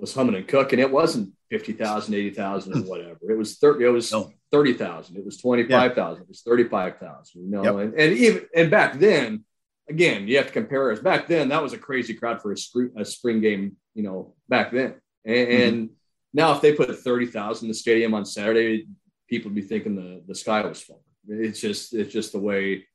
was 0.00 0.14
humming 0.14 0.34
and 0.34 0.46
cooking, 0.46 0.78
it 0.78 0.90
wasn't 0.90 1.32
50,000, 1.50 2.14
80,000 2.14 2.72
or 2.72 2.80
hmm. 2.80 2.88
whatever. 2.88 3.18
It 3.30 3.38
was 3.38 3.56
30, 3.58 3.84
it 3.84 3.88
was 3.88 4.12
No. 4.12 4.32
30,000. 4.52 5.16
It 5.16 5.24
was 5.24 5.38
25,000. 5.38 6.22
It 6.22 6.28
was 6.28 6.42
35,000, 6.42 7.42
you 7.42 7.50
know, 7.50 7.62
Yep. 7.62 7.74
and, 7.74 7.94
and 7.94 8.12
even, 8.18 8.46
and 8.54 8.70
back 8.70 8.98
then, 8.98 9.44
again, 9.88 10.28
you 10.28 10.36
have 10.36 10.46
to 10.46 10.52
compare 10.52 10.90
us 10.92 11.00
back 11.00 11.26
then. 11.26 11.48
That 11.48 11.62
was 11.62 11.72
a 11.72 11.78
crazy 11.78 12.14
crowd 12.14 12.42
for 12.42 12.52
a 12.52 12.56
spring, 12.56 12.90
a 12.96 13.04
spring 13.04 13.40
game, 13.40 13.76
you 13.94 14.02
know, 14.02 14.34
back 14.48 14.72
then. 14.72 14.94
And, 15.24 15.48
mm-hmm. 15.48 15.62
and 15.62 15.90
now 16.32 16.54
if 16.54 16.60
they 16.60 16.72
put 16.72 16.96
30,000 16.96 17.64
in 17.64 17.68
the 17.68 17.74
stadium 17.74 18.14
on 18.14 18.24
Saturday, 18.24 18.86
people 19.28 19.50
would 19.50 19.56
be 19.56 19.62
thinking 19.62 19.96
the, 19.96 20.22
the 20.26 20.34
sky 20.34 20.64
was 20.66 20.82
falling. 20.82 21.02
It's 21.28 21.60
just, 21.60 21.94
it's 21.94 22.12
just 22.12 22.32
the 22.32 22.38
way 22.38 22.86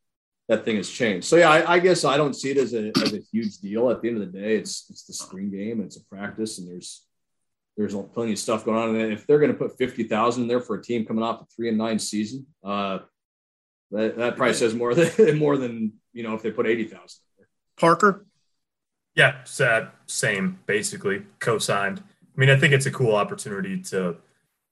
that 0.48 0.66
thing 0.66 0.76
has 0.78 0.90
changed. 0.90 1.28
So 1.28 1.38
yeah, 1.38 1.50
I, 1.50 1.74
I 1.74 1.80
guess 1.80 2.04
I 2.04 2.18
don't 2.18 2.34
see 2.34 2.52
it 2.52 2.58
as 2.58 2.74
a, 2.74 2.92
as 3.02 3.14
a 3.14 3.22
huge 3.32 3.58
deal. 3.60 3.90
At 3.90 4.02
the 4.02 4.10
end 4.10 4.22
of 4.22 4.32
the 4.32 4.40
day, 4.40 4.56
it's 4.56 4.88
it's 4.90 5.04
the 5.04 5.14
spring 5.14 5.52
game, 5.52 5.82
it's 5.82 5.98
a 5.98 6.06
practice, 6.06 6.60
and 6.60 6.68
there's 6.68 7.06
there's 7.78 7.96
plenty 8.14 8.34
of 8.34 8.40
stuff 8.40 8.66
going 8.66 8.78
on. 8.78 8.96
And 8.96 9.14
if 9.14 9.26
they're 9.26 9.40
going 9.40 9.52
to 9.52 9.58
put 9.58 9.78
fifty 9.78 10.04
thousand 10.04 10.44
in 10.44 10.48
there 10.48 10.60
for 10.60 10.76
a 10.76 10.84
team 10.84 11.06
coming 11.06 11.24
off 11.24 11.42
a 11.42 11.46
three 11.56 11.70
and 11.70 11.78
nine 11.78 12.00
season, 12.00 12.46
uh, 12.64 13.00
that, 13.92 14.18
that 14.18 14.36
probably 14.36 14.54
says 14.54 14.74
more 14.74 14.94
than 14.94 15.38
more 15.40 15.58
than 15.58 15.94
you 16.14 16.24
know 16.24 16.36
if 16.36 16.42
they 16.42 16.52
put 16.52 16.68
eighty 16.68 16.86
thousand. 16.86 17.22
Parker? 17.78 18.26
Yeah, 19.16 19.44
sad, 19.44 19.90
same, 20.06 20.60
basically, 20.66 21.24
co 21.40 21.58
signed. 21.58 22.02
I 22.02 22.40
mean, 22.40 22.50
I 22.50 22.56
think 22.56 22.74
it's 22.74 22.86
a 22.86 22.92
cool 22.92 23.16
opportunity 23.16 23.82
to, 23.84 24.16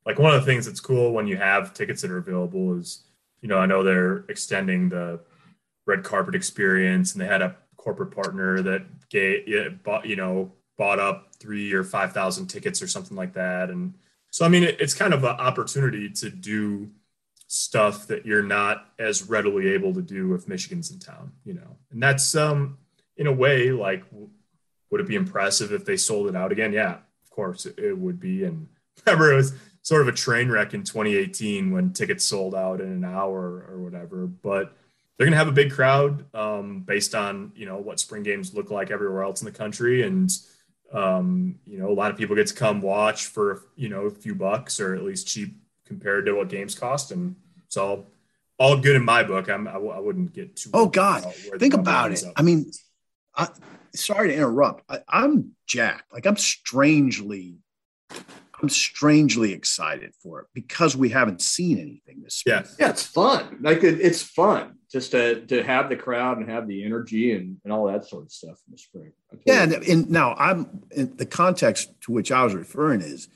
like, 0.05 0.17
one 0.17 0.33
of 0.33 0.39
the 0.39 0.45
things 0.45 0.65
that's 0.65 0.79
cool 0.79 1.11
when 1.11 1.27
you 1.27 1.35
have 1.35 1.73
tickets 1.73 2.01
that 2.01 2.11
are 2.11 2.19
available 2.19 2.77
is, 2.77 3.03
you 3.41 3.49
know, 3.49 3.57
I 3.57 3.65
know 3.65 3.83
they're 3.83 4.23
extending 4.29 4.87
the 4.87 5.19
red 5.89 6.03
carpet 6.03 6.35
experience 6.35 7.13
and 7.13 7.21
they 7.21 7.25
had 7.25 7.41
a 7.41 7.55
corporate 7.75 8.11
partner 8.11 8.61
that 8.61 9.09
gave, 9.09 9.83
bought, 9.83 10.05
you 10.05 10.15
know, 10.15 10.51
bought 10.77 10.99
up 10.99 11.35
three 11.39 11.73
or 11.73 11.83
5,000 11.83 12.47
tickets 12.47 12.81
or 12.81 12.87
something 12.87 13.17
like 13.17 13.33
that. 13.33 13.69
And 13.69 13.95
so, 14.31 14.45
I 14.45 14.49
mean, 14.49 14.63
it, 14.63 14.79
it's 14.79 14.93
kind 14.93 15.13
of 15.13 15.23
an 15.23 15.31
opportunity 15.31 16.09
to 16.09 16.29
do 16.29 16.89
stuff 17.47 18.05
that 18.07 18.25
you're 18.25 18.43
not 18.43 18.85
as 18.99 19.27
readily 19.27 19.69
able 19.69 19.93
to 19.95 20.01
do 20.01 20.35
if 20.35 20.47
Michigan's 20.47 20.91
in 20.91 20.99
town, 20.99 21.31
you 21.43 21.55
know, 21.55 21.77
and 21.91 22.01
that's, 22.01 22.35
um, 22.35 22.77
in 23.17 23.27
a 23.27 23.33
way, 23.33 23.71
like, 23.71 24.03
would 24.91 25.01
it 25.01 25.07
be 25.07 25.15
impressive 25.15 25.73
if 25.73 25.83
they 25.83 25.97
sold 25.97 26.27
it 26.27 26.35
out 26.35 26.51
again? 26.51 26.71
Yeah, 26.71 26.97
of 27.23 27.29
course 27.31 27.65
it, 27.65 27.77
it 27.77 27.97
would 27.97 28.19
be. 28.19 28.43
And 28.43 28.67
remember, 29.05 29.33
it 29.33 29.35
was 29.35 29.53
sort 29.81 30.01
of 30.01 30.07
a 30.07 30.11
train 30.11 30.49
wreck 30.49 30.73
in 30.73 30.83
2018 30.83 31.71
when 31.71 31.93
tickets 31.93 32.23
sold 32.23 32.55
out 32.55 32.79
in 32.79 32.91
an 32.91 33.03
hour 33.03 33.65
or 33.69 33.79
whatever. 33.79 34.27
But 34.27 34.75
they're 35.19 35.25
going 35.25 35.33
to 35.33 35.37
have 35.37 35.49
a 35.49 35.51
big 35.51 35.73
crowd 35.73 36.33
um, 36.33 36.79
based 36.79 37.13
on 37.13 37.51
you 37.53 37.65
know 37.65 37.77
what 37.77 37.99
spring 37.99 38.23
games 38.23 38.55
look 38.55 38.71
like 38.71 38.89
everywhere 38.89 39.21
else 39.21 39.41
in 39.41 39.45
the 39.45 39.51
country, 39.51 40.03
and 40.03 40.31
um, 40.93 41.59
you 41.65 41.77
know 41.77 41.89
a 41.89 41.93
lot 41.93 42.09
of 42.09 42.17
people 42.17 42.37
get 42.37 42.47
to 42.47 42.53
come 42.53 42.81
watch 42.81 43.25
for 43.25 43.65
you 43.75 43.89
know 43.89 44.05
a 44.05 44.11
few 44.11 44.33
bucks 44.33 44.79
or 44.79 44.95
at 44.95 45.03
least 45.03 45.27
cheap 45.27 45.57
compared 45.85 46.25
to 46.25 46.31
what 46.31 46.47
games 46.47 46.73
cost, 46.73 47.11
and 47.11 47.35
it's 47.65 47.75
all 47.75 48.07
all 48.57 48.77
good 48.77 48.95
in 48.95 49.03
my 49.03 49.21
book. 49.23 49.49
I'm, 49.49 49.67
I, 49.67 49.73
w- 49.73 49.91
I 49.91 49.99
wouldn't 49.99 50.31
get 50.31 50.55
too. 50.55 50.69
Oh 50.73 50.87
God, 50.87 51.23
about 51.23 51.59
think 51.59 51.73
about 51.73 52.13
it. 52.13 52.23
up. 52.23 52.33
I 52.37 52.41
mean, 52.41 52.71
I, 53.35 53.49
sorry 53.93 54.29
to 54.29 54.35
interrupt. 54.35 54.89
I, 54.89 54.99
I'm 55.09 55.51
jacked. 55.67 56.13
Like 56.13 56.27
I'm 56.27 56.37
strangely, 56.37 57.57
I'm 58.61 58.69
strangely 58.69 59.53
excited 59.53 60.13
for 60.21 60.41
it 60.41 60.47
because 60.53 60.95
we 60.95 61.09
haven't 61.09 61.41
seen 61.41 61.79
anything 61.79 62.21
this 62.23 62.35
spring. 62.35 62.63
Yeah. 62.63 62.71
Yeah, 62.79 62.89
it's 62.89 63.03
fun. 63.03 63.57
Like 63.61 63.83
it, 63.83 64.01
it's 64.01 64.21
fun 64.21 64.75
just 64.91 65.11
to 65.11 65.45
to 65.47 65.63
have 65.63 65.89
the 65.89 65.95
crowd 65.95 66.37
and 66.37 66.49
have 66.49 66.67
the 66.67 66.83
energy 66.83 67.33
and, 67.33 67.57
and 67.63 67.71
all 67.71 67.87
that 67.87 68.05
sort 68.05 68.23
of 68.23 68.31
stuff 68.31 68.59
in 68.67 68.73
the 68.73 68.77
spring. 68.77 69.11
Yeah, 69.45 69.63
and, 69.63 69.73
and 69.73 70.09
now 70.09 70.35
I'm 70.35 70.83
in 70.91 71.15
the 71.15 71.25
context 71.25 71.89
to 72.01 72.11
which 72.11 72.31
I 72.31 72.43
was 72.43 72.53
referring 72.53 73.01
is 73.01 73.29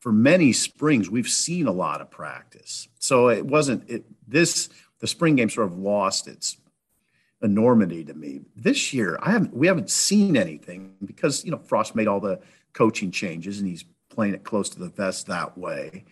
for 0.00 0.12
many 0.12 0.52
springs 0.52 1.10
we've 1.10 1.28
seen 1.28 1.66
a 1.66 1.72
lot 1.72 2.00
of 2.00 2.10
practice, 2.10 2.88
so 2.98 3.28
it 3.28 3.44
wasn't 3.44 3.88
it 3.90 4.04
this 4.28 4.68
the 5.00 5.06
spring 5.06 5.36
game 5.36 5.50
sort 5.50 5.66
of 5.66 5.78
lost 5.78 6.28
its 6.28 6.56
enormity 7.42 8.04
to 8.04 8.14
me 8.14 8.42
this 8.54 8.92
year. 8.92 9.18
I 9.22 9.30
haven't 9.32 9.56
we 9.56 9.66
haven't 9.66 9.90
seen 9.90 10.36
anything 10.36 10.94
because 11.04 11.44
you 11.44 11.50
know 11.50 11.58
Frost 11.58 11.94
made 11.94 12.06
all 12.06 12.20
the 12.20 12.40
coaching 12.72 13.10
changes 13.10 13.58
and 13.58 13.68
he's 13.68 13.84
playing 14.16 14.34
it 14.34 14.42
close 14.42 14.70
to 14.70 14.78
the 14.78 14.88
vest 14.88 15.26
that 15.26 15.56
way. 15.56 16.04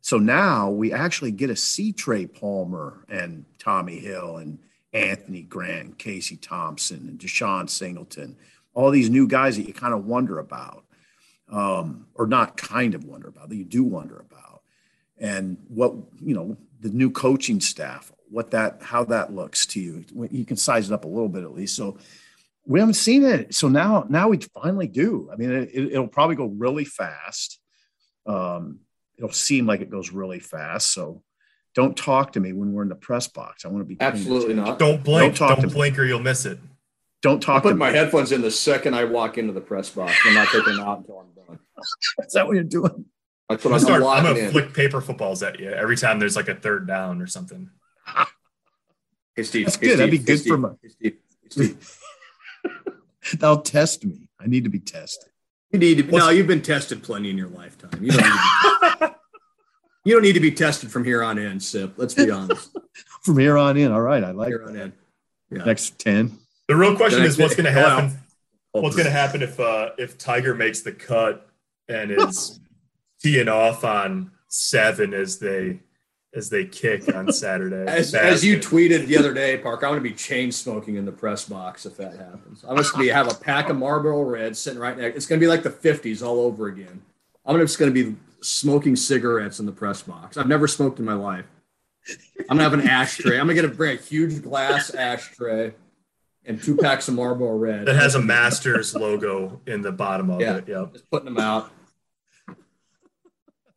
So 0.00 0.16
now 0.16 0.70
we 0.70 0.92
actually 0.92 1.32
get 1.32 1.48
to 1.48 1.56
see 1.56 1.92
Trey 1.92 2.24
Palmer 2.26 3.04
and 3.08 3.44
Tommy 3.58 3.98
Hill 3.98 4.36
and 4.36 4.60
Anthony 4.92 5.42
Grant, 5.42 5.84
and 5.84 5.98
Casey 5.98 6.36
Thompson, 6.36 7.08
and 7.08 7.18
Deshaun 7.18 7.68
Singleton, 7.68 8.36
all 8.74 8.90
these 8.90 9.10
new 9.10 9.26
guys 9.26 9.56
that 9.56 9.66
you 9.66 9.74
kind 9.74 9.92
of 9.92 10.06
wonder 10.06 10.38
about, 10.38 10.84
um, 11.50 12.06
or 12.14 12.26
not 12.26 12.56
kind 12.56 12.94
of 12.94 13.04
wonder 13.04 13.28
about, 13.28 13.48
that 13.48 13.56
you 13.56 13.64
do 13.64 13.82
wonder 13.82 14.16
about. 14.16 14.62
And 15.18 15.58
what, 15.68 15.92
you 16.22 16.34
know, 16.34 16.56
the 16.80 16.90
new 16.90 17.10
coaching 17.10 17.60
staff, 17.60 18.12
what 18.30 18.52
that, 18.52 18.80
how 18.82 19.04
that 19.04 19.32
looks 19.32 19.66
to 19.66 19.80
you. 19.80 20.04
You 20.30 20.44
can 20.44 20.56
size 20.56 20.90
it 20.90 20.94
up 20.94 21.04
a 21.04 21.08
little 21.08 21.28
bit 21.28 21.42
at 21.42 21.54
least. 21.54 21.74
So 21.74 21.98
we 22.68 22.80
haven't 22.80 22.94
seen 22.94 23.24
it. 23.24 23.54
So 23.54 23.68
now, 23.68 24.04
now 24.08 24.28
we 24.28 24.38
finally 24.62 24.86
do. 24.86 25.30
I 25.32 25.36
mean, 25.36 25.50
it, 25.50 25.70
it'll 25.74 26.06
probably 26.06 26.36
go 26.36 26.46
really 26.46 26.84
fast. 26.84 27.58
Um, 28.26 28.80
it'll 29.16 29.32
seem 29.32 29.66
like 29.66 29.80
it 29.80 29.90
goes 29.90 30.12
really 30.12 30.38
fast. 30.38 30.92
So 30.92 31.22
don't 31.74 31.96
talk 31.96 32.32
to 32.32 32.40
me 32.40 32.52
when 32.52 32.72
we're 32.74 32.82
in 32.82 32.88
the 32.90 32.94
press 32.94 33.26
box. 33.26 33.64
I 33.64 33.68
want 33.68 33.80
to 33.80 33.84
be 33.88 33.96
absolutely 34.00 34.54
not. 34.54 34.78
don't 34.78 35.02
blink, 35.02 35.34
Don't 35.34 35.48
talk 35.48 35.56
don't, 35.56 35.62
to 35.62 35.66
me. 35.68 35.72
blink, 35.72 35.98
or 35.98 36.04
you'll 36.04 36.20
miss 36.20 36.44
it. 36.44 36.58
Don't 37.22 37.42
I 37.44 37.46
talk 37.46 37.62
to 37.62 37.70
put 37.70 37.74
me. 37.76 37.80
my 37.80 37.90
headphones 37.90 38.32
in 38.32 38.42
the 38.42 38.50
second 38.50 38.94
I 38.94 39.04
walk 39.04 39.38
into 39.38 39.52
the 39.52 39.60
press 39.62 39.88
box. 39.90 40.14
I'm 40.26 40.34
not 40.34 40.48
taking 40.48 40.76
them 40.76 40.80
out 40.86 40.98
until 40.98 41.18
I'm 41.20 41.32
done. 41.46 41.58
Is 42.26 42.32
that 42.34 42.46
what 42.46 42.54
you're 42.54 42.64
doing? 42.64 43.06
That's 43.48 43.64
I'm 43.64 43.72
what 43.72 43.80
gonna, 43.82 43.94
I'm, 43.94 44.00
start, 44.02 44.18
I'm 44.18 44.24
gonna 44.34 44.38
in. 44.46 44.50
flick 44.52 44.74
paper 44.74 45.00
footballs 45.00 45.42
at 45.42 45.58
you 45.58 45.70
every 45.70 45.96
time 45.96 46.18
there's 46.18 46.36
like 46.36 46.48
a 46.48 46.54
third 46.54 46.86
down 46.86 47.22
or 47.22 47.26
something. 47.26 47.70
Hey 49.34 49.42
Steve, 49.44 49.66
That's 49.66 49.76
hey, 49.76 49.86
good. 49.88 49.98
That'd 50.00 50.14
Steve, 50.14 50.26
be 50.26 50.32
hey, 50.32 50.36
good 50.36 50.38
for 50.38 50.42
Steve, 50.42 50.58
my- 50.58 50.68
hey, 50.82 50.88
Steve, 50.88 51.16
hey, 51.42 51.48
Steve. 51.48 51.98
They'll 53.38 53.60
test 53.62 54.04
me. 54.04 54.28
I 54.40 54.46
need 54.46 54.64
to 54.64 54.70
be 54.70 54.80
tested. 54.80 55.30
You 55.70 55.78
need 55.78 55.98
to, 55.98 56.02
What's- 56.04 56.24
no, 56.24 56.30
you've 56.30 56.46
been 56.46 56.62
tested 56.62 57.02
plenty 57.02 57.30
in 57.30 57.36
your 57.38 57.48
lifetime. 57.48 58.02
You 58.02 58.12
don't 58.12 58.22
need 58.22 58.30
to 58.30 58.98
be, 59.00 59.06
you 60.04 60.14
don't 60.14 60.22
need 60.22 60.32
to 60.34 60.40
be 60.40 60.50
tested 60.52 60.90
from 60.90 61.04
here 61.04 61.22
on 61.22 61.38
in, 61.38 61.60
Sip. 61.60 61.94
Let's 61.96 62.14
be 62.14 62.30
honest. 62.30 62.70
From 63.22 63.38
here 63.38 63.58
on 63.58 63.76
in. 63.76 63.92
All 63.92 64.00
right. 64.00 64.24
I 64.24 64.30
like 64.30 64.48
Here 64.48 64.64
on 64.66 64.72
that. 64.74 64.82
in. 64.84 64.92
Yeah. 65.50 65.58
Oh, 65.62 65.64
Next 65.66 65.98
10. 65.98 66.38
The 66.68 66.76
real 66.76 66.96
question 66.96 67.22
is 67.22 67.36
what's 67.36 67.54
going 67.54 67.72
to 67.72 67.78
Well, 67.78 68.00
happen. 68.00 68.18
What's 68.72 68.96
going 68.96 69.06
to 69.06 69.12
happen 69.12 69.42
if 69.42 69.58
uh, 69.60 69.90
if 69.98 70.16
Tiger 70.16 70.54
makes 70.54 70.80
the 70.80 70.92
cut 70.92 71.46
and 71.88 72.10
is 72.10 72.60
teeing 73.20 73.48
off 73.48 73.84
on 73.84 74.30
seven 74.48 75.12
as 75.14 75.38
they 75.38 75.80
as 76.34 76.50
they 76.50 76.64
kick 76.64 77.14
on 77.14 77.32
Saturday? 77.32 77.90
As, 77.90 78.14
as 78.14 78.44
you 78.44 78.58
tweeted 78.58 79.06
the 79.06 79.16
other 79.18 79.32
day, 79.32 79.56
Parker, 79.58 79.86
I'm 79.86 79.92
going 79.92 80.02
to 80.02 80.08
be 80.08 80.14
chain 80.14 80.52
smoking 80.52 80.96
in 80.96 81.04
the 81.04 81.12
press 81.12 81.44
box 81.46 81.86
if 81.86 81.96
that 81.96 82.16
happens. 82.16 82.64
I'm 82.68 82.76
just 82.76 82.92
going 82.92 83.06
to 83.06 83.14
have 83.14 83.30
a 83.30 83.34
pack 83.34 83.68
of 83.68 83.76
Marlboro 83.76 84.22
Reds 84.22 84.58
sitting 84.58 84.78
right 84.78 84.96
next. 84.96 85.16
It's 85.16 85.26
going 85.26 85.40
to 85.40 85.44
be 85.44 85.48
like 85.48 85.62
the 85.62 85.70
50s 85.70 86.22
all 86.26 86.40
over 86.40 86.66
again. 86.66 87.02
I'm 87.46 87.58
just 87.58 87.78
going 87.78 87.92
to 87.92 88.04
be 88.04 88.16
smoking 88.40 88.94
cigarettes 88.94 89.58
in 89.58 89.66
the 89.66 89.72
press 89.72 90.02
box. 90.02 90.36
I've 90.36 90.48
never 90.48 90.68
smoked 90.68 90.98
in 90.98 91.04
my 91.04 91.14
life. 91.14 91.46
I'm 92.48 92.56
going 92.56 92.58
to 92.58 92.62
have 92.64 92.72
an 92.74 92.88
ashtray. 92.88 93.38
I'm 93.38 93.46
going 93.46 93.56
to 93.56 93.62
get 93.62 93.70
a 93.70 93.74
bring 93.74 93.98
a 93.98 94.00
huge 94.00 94.42
glass 94.42 94.94
ashtray 94.94 95.74
and 96.46 96.62
two 96.62 96.76
packs 96.76 97.08
of 97.08 97.14
Marlboro 97.14 97.56
Red. 97.56 97.86
that 97.86 97.96
has 97.96 98.14
a 98.14 98.20
Masters 98.22 98.94
logo 98.94 99.60
in 99.66 99.82
the 99.82 99.92
bottom 99.92 100.30
of 100.30 100.40
Yeah. 100.40 100.56
it. 100.56 100.68
Yep. 100.68 100.92
Just 100.92 101.10
putting 101.10 101.26
them 101.26 101.38
out. 101.38 101.70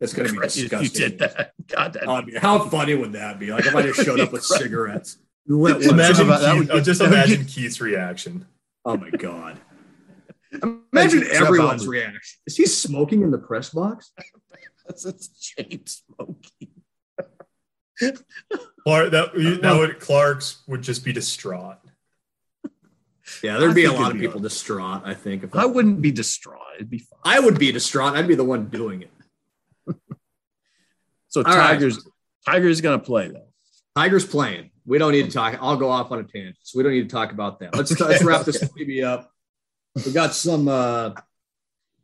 It's 0.01 0.13
going 0.13 0.27
to 0.27 0.33
be 0.33 0.39
If 0.45 0.53
disgusting. 0.53 0.81
you 1.03 1.09
did 1.09 1.19
that. 1.19 1.53
God, 1.67 1.93
that. 1.93 2.07
Oh, 2.07 2.15
I 2.15 2.25
mean, 2.25 2.35
how 2.37 2.59
funny 2.67 2.95
would 2.95 3.13
that 3.13 3.39
be? 3.39 3.51
Like 3.51 3.65
if 3.67 3.75
I 3.75 3.83
just 3.83 4.03
showed 4.03 4.19
up 4.19 4.31
with 4.31 4.43
cigarettes. 4.59 5.17
Lit 5.47 5.75
ones. 5.75 5.87
Imagine, 5.87 6.25
about- 6.25 6.41
that 6.41 6.57
would 6.57 6.71
uh, 6.71 6.81
just 6.81 7.01
imagine 7.01 7.45
Keith's 7.45 7.79
reaction. 7.79 8.45
Oh 8.83 8.97
my 8.97 9.09
god! 9.11 9.59
Imagine 10.51 10.81
Imagine 10.91 11.23
everyone's 11.31 11.87
reaction. 11.87 12.39
Is 12.47 12.57
he 12.57 12.65
smoking 12.65 13.21
in 13.21 13.31
the 13.31 13.37
press 13.37 13.69
box? 13.69 14.11
That's, 14.87 15.03
that's 15.03 15.29
chain 15.39 15.83
smoking. 15.85 16.67
Clark, 18.83 19.11
that, 19.11 19.59
that 19.61 19.77
would 19.77 19.99
Clark's 19.99 20.63
would 20.67 20.81
just 20.81 21.05
be 21.05 21.13
distraught. 21.13 21.77
Yeah, 23.43 23.57
there'd 23.57 23.71
I 23.71 23.73
be 23.75 23.85
a 23.85 23.91
lot 23.93 24.11
of 24.11 24.17
people 24.17 24.39
distraught. 24.41 25.03
I 25.05 25.13
think 25.13 25.43
if 25.43 25.55
I 25.55 25.65
wouldn't 25.65 26.01
be 26.01 26.11
distraught. 26.11 26.59
It'd 26.75 26.89
be 26.89 26.97
fine. 26.97 27.19
I 27.23 27.39
would 27.39 27.57
be 27.59 27.71
distraught. 27.71 28.15
I'd 28.15 28.27
be 28.27 28.35
the 28.35 28.43
one 28.43 28.65
doing 28.69 29.03
it. 29.03 29.11
So 31.31 31.41
All 31.41 31.55
right. 31.55 31.71
Tigers, 31.73 32.07
Tigers 32.45 32.81
going 32.81 32.99
to 32.99 33.05
play 33.05 33.29
though. 33.29 33.47
Tigers 33.95 34.25
playing. 34.25 34.69
We 34.85 34.97
don't 34.97 35.11
need 35.13 35.25
to 35.25 35.31
talk. 35.31 35.57
I'll 35.61 35.77
go 35.77 35.89
off 35.89 36.11
on 36.11 36.19
a 36.19 36.23
tangent, 36.23 36.57
so 36.61 36.77
we 36.77 36.83
don't 36.83 36.91
need 36.93 37.09
to 37.09 37.13
talk 37.15 37.31
about 37.31 37.59
that. 37.59 37.75
Let's 37.75 37.91
Okay. 37.91 38.03
let's 38.05 38.23
wrap 38.23 38.45
this 38.45 38.63
maybe 38.75 39.03
up. 39.03 39.31
We 40.05 40.11
got 40.11 40.33
some. 40.33 40.67
uh 40.67 41.13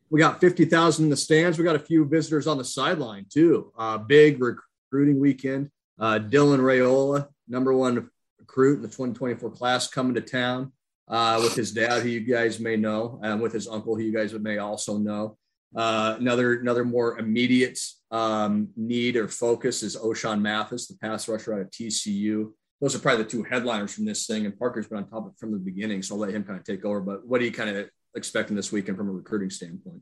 We 0.10 0.20
got 0.20 0.40
fifty 0.40 0.66
thousand 0.66 1.06
in 1.06 1.10
the 1.10 1.18
stands. 1.18 1.58
We 1.58 1.64
got 1.64 1.76
a 1.76 1.80
few 1.80 2.06
visitors 2.06 2.48
on 2.48 2.58
the 2.58 2.66
sideline 2.66 3.26
too. 3.30 3.72
Uh 3.78 3.98
Big 3.98 4.42
recruiting 4.42 5.20
weekend. 5.20 5.70
Uh 6.00 6.20
Dylan 6.20 6.60
Raiola 6.60 7.28
number 7.48 7.74
one 7.74 8.10
recruit 8.40 8.76
in 8.78 8.82
the 8.82 8.88
2024 8.88 9.50
class, 9.52 9.88
coming 9.90 10.14
to 10.16 10.22
town 10.22 10.72
uh, 11.10 11.40
with 11.42 11.54
his 11.56 11.72
dad, 11.72 12.02
who 12.04 12.10
you 12.10 12.20
guys 12.22 12.60
may 12.60 12.76
know, 12.78 13.20
and 13.24 13.42
with 13.42 13.52
his 13.54 13.68
uncle, 13.68 13.96
who 13.96 14.02
you 14.04 14.14
guys 14.14 14.34
may 14.34 14.58
also 14.58 14.98
know. 14.98 15.38
Uh, 15.76 16.16
another 16.20 16.60
another 16.60 16.86
more 16.86 17.20
immediate 17.20 17.80
um, 18.12 18.70
need 18.76 19.16
or 19.16 19.28
focus 19.28 19.84
is 19.84 19.98
Ochaun 19.98 20.42
Mathis, 20.42 20.88
the 20.88 20.98
pass 20.98 21.28
rusher 21.28 21.54
out 21.54 21.62
of 21.62 21.72
TCU. 21.72 22.52
Those 22.80 22.96
are 22.96 23.00
probably 23.00 23.24
the 23.24 23.30
two 23.30 23.44
headliners 23.44 23.94
from 23.94 24.06
this 24.06 24.28
thing, 24.28 24.46
and 24.46 24.58
Parker's 24.58 24.88
been 24.88 25.00
on 25.00 25.10
top 25.10 25.26
of 25.26 25.32
it 25.32 25.40
from 25.40 25.52
the 25.52 25.58
beginning, 25.58 26.02
so 26.02 26.16
I'll 26.16 26.22
let 26.22 26.34
him 26.34 26.44
kind 26.44 26.60
of 26.60 26.66
take 26.66 26.86
over. 26.86 27.02
But 27.02 27.26
what 27.26 27.40
do 27.40 27.46
you 27.46 27.52
kind 27.52 27.76
of 27.76 27.90
expecting 28.16 28.56
this 28.56 28.72
weekend 28.72 28.98
from 28.98 29.10
a 29.10 29.12
recruiting 29.12 29.50
standpoint? 29.50 30.02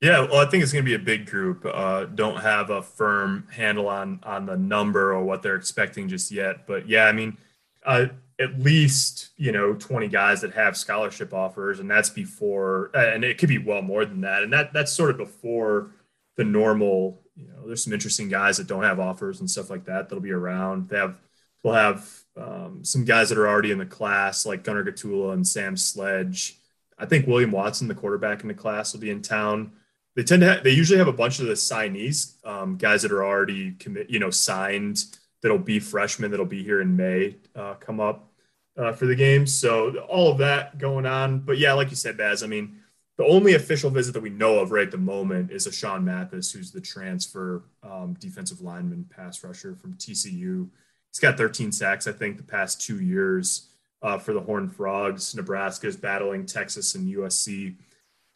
Yeah, 0.00 0.22
well, 0.22 0.44
I 0.44 0.50
think 0.50 0.64
it's 0.64 0.72
going 0.72 0.84
to 0.84 0.88
be 0.88 0.96
a 0.96 0.98
big 0.98 1.26
group. 1.26 1.64
Uh, 1.64 2.06
don't 2.06 2.40
have 2.40 2.70
a 2.70 2.82
firm 2.82 3.46
handle 3.52 3.88
on 3.88 4.20
on 4.24 4.46
the 4.46 4.56
number 4.56 5.12
or 5.12 5.22
what 5.22 5.42
they're 5.42 5.56
expecting 5.56 6.08
just 6.08 6.32
yet, 6.32 6.66
but 6.66 6.88
yeah, 6.88 7.06
I 7.06 7.12
mean, 7.12 7.38
uh, 7.86 8.06
at 8.40 8.58
least 8.58 9.30
you 9.36 9.52
know 9.52 9.74
20 9.74 10.08
guys 10.08 10.40
that 10.40 10.52
have 10.52 10.76
scholarship 10.76 11.32
offers, 11.32 11.80
and 11.80 11.90
that's 11.90 12.10
before, 12.10 12.90
and 12.94 13.24
it 13.24 13.38
could 13.38 13.48
be 13.48 13.58
well 13.58 13.82
more 13.82 14.04
than 14.04 14.22
that, 14.22 14.42
and 14.42 14.52
that 14.52 14.72
that's 14.72 14.92
sort 14.92 15.10
of 15.10 15.18
before 15.18 15.92
the 16.36 16.44
normal. 16.44 17.22
You 17.36 17.48
know, 17.48 17.66
there's 17.66 17.84
some 17.84 17.94
interesting 17.94 18.28
guys 18.28 18.58
that 18.58 18.66
don't 18.66 18.82
have 18.82 19.00
offers 19.00 19.40
and 19.40 19.50
stuff 19.50 19.70
like 19.70 19.86
that 19.86 20.08
that'll 20.08 20.20
be 20.20 20.32
around. 20.32 20.90
They 20.90 20.98
have, 20.98 21.16
we'll 21.62 21.72
have 21.74 22.10
um, 22.36 22.84
some 22.84 23.06
guys 23.06 23.30
that 23.30 23.38
are 23.38 23.48
already 23.48 23.70
in 23.70 23.78
the 23.78 23.86
class 23.86 24.44
like 24.44 24.64
Gunnar 24.64 24.84
Gottula 24.84 25.32
and 25.32 25.46
Sam 25.46 25.76
Sledge. 25.76 26.58
I 26.98 27.06
think 27.06 27.26
William 27.26 27.50
Watson, 27.50 27.88
the 27.88 27.94
quarterback 27.94 28.42
in 28.42 28.48
the 28.48 28.54
class, 28.54 28.92
will 28.92 29.00
be 29.00 29.10
in 29.10 29.22
town 29.22 29.72
they 30.14 30.22
tend 30.22 30.42
to 30.42 30.48
have, 30.48 30.64
they 30.64 30.70
usually 30.70 30.98
have 30.98 31.08
a 31.08 31.12
bunch 31.12 31.38
of 31.38 31.46
the 31.46 31.54
signees, 31.54 32.34
um, 32.46 32.76
guys 32.76 33.02
that 33.02 33.12
are 33.12 33.24
already 33.24 33.72
commit, 33.72 34.10
you 34.10 34.18
know, 34.18 34.30
signed 34.30 35.02
that'll 35.42 35.58
be 35.58 35.80
freshmen 35.80 36.30
that'll 36.30 36.46
be 36.46 36.62
here 36.62 36.80
in 36.80 36.96
May 36.96 37.36
uh, 37.54 37.74
come 37.74 38.00
up 38.00 38.30
uh, 38.76 38.92
for 38.92 39.06
the 39.06 39.16
game. 39.16 39.46
So 39.46 39.96
all 40.08 40.30
of 40.30 40.38
that 40.38 40.78
going 40.78 41.06
on. 41.06 41.40
But 41.40 41.58
yeah, 41.58 41.72
like 41.74 41.90
you 41.90 41.96
said, 41.96 42.16
Baz, 42.16 42.42
I 42.42 42.46
mean, 42.46 42.78
the 43.18 43.24
only 43.26 43.54
official 43.54 43.90
visit 43.90 44.12
that 44.12 44.22
we 44.22 44.30
know 44.30 44.58
of 44.58 44.72
right 44.72 44.86
at 44.86 44.90
the 44.90 44.98
moment 44.98 45.50
is 45.50 45.66
Ochaun 45.66 46.02
Mathis, 46.02 46.50
who's 46.50 46.72
the 46.72 46.80
transfer 46.80 47.62
um, 47.82 48.14
defensive 48.14 48.62
lineman 48.62 49.04
pass 49.14 49.44
rusher 49.44 49.74
from 49.74 49.94
TCU. 49.94 50.68
He's 51.10 51.20
got 51.20 51.36
13 51.36 51.72
sacks, 51.72 52.06
I 52.06 52.12
think, 52.12 52.38
the 52.38 52.42
past 52.42 52.80
two 52.80 53.00
years 53.00 53.68
uh, 54.00 54.18
for 54.18 54.32
the 54.32 54.40
Horned 54.40 54.74
Frogs. 54.74 55.34
Nebraska 55.34 55.86
is 55.86 55.96
battling 55.96 56.46
Texas 56.46 56.94
and 56.94 57.06
USC 57.06 57.76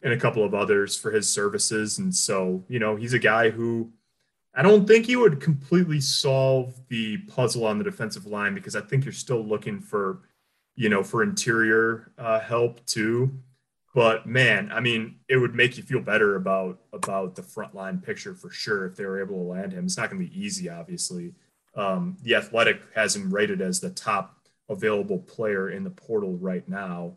and 0.03 0.13
a 0.13 0.19
couple 0.19 0.43
of 0.43 0.53
others 0.53 0.95
for 0.95 1.11
his 1.11 1.27
services. 1.27 1.97
And 1.97 2.13
so, 2.13 2.63
you 2.69 2.77
know, 2.77 2.95
he's 2.95 3.13
a 3.13 3.19
guy 3.19 3.49
who 3.49 3.91
I 4.57 4.63
don't 4.63 4.87
think 4.87 5.05
he 5.05 5.15
would 5.15 5.39
completely 5.39 6.01
solve 6.01 6.73
the 6.89 7.19
puzzle 7.19 7.63
on 7.63 7.77
the 7.77 7.83
defensive 7.83 8.25
line 8.25 8.55
because 8.55 8.75
I 8.75 8.81
think 8.81 9.05
you're 9.05 9.13
still 9.13 9.45
looking 9.45 9.79
for, 9.79 10.23
you 10.75 10.89
know, 10.89 11.03
for 11.03 11.21
interior 11.21 12.11
uh, 12.17 12.39
help 12.39 12.83
too. 12.87 13.31
But 13.93 14.25
man, 14.25 14.71
I 14.73 14.79
mean, 14.79 15.19
it 15.29 15.37
would 15.37 15.53
make 15.53 15.77
you 15.77 15.83
feel 15.83 16.01
better 16.01 16.35
about 16.35 16.79
about 16.91 17.35
the 17.35 17.43
front 17.43 17.75
line 17.75 17.99
picture 17.99 18.33
for 18.33 18.49
sure 18.49 18.87
if 18.87 18.95
they 18.95 19.05
were 19.05 19.21
able 19.21 19.35
to 19.35 19.51
land 19.51 19.73
him. 19.73 19.85
It's 19.85 19.97
not 19.97 20.09
going 20.09 20.23
to 20.23 20.27
be 20.27 20.39
easy, 20.39 20.69
obviously. 20.69 21.35
Um, 21.75 22.17
the 22.23 22.33
Athletic 22.33 22.81
has 22.95 23.15
him 23.15 23.31
rated 23.31 23.61
as 23.61 23.79
the 23.79 23.91
top 23.91 24.39
available 24.69 25.19
player 25.19 25.69
in 25.69 25.83
the 25.83 25.91
portal 25.91 26.35
right 26.35 26.67
now. 26.67 27.13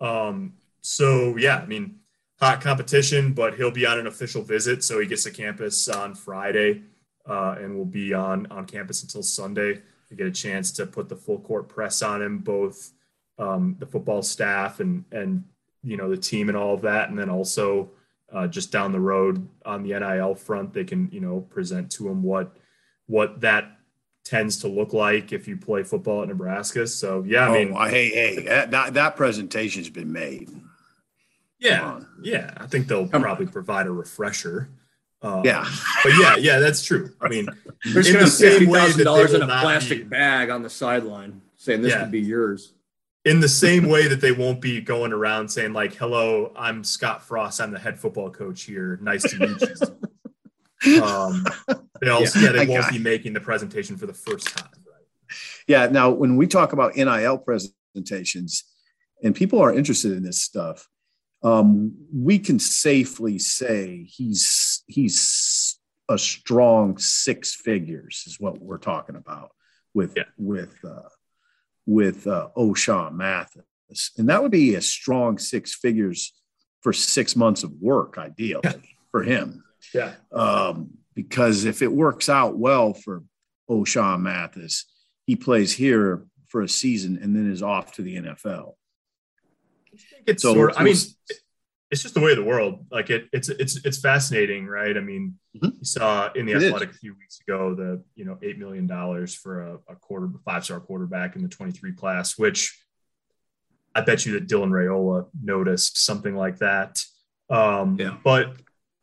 Um, 0.00 0.54
so 0.80 1.36
yeah, 1.36 1.58
I 1.58 1.66
mean, 1.66 2.00
hot 2.40 2.60
competition, 2.60 3.32
but 3.32 3.54
he'll 3.54 3.70
be 3.70 3.86
on 3.86 3.98
an 3.98 4.06
official 4.06 4.42
visit. 4.42 4.82
So 4.82 4.98
he 4.98 5.06
gets 5.06 5.24
to 5.24 5.30
campus 5.30 5.88
on 5.88 6.14
Friday 6.14 6.82
uh, 7.28 7.56
and 7.58 7.76
will 7.76 7.84
be 7.84 8.14
on, 8.14 8.46
on 8.50 8.64
campus 8.64 9.02
until 9.02 9.22
Sunday 9.22 9.80
to 10.08 10.14
get 10.14 10.26
a 10.26 10.32
chance 10.32 10.72
to 10.72 10.86
put 10.86 11.08
the 11.08 11.16
full 11.16 11.38
court 11.38 11.68
press 11.68 12.02
on 12.02 12.22
him, 12.22 12.38
both 12.38 12.92
um, 13.38 13.76
the 13.78 13.86
football 13.86 14.22
staff 14.22 14.80
and, 14.80 15.04
and, 15.12 15.44
you 15.82 15.96
know, 15.96 16.10
the 16.10 16.16
team 16.16 16.48
and 16.48 16.56
all 16.56 16.74
of 16.74 16.82
that. 16.82 17.10
And 17.10 17.18
then 17.18 17.28
also 17.28 17.90
uh, 18.32 18.46
just 18.46 18.72
down 18.72 18.92
the 18.92 19.00
road 19.00 19.46
on 19.66 19.82
the 19.82 19.98
NIL 19.98 20.34
front, 20.34 20.72
they 20.72 20.84
can, 20.84 21.10
you 21.12 21.20
know, 21.20 21.40
present 21.40 21.90
to 21.92 22.08
him 22.08 22.22
what, 22.22 22.56
what 23.06 23.40
that 23.42 23.76
tends 24.24 24.58
to 24.58 24.68
look 24.68 24.92
like 24.92 25.32
if 25.32 25.46
you 25.46 25.56
play 25.56 25.82
football 25.82 26.22
at 26.22 26.28
Nebraska. 26.28 26.86
So 26.86 27.22
yeah, 27.26 27.48
I 27.48 27.64
mean, 27.64 27.74
oh, 27.76 27.84
hey, 27.84 28.08
hey, 28.08 28.44
that, 28.70 28.94
that 28.94 29.16
presentation's 29.16 29.90
been 29.90 30.12
made. 30.12 30.50
Yeah, 31.60 32.00
yeah. 32.22 32.54
I 32.56 32.66
think 32.66 32.88
they'll 32.88 33.06
Come 33.06 33.22
probably 33.22 33.46
on. 33.46 33.52
provide 33.52 33.86
a 33.86 33.92
refresher. 33.92 34.70
Um, 35.22 35.44
yeah, 35.44 35.68
but 36.02 36.12
yeah, 36.18 36.36
yeah, 36.36 36.58
that's 36.58 36.82
true. 36.82 37.10
I 37.20 37.28
mean, 37.28 37.46
there's 37.92 38.10
going 38.10 38.24
to 38.24 38.30
be 38.30 38.30
fifty 38.30 38.66
thousand 38.66 39.04
dollars 39.04 39.34
in 39.34 39.42
a 39.42 39.46
plastic 39.46 39.98
be, 39.98 40.04
bag 40.04 40.48
on 40.48 40.62
the 40.62 40.70
sideline 40.70 41.42
saying 41.56 41.82
this 41.82 41.92
yeah. 41.92 42.00
could 42.00 42.10
be 42.10 42.20
yours. 42.20 42.72
In 43.26 43.40
the 43.40 43.48
same 43.48 43.86
way 43.86 44.08
that 44.08 44.22
they 44.22 44.32
won't 44.32 44.62
be 44.62 44.80
going 44.80 45.12
around 45.12 45.50
saying 45.50 45.74
like, 45.74 45.94
"Hello, 45.94 46.52
I'm 46.56 46.82
Scott 46.82 47.22
Frost. 47.22 47.60
I'm 47.60 47.70
the 47.70 47.78
head 47.78 48.00
football 48.00 48.30
coach 48.30 48.62
here. 48.62 48.98
Nice 49.02 49.22
to 49.24 49.38
meet 49.38 49.60
you." 49.60 51.02
um, 51.02 51.44
they 52.00 52.08
also, 52.08 52.38
yeah, 52.38 52.46
yeah 52.46 52.52
they 52.52 52.66
won't 52.66 52.90
be 52.90 52.98
making 52.98 53.34
the 53.34 53.40
presentation 53.40 53.98
for 53.98 54.06
the 54.06 54.14
first 54.14 54.56
time. 54.56 54.70
Right? 54.86 55.36
Yeah. 55.66 55.86
Now, 55.88 56.08
when 56.08 56.38
we 56.38 56.46
talk 56.46 56.72
about 56.72 56.96
NIL 56.96 57.36
presentations, 57.36 58.64
and 59.22 59.34
people 59.34 59.60
are 59.60 59.74
interested 59.74 60.12
in 60.12 60.22
this 60.22 60.40
stuff, 60.40 60.88
um, 61.42 61.94
we 62.12 62.38
can 62.38 62.58
safely 62.58 63.38
say 63.38 64.04
he's 64.04 64.82
he's 64.86 65.78
a 66.08 66.18
strong 66.18 66.98
six 66.98 67.54
figures 67.54 68.24
is 68.26 68.38
what 68.38 68.60
we're 68.60 68.78
talking 68.78 69.16
about 69.16 69.50
with 69.94 70.14
yeah. 70.16 70.24
with 70.36 70.74
uh, 70.84 71.08
with 71.86 72.26
uh, 72.26 72.48
Ochaun 72.56 73.14
Mathis, 73.14 74.10
and 74.18 74.28
that 74.28 74.42
would 74.42 74.50
be 74.50 74.74
a 74.74 74.82
strong 74.82 75.38
six 75.38 75.74
figures 75.74 76.34
for 76.82 76.92
six 76.92 77.34
months 77.36 77.62
of 77.62 77.72
work, 77.80 78.18
ideally 78.18 78.60
yeah. 78.64 78.72
for 79.10 79.22
him. 79.22 79.64
Yeah, 79.94 80.12
um, 80.32 80.90
because 81.14 81.64
if 81.64 81.80
it 81.80 81.90
works 81.90 82.28
out 82.28 82.58
well 82.58 82.92
for 82.92 83.22
Ochaun 83.70 84.20
Mathis, 84.20 84.84
he 85.24 85.36
plays 85.36 85.72
here 85.72 86.26
for 86.48 86.60
a 86.60 86.68
season 86.68 87.18
and 87.22 87.34
then 87.34 87.50
is 87.50 87.62
off 87.62 87.92
to 87.92 88.02
the 88.02 88.16
NFL 88.16 88.74
it's 90.26 90.42
so 90.42 90.54
sort 90.54 90.70
of, 90.72 90.78
I 90.78 90.84
mean, 90.84 90.96
it's 91.90 92.02
just 92.02 92.14
the 92.14 92.20
way 92.20 92.32
of 92.32 92.36
the 92.36 92.44
world. 92.44 92.86
Like 92.90 93.10
it, 93.10 93.28
it's 93.32 93.48
it's 93.48 93.84
it's 93.84 94.00
fascinating, 94.00 94.66
right? 94.66 94.96
I 94.96 95.00
mean, 95.00 95.38
mm-hmm. 95.56 95.76
you 95.78 95.84
saw 95.84 96.30
in 96.32 96.46
the 96.46 96.52
it 96.52 96.62
athletic 96.62 96.90
is. 96.90 96.96
a 96.96 96.98
few 96.98 97.14
weeks 97.14 97.40
ago 97.46 97.74
the 97.74 98.02
you 98.14 98.24
know 98.24 98.38
eight 98.42 98.58
million 98.58 98.86
dollars 98.86 99.34
for 99.34 99.62
a, 99.62 99.78
a 99.88 99.96
quarter 99.96 100.28
five 100.44 100.64
star 100.64 100.80
quarterback 100.80 101.36
in 101.36 101.42
the 101.42 101.48
twenty 101.48 101.72
three 101.72 101.92
class, 101.92 102.38
which 102.38 102.78
I 103.94 104.02
bet 104.02 104.24
you 104.24 104.34
that 104.34 104.46
Dylan 104.46 104.70
Raiola 104.70 105.26
noticed 105.42 106.04
something 106.04 106.36
like 106.36 106.58
that. 106.58 107.02
Um, 107.48 107.96
yeah. 107.98 108.16
But 108.22 108.54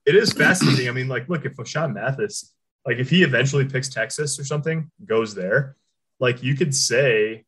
it 0.06 0.16
is 0.16 0.32
fascinating. 0.32 0.88
I 0.88 0.92
mean, 0.92 1.10
like, 1.10 1.28
look, 1.28 1.44
if 1.44 1.56
Sean 1.68 1.94
Mathis, 1.94 2.54
like, 2.86 2.98
if 2.98 3.10
he 3.10 3.24
eventually 3.24 3.66
picks 3.66 3.90
Texas 3.90 4.40
or 4.40 4.46
something, 4.46 4.90
goes 5.06 5.36
there, 5.36 5.76
like, 6.22 6.42
you 6.42 6.56
could 6.56 6.74
say, 6.74 7.44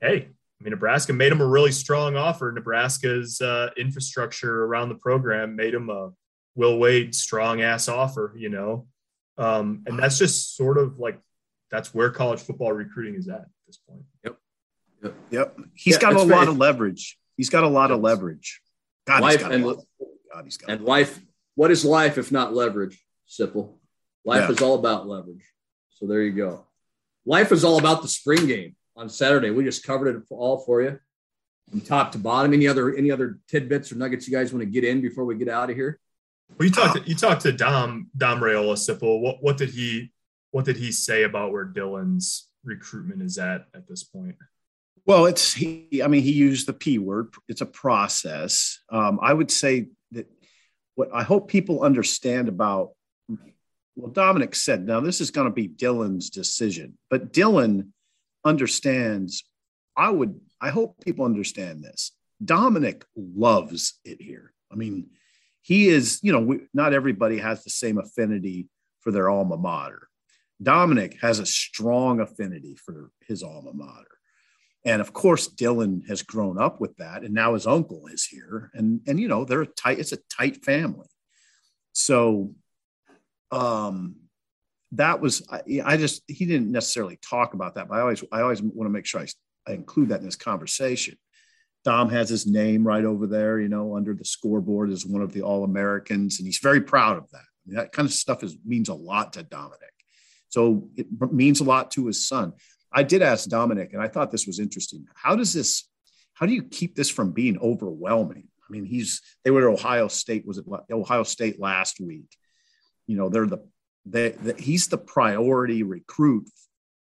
hey, 0.00 0.30
I 0.64 0.66
mean, 0.66 0.70
Nebraska 0.70 1.12
made 1.12 1.30
him 1.30 1.42
a 1.42 1.46
really 1.46 1.72
strong 1.72 2.16
offer. 2.16 2.50
Nebraska's 2.50 3.38
uh, 3.42 3.68
infrastructure 3.76 4.64
around 4.64 4.88
the 4.88 4.94
program 4.94 5.56
made 5.56 5.74
him 5.74 5.90
a 5.90 6.12
Will 6.54 6.78
Wade 6.78 7.14
strong 7.14 7.60
ass 7.60 7.86
offer, 7.86 8.34
you 8.34 8.48
know. 8.48 8.86
Um, 9.36 9.82
and 9.86 9.98
that's 9.98 10.16
just 10.16 10.56
sort 10.56 10.78
of 10.78 10.98
like 10.98 11.20
that's 11.70 11.92
where 11.92 12.08
college 12.08 12.40
football 12.40 12.72
recruiting 12.72 13.16
is 13.16 13.28
at 13.28 13.40
at 13.40 13.46
this 13.66 13.76
point. 13.76 14.04
Yep. 14.24 14.38
Yep. 15.02 15.14
yep. 15.30 15.58
He's 15.74 15.96
yeah, 15.96 16.00
got 16.00 16.14
a 16.14 16.22
lot 16.22 16.48
of 16.48 16.56
leverage. 16.56 17.18
He's 17.36 17.50
got 17.50 17.64
a 17.64 17.68
lot 17.68 17.90
of 17.90 18.00
leverage. 18.00 18.62
God, 19.06 19.20
life 19.20 19.44
and, 19.44 19.64
God, 19.64 20.44
he's 20.44 20.56
got 20.56 20.70
and 20.70 20.82
life. 20.86 21.20
What 21.56 21.72
is 21.72 21.84
life 21.84 22.16
if 22.16 22.32
not 22.32 22.54
leverage? 22.54 23.04
Simple. 23.26 23.78
Life 24.24 24.48
yeah. 24.48 24.52
is 24.52 24.62
all 24.62 24.76
about 24.76 25.06
leverage. 25.06 25.44
So 25.90 26.06
there 26.06 26.22
you 26.22 26.32
go. 26.32 26.64
Life 27.26 27.52
is 27.52 27.64
all 27.64 27.78
about 27.78 28.00
the 28.00 28.08
spring 28.08 28.46
game 28.46 28.76
on 28.96 29.08
Saturday. 29.08 29.50
We 29.50 29.64
just 29.64 29.84
covered 29.84 30.14
it 30.14 30.22
all 30.30 30.58
for 30.58 30.82
you 30.82 30.98
from 31.70 31.80
top 31.80 32.12
to 32.12 32.18
bottom. 32.18 32.52
Any 32.52 32.68
other 32.68 32.94
any 32.94 33.10
other 33.10 33.40
tidbits 33.48 33.92
or 33.92 33.96
nuggets 33.96 34.28
you 34.28 34.36
guys 34.36 34.52
want 34.52 34.60
to 34.60 34.70
get 34.70 34.84
in 34.84 35.00
before 35.00 35.24
we 35.24 35.36
get 35.36 35.48
out 35.48 35.70
of 35.70 35.76
here? 35.76 36.00
Well, 36.58 36.68
you 36.68 36.74
talked 36.74 36.96
to, 36.96 37.08
you 37.08 37.14
talked 37.14 37.42
to 37.42 37.52
Dom 37.52 38.10
Dom 38.16 38.40
Raiola 38.40 38.74
Sipple. 38.74 39.20
What 39.20 39.42
what 39.42 39.56
did 39.56 39.70
he 39.70 40.12
what 40.50 40.64
did 40.64 40.76
he 40.76 40.92
say 40.92 41.24
about 41.24 41.52
where 41.52 41.66
Dylan's 41.66 42.48
recruitment 42.64 43.22
is 43.22 43.38
at 43.38 43.66
at 43.74 43.88
this 43.88 44.04
point? 44.04 44.36
Well, 45.06 45.26
it's 45.26 45.52
he. 45.52 46.02
I 46.02 46.06
mean, 46.06 46.22
he 46.22 46.32
used 46.32 46.66
the 46.66 46.72
p 46.72 46.98
word. 46.98 47.34
It's 47.48 47.60
a 47.60 47.66
process. 47.66 48.80
Um, 48.90 49.18
I 49.22 49.32
would 49.32 49.50
say 49.50 49.88
that 50.12 50.26
what 50.94 51.08
I 51.12 51.22
hope 51.22 51.48
people 51.48 51.82
understand 51.82 52.48
about 52.48 52.90
well, 53.96 54.10
Dominic 54.10 54.56
said, 54.56 54.86
now 54.86 55.00
this 55.00 55.20
is 55.20 55.30
going 55.30 55.46
to 55.46 55.52
be 55.52 55.68
Dylan's 55.68 56.30
decision, 56.30 56.98
but 57.10 57.32
Dylan 57.32 57.90
understands, 58.44 59.44
I 59.96 60.10
would, 60.10 60.40
I 60.60 60.70
hope 60.70 61.00
people 61.04 61.24
understand 61.24 61.82
this. 61.82 62.12
Dominic 62.44 63.04
loves 63.16 64.00
it 64.04 64.20
here. 64.20 64.52
I 64.70 64.76
mean, 64.76 65.10
he 65.62 65.88
is, 65.88 66.20
you 66.22 66.32
know, 66.32 66.40
we, 66.40 66.60
not 66.74 66.92
everybody 66.92 67.38
has 67.38 67.64
the 67.64 67.70
same 67.70 67.98
affinity 67.98 68.68
for 69.00 69.10
their 69.12 69.30
alma 69.30 69.56
mater. 69.56 70.08
Dominic 70.62 71.16
has 71.20 71.38
a 71.38 71.46
strong 71.46 72.20
affinity 72.20 72.76
for 72.76 73.10
his 73.26 73.42
alma 73.42 73.72
mater. 73.72 74.14
And 74.84 75.00
of 75.00 75.12
course, 75.12 75.48
Dylan 75.48 76.06
has 76.08 76.22
grown 76.22 76.60
up 76.60 76.80
with 76.80 76.96
that, 76.98 77.22
and 77.22 77.32
now 77.32 77.54
his 77.54 77.66
uncle 77.66 78.06
is 78.08 78.24
here, 78.24 78.70
and 78.74 79.00
and 79.06 79.18
you 79.18 79.28
know 79.28 79.44
they're 79.44 79.62
a 79.62 79.66
tight. 79.66 79.98
It's 79.98 80.12
a 80.12 80.18
tight 80.28 80.62
family. 80.62 81.06
So, 81.92 82.52
um, 83.50 84.16
that 84.96 85.20
was 85.20 85.46
I, 85.50 85.62
I 85.84 85.96
just 85.96 86.22
he 86.26 86.46
didn't 86.46 86.70
necessarily 86.70 87.18
talk 87.22 87.54
about 87.54 87.74
that, 87.74 87.88
but 87.88 87.96
I 87.96 88.00
always 88.00 88.24
I 88.32 88.40
always 88.40 88.62
want 88.62 88.86
to 88.86 88.92
make 88.92 89.06
sure 89.06 89.20
I, 89.20 89.26
I 89.66 89.72
include 89.72 90.08
that 90.10 90.20
in 90.20 90.26
this 90.26 90.36
conversation. 90.36 91.16
Dom 91.84 92.08
has 92.10 92.28
his 92.30 92.46
name 92.46 92.86
right 92.86 93.04
over 93.04 93.26
there, 93.26 93.60
you 93.60 93.68
know, 93.68 93.96
under 93.96 94.14
the 94.14 94.24
scoreboard 94.24 94.90
as 94.90 95.04
one 95.04 95.20
of 95.22 95.32
the 95.32 95.42
All 95.42 95.64
Americans, 95.64 96.38
and 96.38 96.46
he's 96.46 96.58
very 96.58 96.80
proud 96.80 97.18
of 97.18 97.30
that. 97.30 97.38
I 97.38 97.66
mean, 97.66 97.76
that 97.76 97.92
kind 97.92 98.06
of 98.06 98.12
stuff 98.12 98.42
is 98.42 98.56
means 98.64 98.88
a 98.88 98.94
lot 98.94 99.34
to 99.34 99.42
Dominic. 99.42 99.80
So 100.48 100.88
it 100.96 101.06
means 101.32 101.60
a 101.60 101.64
lot 101.64 101.90
to 101.92 102.06
his 102.06 102.26
son. 102.26 102.52
I 102.92 103.02
did 103.02 103.22
ask 103.22 103.48
Dominic, 103.48 103.92
and 103.92 104.00
I 104.00 104.08
thought 104.08 104.30
this 104.30 104.46
was 104.46 104.60
interesting. 104.60 105.04
How 105.14 105.34
does 105.34 105.52
this, 105.52 105.88
how 106.34 106.46
do 106.46 106.52
you 106.52 106.62
keep 106.62 106.94
this 106.94 107.10
from 107.10 107.32
being 107.32 107.58
overwhelming? 107.58 108.46
I 108.66 108.72
mean, 108.72 108.84
he's 108.84 109.20
they 109.42 109.50
were 109.50 109.68
at 109.68 109.74
Ohio 109.74 110.08
State, 110.08 110.46
was 110.46 110.58
it 110.58 110.64
Ohio 110.90 111.24
State 111.24 111.60
last 111.60 112.00
week? 112.00 112.28
You 113.06 113.16
know, 113.16 113.28
they're 113.28 113.46
the, 113.46 113.58
they, 114.06 114.30
the 114.30 114.54
he's 114.54 114.88
the 114.88 114.98
priority 114.98 115.82
recruit 115.82 116.48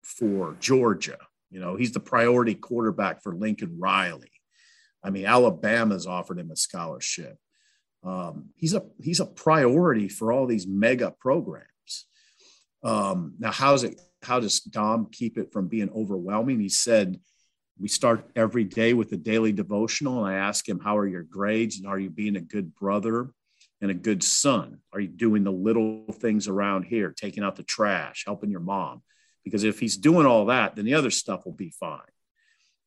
for 0.03 0.55
Georgia. 0.59 1.17
You 1.49 1.59
know, 1.59 1.75
he's 1.75 1.91
the 1.91 1.99
priority 1.99 2.55
quarterback 2.55 3.21
for 3.21 3.35
Lincoln 3.35 3.77
Riley. 3.79 4.31
I 5.03 5.09
mean, 5.09 5.25
Alabama's 5.25 6.07
offered 6.07 6.39
him 6.39 6.51
a 6.51 6.55
scholarship. 6.55 7.37
Um, 8.03 8.49
he's 8.55 8.73
a 8.73 8.83
he's 9.01 9.19
a 9.19 9.25
priority 9.25 10.09
for 10.09 10.31
all 10.31 10.47
these 10.47 10.67
mega 10.67 11.13
programs. 11.19 11.67
Um, 12.83 13.35
now, 13.39 13.51
how's 13.51 13.83
it? 13.83 13.99
How 14.23 14.39
does 14.39 14.59
Dom 14.59 15.07
keep 15.11 15.37
it 15.37 15.51
from 15.51 15.67
being 15.67 15.89
overwhelming? 15.89 16.59
He 16.59 16.69
said, 16.69 17.19
"We 17.79 17.87
start 17.87 18.29
every 18.35 18.63
day 18.63 18.93
with 18.93 19.11
a 19.11 19.17
daily 19.17 19.51
devotional, 19.51 20.23
and 20.23 20.33
I 20.33 20.37
ask 20.37 20.67
him, 20.67 20.79
"How 20.79 20.97
are 20.97 21.07
your 21.07 21.23
grades? 21.23 21.77
And 21.77 21.87
are 21.87 21.99
you 21.99 22.09
being 22.09 22.35
a 22.37 22.41
good 22.41 22.75
brother 22.75 23.33
and 23.81 23.91
a 23.91 23.95
good 23.95 24.23
son? 24.23 24.79
Are 24.93 24.99
you 24.99 25.07
doing 25.07 25.43
the 25.43 25.51
little 25.51 26.05
things 26.13 26.47
around 26.47 26.83
here, 26.83 27.11
taking 27.11 27.43
out 27.43 27.55
the 27.55 27.63
trash, 27.63 28.23
helping 28.25 28.51
your 28.51 28.59
mom? 28.59 29.01
Because 29.43 29.63
if 29.63 29.79
he's 29.79 29.97
doing 29.97 30.27
all 30.27 30.45
that, 30.45 30.75
then 30.75 30.85
the 30.85 30.93
other 30.93 31.09
stuff 31.09 31.45
will 31.45 31.53
be 31.53 31.71
fine. 31.71 31.99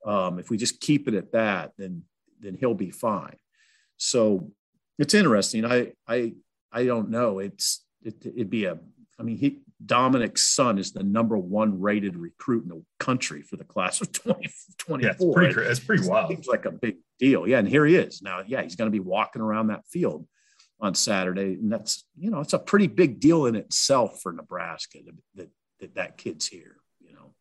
Um, 0.07 0.39
if 0.39 0.51
we 0.51 0.57
just 0.57 0.81
keep 0.81 1.09
it 1.09 1.15
at 1.15 1.33
that, 1.33 1.73
then 1.77 2.03
then 2.41 2.55
he'll 2.55 2.75
be 2.75 2.91
fine. 2.91 3.37
So 3.97 4.51
it's 4.99 5.15
interesting. 5.15 5.65
I 5.65 5.93
I 6.07 6.35
I 6.71 6.85
don't 6.85 7.11
know. 7.11 7.41
It's 7.41 7.85
it, 8.03 8.25
it'd 8.25 8.51
be 8.51 8.67
a. 8.67 8.79
I 9.19 9.23
mean, 9.23 9.39
he 9.39 9.63
Dominic's 9.85 10.45
son 10.45 10.79
is 10.79 10.93
the 10.93 11.03
number 11.03 11.37
one 11.37 11.81
rated 11.81 12.17
recruit 12.17 12.65
in 12.65 12.69
the 12.69 12.83
country 12.99 13.43
for 13.43 13.57
the 13.57 13.65
class 13.65 14.01
of 14.01 14.13
2024. 14.13 15.01
Yeah, 15.01 15.11
it's 15.11 15.25
pretty, 15.55 15.71
it's 15.71 15.81
pretty 15.81 16.09
wild. 16.09 16.31
Seems 16.31 16.47
like 16.47 16.65
a 16.65 16.73
big 16.73 16.97
deal. 17.19 17.47
Yeah, 17.47 17.59
and 17.59 17.69
here 17.69 17.87
he 17.87 17.97
is 17.97 18.23
now. 18.23 18.43
Yeah, 18.47 18.63
he's 18.63 18.77
going 18.77 18.91
to 18.91 18.93
be 18.93 19.01
walking 19.01 19.43
around 19.43 19.69
that 19.69 19.87
field 19.87 20.27
on 20.81 20.95
Saturday, 20.95 21.55
and 21.55 21.73
that's 21.73 22.05
you 22.19 22.31
know 22.31 22.41
it's 22.41 22.53
a 22.53 22.59
pretty 22.59 22.87
big 22.87 23.21
deal 23.21 23.47
in 23.47 23.57
itself 23.57 24.21
for 24.23 24.33
Nebraska 24.33 24.99
that 25.35 25.49
that, 25.81 25.95
that, 25.95 26.17
kid's 26.17 26.47
here. 26.47 26.77
You 27.01 27.15
know, 27.15 27.35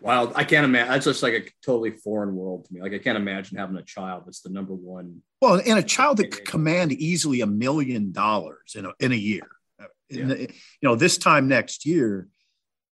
wow, 0.00 0.32
I 0.34 0.44
can't 0.44 0.64
imagine. 0.64 0.90
That's 0.90 1.06
just 1.06 1.22
like 1.22 1.34
a 1.34 1.42
totally 1.64 1.92
foreign 1.92 2.34
world 2.34 2.66
to 2.66 2.74
me. 2.74 2.80
Like 2.80 2.92
I 2.92 2.98
can't 2.98 3.16
imagine 3.16 3.58
having 3.58 3.76
a 3.76 3.82
child 3.82 4.24
that's 4.26 4.40
the 4.40 4.50
number 4.50 4.74
one. 4.74 5.22
Well, 5.40 5.60
and 5.64 5.78
a 5.78 5.82
child 5.82 6.18
that 6.18 6.30
could 6.30 6.44
command 6.44 6.92
easily 6.92 7.40
a 7.40 7.46
million 7.46 8.12
dollars 8.12 8.74
in 8.76 8.86
a 8.86 8.92
in 8.98 9.12
a 9.12 9.16
year. 9.16 9.48
Uh, 9.80 9.86
yeah. 10.10 10.24
The, 10.24 10.40
you 10.40 10.88
know, 10.88 10.96
this 10.96 11.18
time 11.18 11.48
next 11.48 11.86
year, 11.86 12.28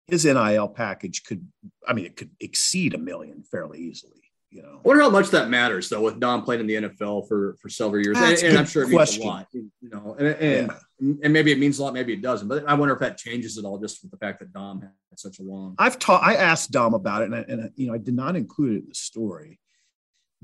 his 0.06 0.24
NIL 0.24 0.68
package 0.68 1.24
could. 1.24 1.46
I 1.86 1.92
mean, 1.92 2.04
it 2.06 2.16
could 2.16 2.30
exceed 2.40 2.94
a 2.94 2.98
million 2.98 3.42
fairly 3.42 3.80
easily. 3.80 4.15
You 4.56 4.62
know, 4.62 4.80
I 4.82 4.88
wonder 4.88 5.02
how 5.02 5.10
much 5.10 5.28
that 5.30 5.50
matters 5.50 5.90
though. 5.90 6.00
With 6.00 6.18
Dom 6.18 6.42
playing 6.42 6.62
in 6.62 6.66
the 6.66 6.88
NFL 6.88 7.28
for 7.28 7.56
for 7.60 7.68
several 7.68 8.02
years, 8.02 8.16
and, 8.16 8.38
and, 8.42 8.58
I'm 8.58 8.64
sure 8.64 8.84
it 8.84 8.90
question. 8.90 9.24
means 9.24 9.30
a 9.30 9.36
lot. 9.36 9.46
You 9.52 9.70
know, 9.82 10.16
and 10.18 10.28
and, 10.28 10.72
yeah. 10.98 11.14
and, 11.24 11.32
maybe 11.32 11.52
it 11.52 11.58
means 11.58 11.78
a 11.78 11.84
lot, 11.84 11.92
maybe 11.92 12.14
it 12.14 12.22
doesn't. 12.22 12.48
But 12.48 12.66
I 12.66 12.72
wonder 12.72 12.94
if 12.94 13.00
that 13.00 13.18
changes 13.18 13.58
at 13.58 13.66
all, 13.66 13.78
just 13.78 14.00
with 14.02 14.10
the 14.10 14.16
fact 14.16 14.38
that 14.38 14.54
Dom 14.54 14.80
had 14.80 14.90
such 15.16 15.40
a 15.40 15.42
long. 15.42 15.74
I've 15.78 15.98
taught. 15.98 16.22
I 16.22 16.36
asked 16.36 16.70
Dom 16.70 16.94
about 16.94 17.20
it, 17.20 17.26
and, 17.26 17.34
I, 17.34 17.38
and 17.40 17.70
you 17.76 17.88
know, 17.88 17.92
I 17.92 17.98
did 17.98 18.14
not 18.14 18.34
include 18.34 18.76
it 18.76 18.82
in 18.84 18.88
the 18.88 18.94
story. 18.94 19.60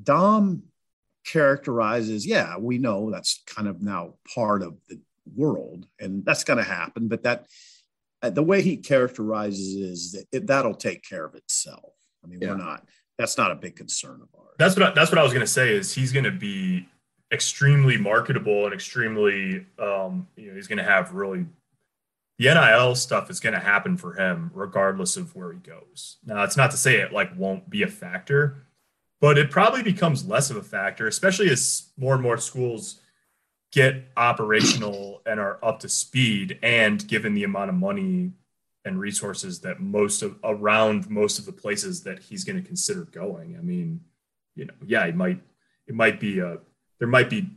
Dom 0.02 0.64
characterizes, 1.24 2.26
yeah, 2.26 2.58
we 2.58 2.76
know 2.76 3.10
that's 3.10 3.42
kind 3.46 3.66
of 3.66 3.80
now 3.80 4.16
part 4.34 4.62
of 4.62 4.76
the 4.90 5.00
world, 5.34 5.86
and 5.98 6.22
that's 6.22 6.44
going 6.44 6.58
to 6.58 6.64
happen. 6.64 7.08
But 7.08 7.22
that 7.22 7.46
uh, 8.20 8.28
the 8.28 8.42
way 8.42 8.60
he 8.60 8.76
characterizes 8.76 9.74
is 9.74 10.12
that 10.12 10.26
it, 10.32 10.46
that'll 10.48 10.74
take 10.74 11.02
care 11.02 11.24
of 11.24 11.34
itself. 11.34 11.94
I 12.22 12.28
mean, 12.28 12.40
yeah. 12.42 12.50
we're 12.50 12.58
not 12.58 12.86
that's 13.22 13.38
not 13.38 13.52
a 13.52 13.54
big 13.54 13.76
concern 13.76 14.20
of 14.20 14.28
ours. 14.36 14.54
That's 14.58 14.76
what 14.76 14.82
I, 14.82 14.90
that's 14.90 15.12
what 15.12 15.18
I 15.18 15.22
was 15.22 15.32
going 15.32 15.46
to 15.46 15.52
say. 15.52 15.74
Is 15.74 15.94
he's 15.94 16.12
going 16.12 16.24
to 16.24 16.32
be 16.32 16.88
extremely 17.32 17.96
marketable 17.96 18.64
and 18.64 18.74
extremely, 18.74 19.64
um, 19.78 20.26
you 20.36 20.48
know, 20.48 20.54
he's 20.56 20.66
going 20.66 20.78
to 20.78 20.84
have 20.84 21.12
really 21.14 21.46
the 22.38 22.46
NIL 22.46 22.96
stuff 22.96 23.30
is 23.30 23.38
going 23.38 23.54
to 23.54 23.60
happen 23.60 23.96
for 23.96 24.14
him 24.14 24.50
regardless 24.54 25.16
of 25.16 25.34
where 25.36 25.52
he 25.52 25.60
goes. 25.60 26.18
Now, 26.26 26.42
it's 26.42 26.56
not 26.56 26.72
to 26.72 26.76
say 26.76 26.96
it 26.96 27.12
like 27.12 27.30
won't 27.36 27.70
be 27.70 27.84
a 27.84 27.88
factor, 27.88 28.66
but 29.20 29.38
it 29.38 29.50
probably 29.50 29.84
becomes 29.84 30.26
less 30.26 30.50
of 30.50 30.56
a 30.56 30.62
factor, 30.62 31.06
especially 31.06 31.48
as 31.50 31.90
more 31.96 32.14
and 32.14 32.22
more 32.22 32.38
schools 32.38 33.00
get 33.70 34.08
operational 34.16 35.22
and 35.24 35.38
are 35.38 35.64
up 35.64 35.78
to 35.80 35.88
speed 35.88 36.58
and 36.62 37.06
given 37.06 37.34
the 37.34 37.44
amount 37.44 37.70
of 37.70 37.76
money 37.76 38.32
and 38.84 38.98
resources 38.98 39.60
that 39.60 39.80
most 39.80 40.22
of 40.22 40.36
around 40.44 41.08
most 41.08 41.38
of 41.38 41.46
the 41.46 41.52
places 41.52 42.02
that 42.02 42.18
he's 42.18 42.44
going 42.44 42.60
to 42.60 42.66
consider 42.66 43.04
going. 43.04 43.56
I 43.56 43.62
mean, 43.62 44.00
you 44.54 44.64
know, 44.64 44.74
yeah, 44.84 45.04
it 45.06 45.16
might 45.16 45.40
it 45.86 45.94
might 45.94 46.20
be 46.20 46.40
a 46.40 46.58
there 46.98 47.08
might 47.08 47.30
be 47.30 47.50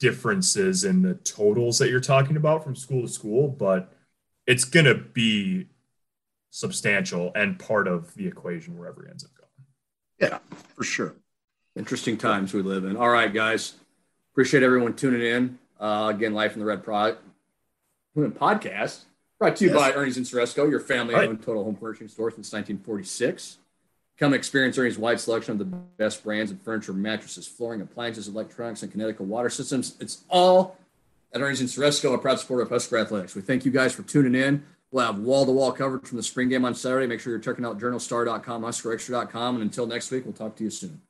differences 0.00 0.84
in 0.84 1.02
the 1.02 1.14
totals 1.14 1.78
that 1.78 1.90
you're 1.90 2.00
talking 2.00 2.36
about 2.36 2.62
from 2.62 2.76
school 2.76 3.02
to 3.02 3.08
school, 3.08 3.48
but 3.48 3.92
it's 4.46 4.64
going 4.64 4.86
to 4.86 4.94
be 4.94 5.66
substantial 6.50 7.32
and 7.34 7.58
part 7.58 7.88
of 7.88 8.14
the 8.14 8.26
equation 8.26 8.78
wherever 8.78 9.02
he 9.02 9.10
ends 9.10 9.24
up 9.24 9.30
going. 9.34 10.30
Yeah, 10.30 10.38
for 10.74 10.84
sure. 10.84 11.14
Interesting 11.76 12.16
times 12.16 12.54
we 12.54 12.62
live 12.62 12.84
in. 12.84 12.96
All 12.96 13.08
right, 13.08 13.32
guys. 13.32 13.74
Appreciate 14.32 14.62
everyone 14.62 14.94
tuning 14.94 15.22
in. 15.22 15.58
Uh, 15.78 16.12
again, 16.14 16.34
Life 16.34 16.54
in 16.54 16.60
the 16.60 16.66
Red 16.66 16.82
Pro- 16.82 17.16
podcast. 18.16 19.00
Brought 19.38 19.56
to 19.56 19.64
you 19.64 19.70
yes. 19.70 19.78
by 19.78 19.92
Ernie's 19.92 20.16
and 20.16 20.26
Ceresco, 20.26 20.68
your 20.68 20.80
family 20.80 21.14
owned 21.14 21.28
right. 21.28 21.42
total 21.42 21.64
home 21.64 21.76
furnishing 21.76 22.08
store 22.08 22.30
since 22.30 22.52
1946. 22.52 23.58
Come 24.18 24.34
experience 24.34 24.76
Ernie's 24.76 24.98
wide 24.98 25.20
selection 25.20 25.52
of 25.52 25.58
the 25.58 25.64
best 25.64 26.24
brands 26.24 26.50
of 26.50 26.60
furniture, 26.60 26.92
mattresses, 26.92 27.46
flooring, 27.46 27.80
appliances, 27.80 28.26
electronics, 28.26 28.82
and 28.82 28.90
Connecticut 28.90 29.26
water 29.26 29.48
systems. 29.48 29.94
It's 30.00 30.24
all 30.28 30.76
at 31.32 31.40
Ernie's 31.40 31.60
and 31.60 31.68
Ceresco, 31.68 32.14
a 32.14 32.18
proud 32.18 32.40
supporter 32.40 32.64
of 32.64 32.70
Husker 32.70 32.98
Athletics. 32.98 33.36
We 33.36 33.42
thank 33.42 33.64
you 33.64 33.70
guys 33.70 33.94
for 33.94 34.02
tuning 34.02 34.34
in. 34.34 34.64
We'll 34.90 35.06
have 35.06 35.18
wall 35.18 35.46
to 35.46 35.52
wall 35.52 35.70
coverage 35.70 36.06
from 36.06 36.16
the 36.16 36.22
spring 36.22 36.48
game 36.48 36.64
on 36.64 36.74
Saturday. 36.74 37.06
Make 37.06 37.20
sure 37.20 37.32
you're 37.32 37.40
checking 37.40 37.64
out 37.64 37.78
journalstar.com, 37.78 38.62
huskerextra.com. 38.62 39.54
And 39.56 39.62
until 39.62 39.86
next 39.86 40.10
week, 40.10 40.24
we'll 40.24 40.34
talk 40.34 40.56
to 40.56 40.64
you 40.64 40.70
soon. 40.70 41.00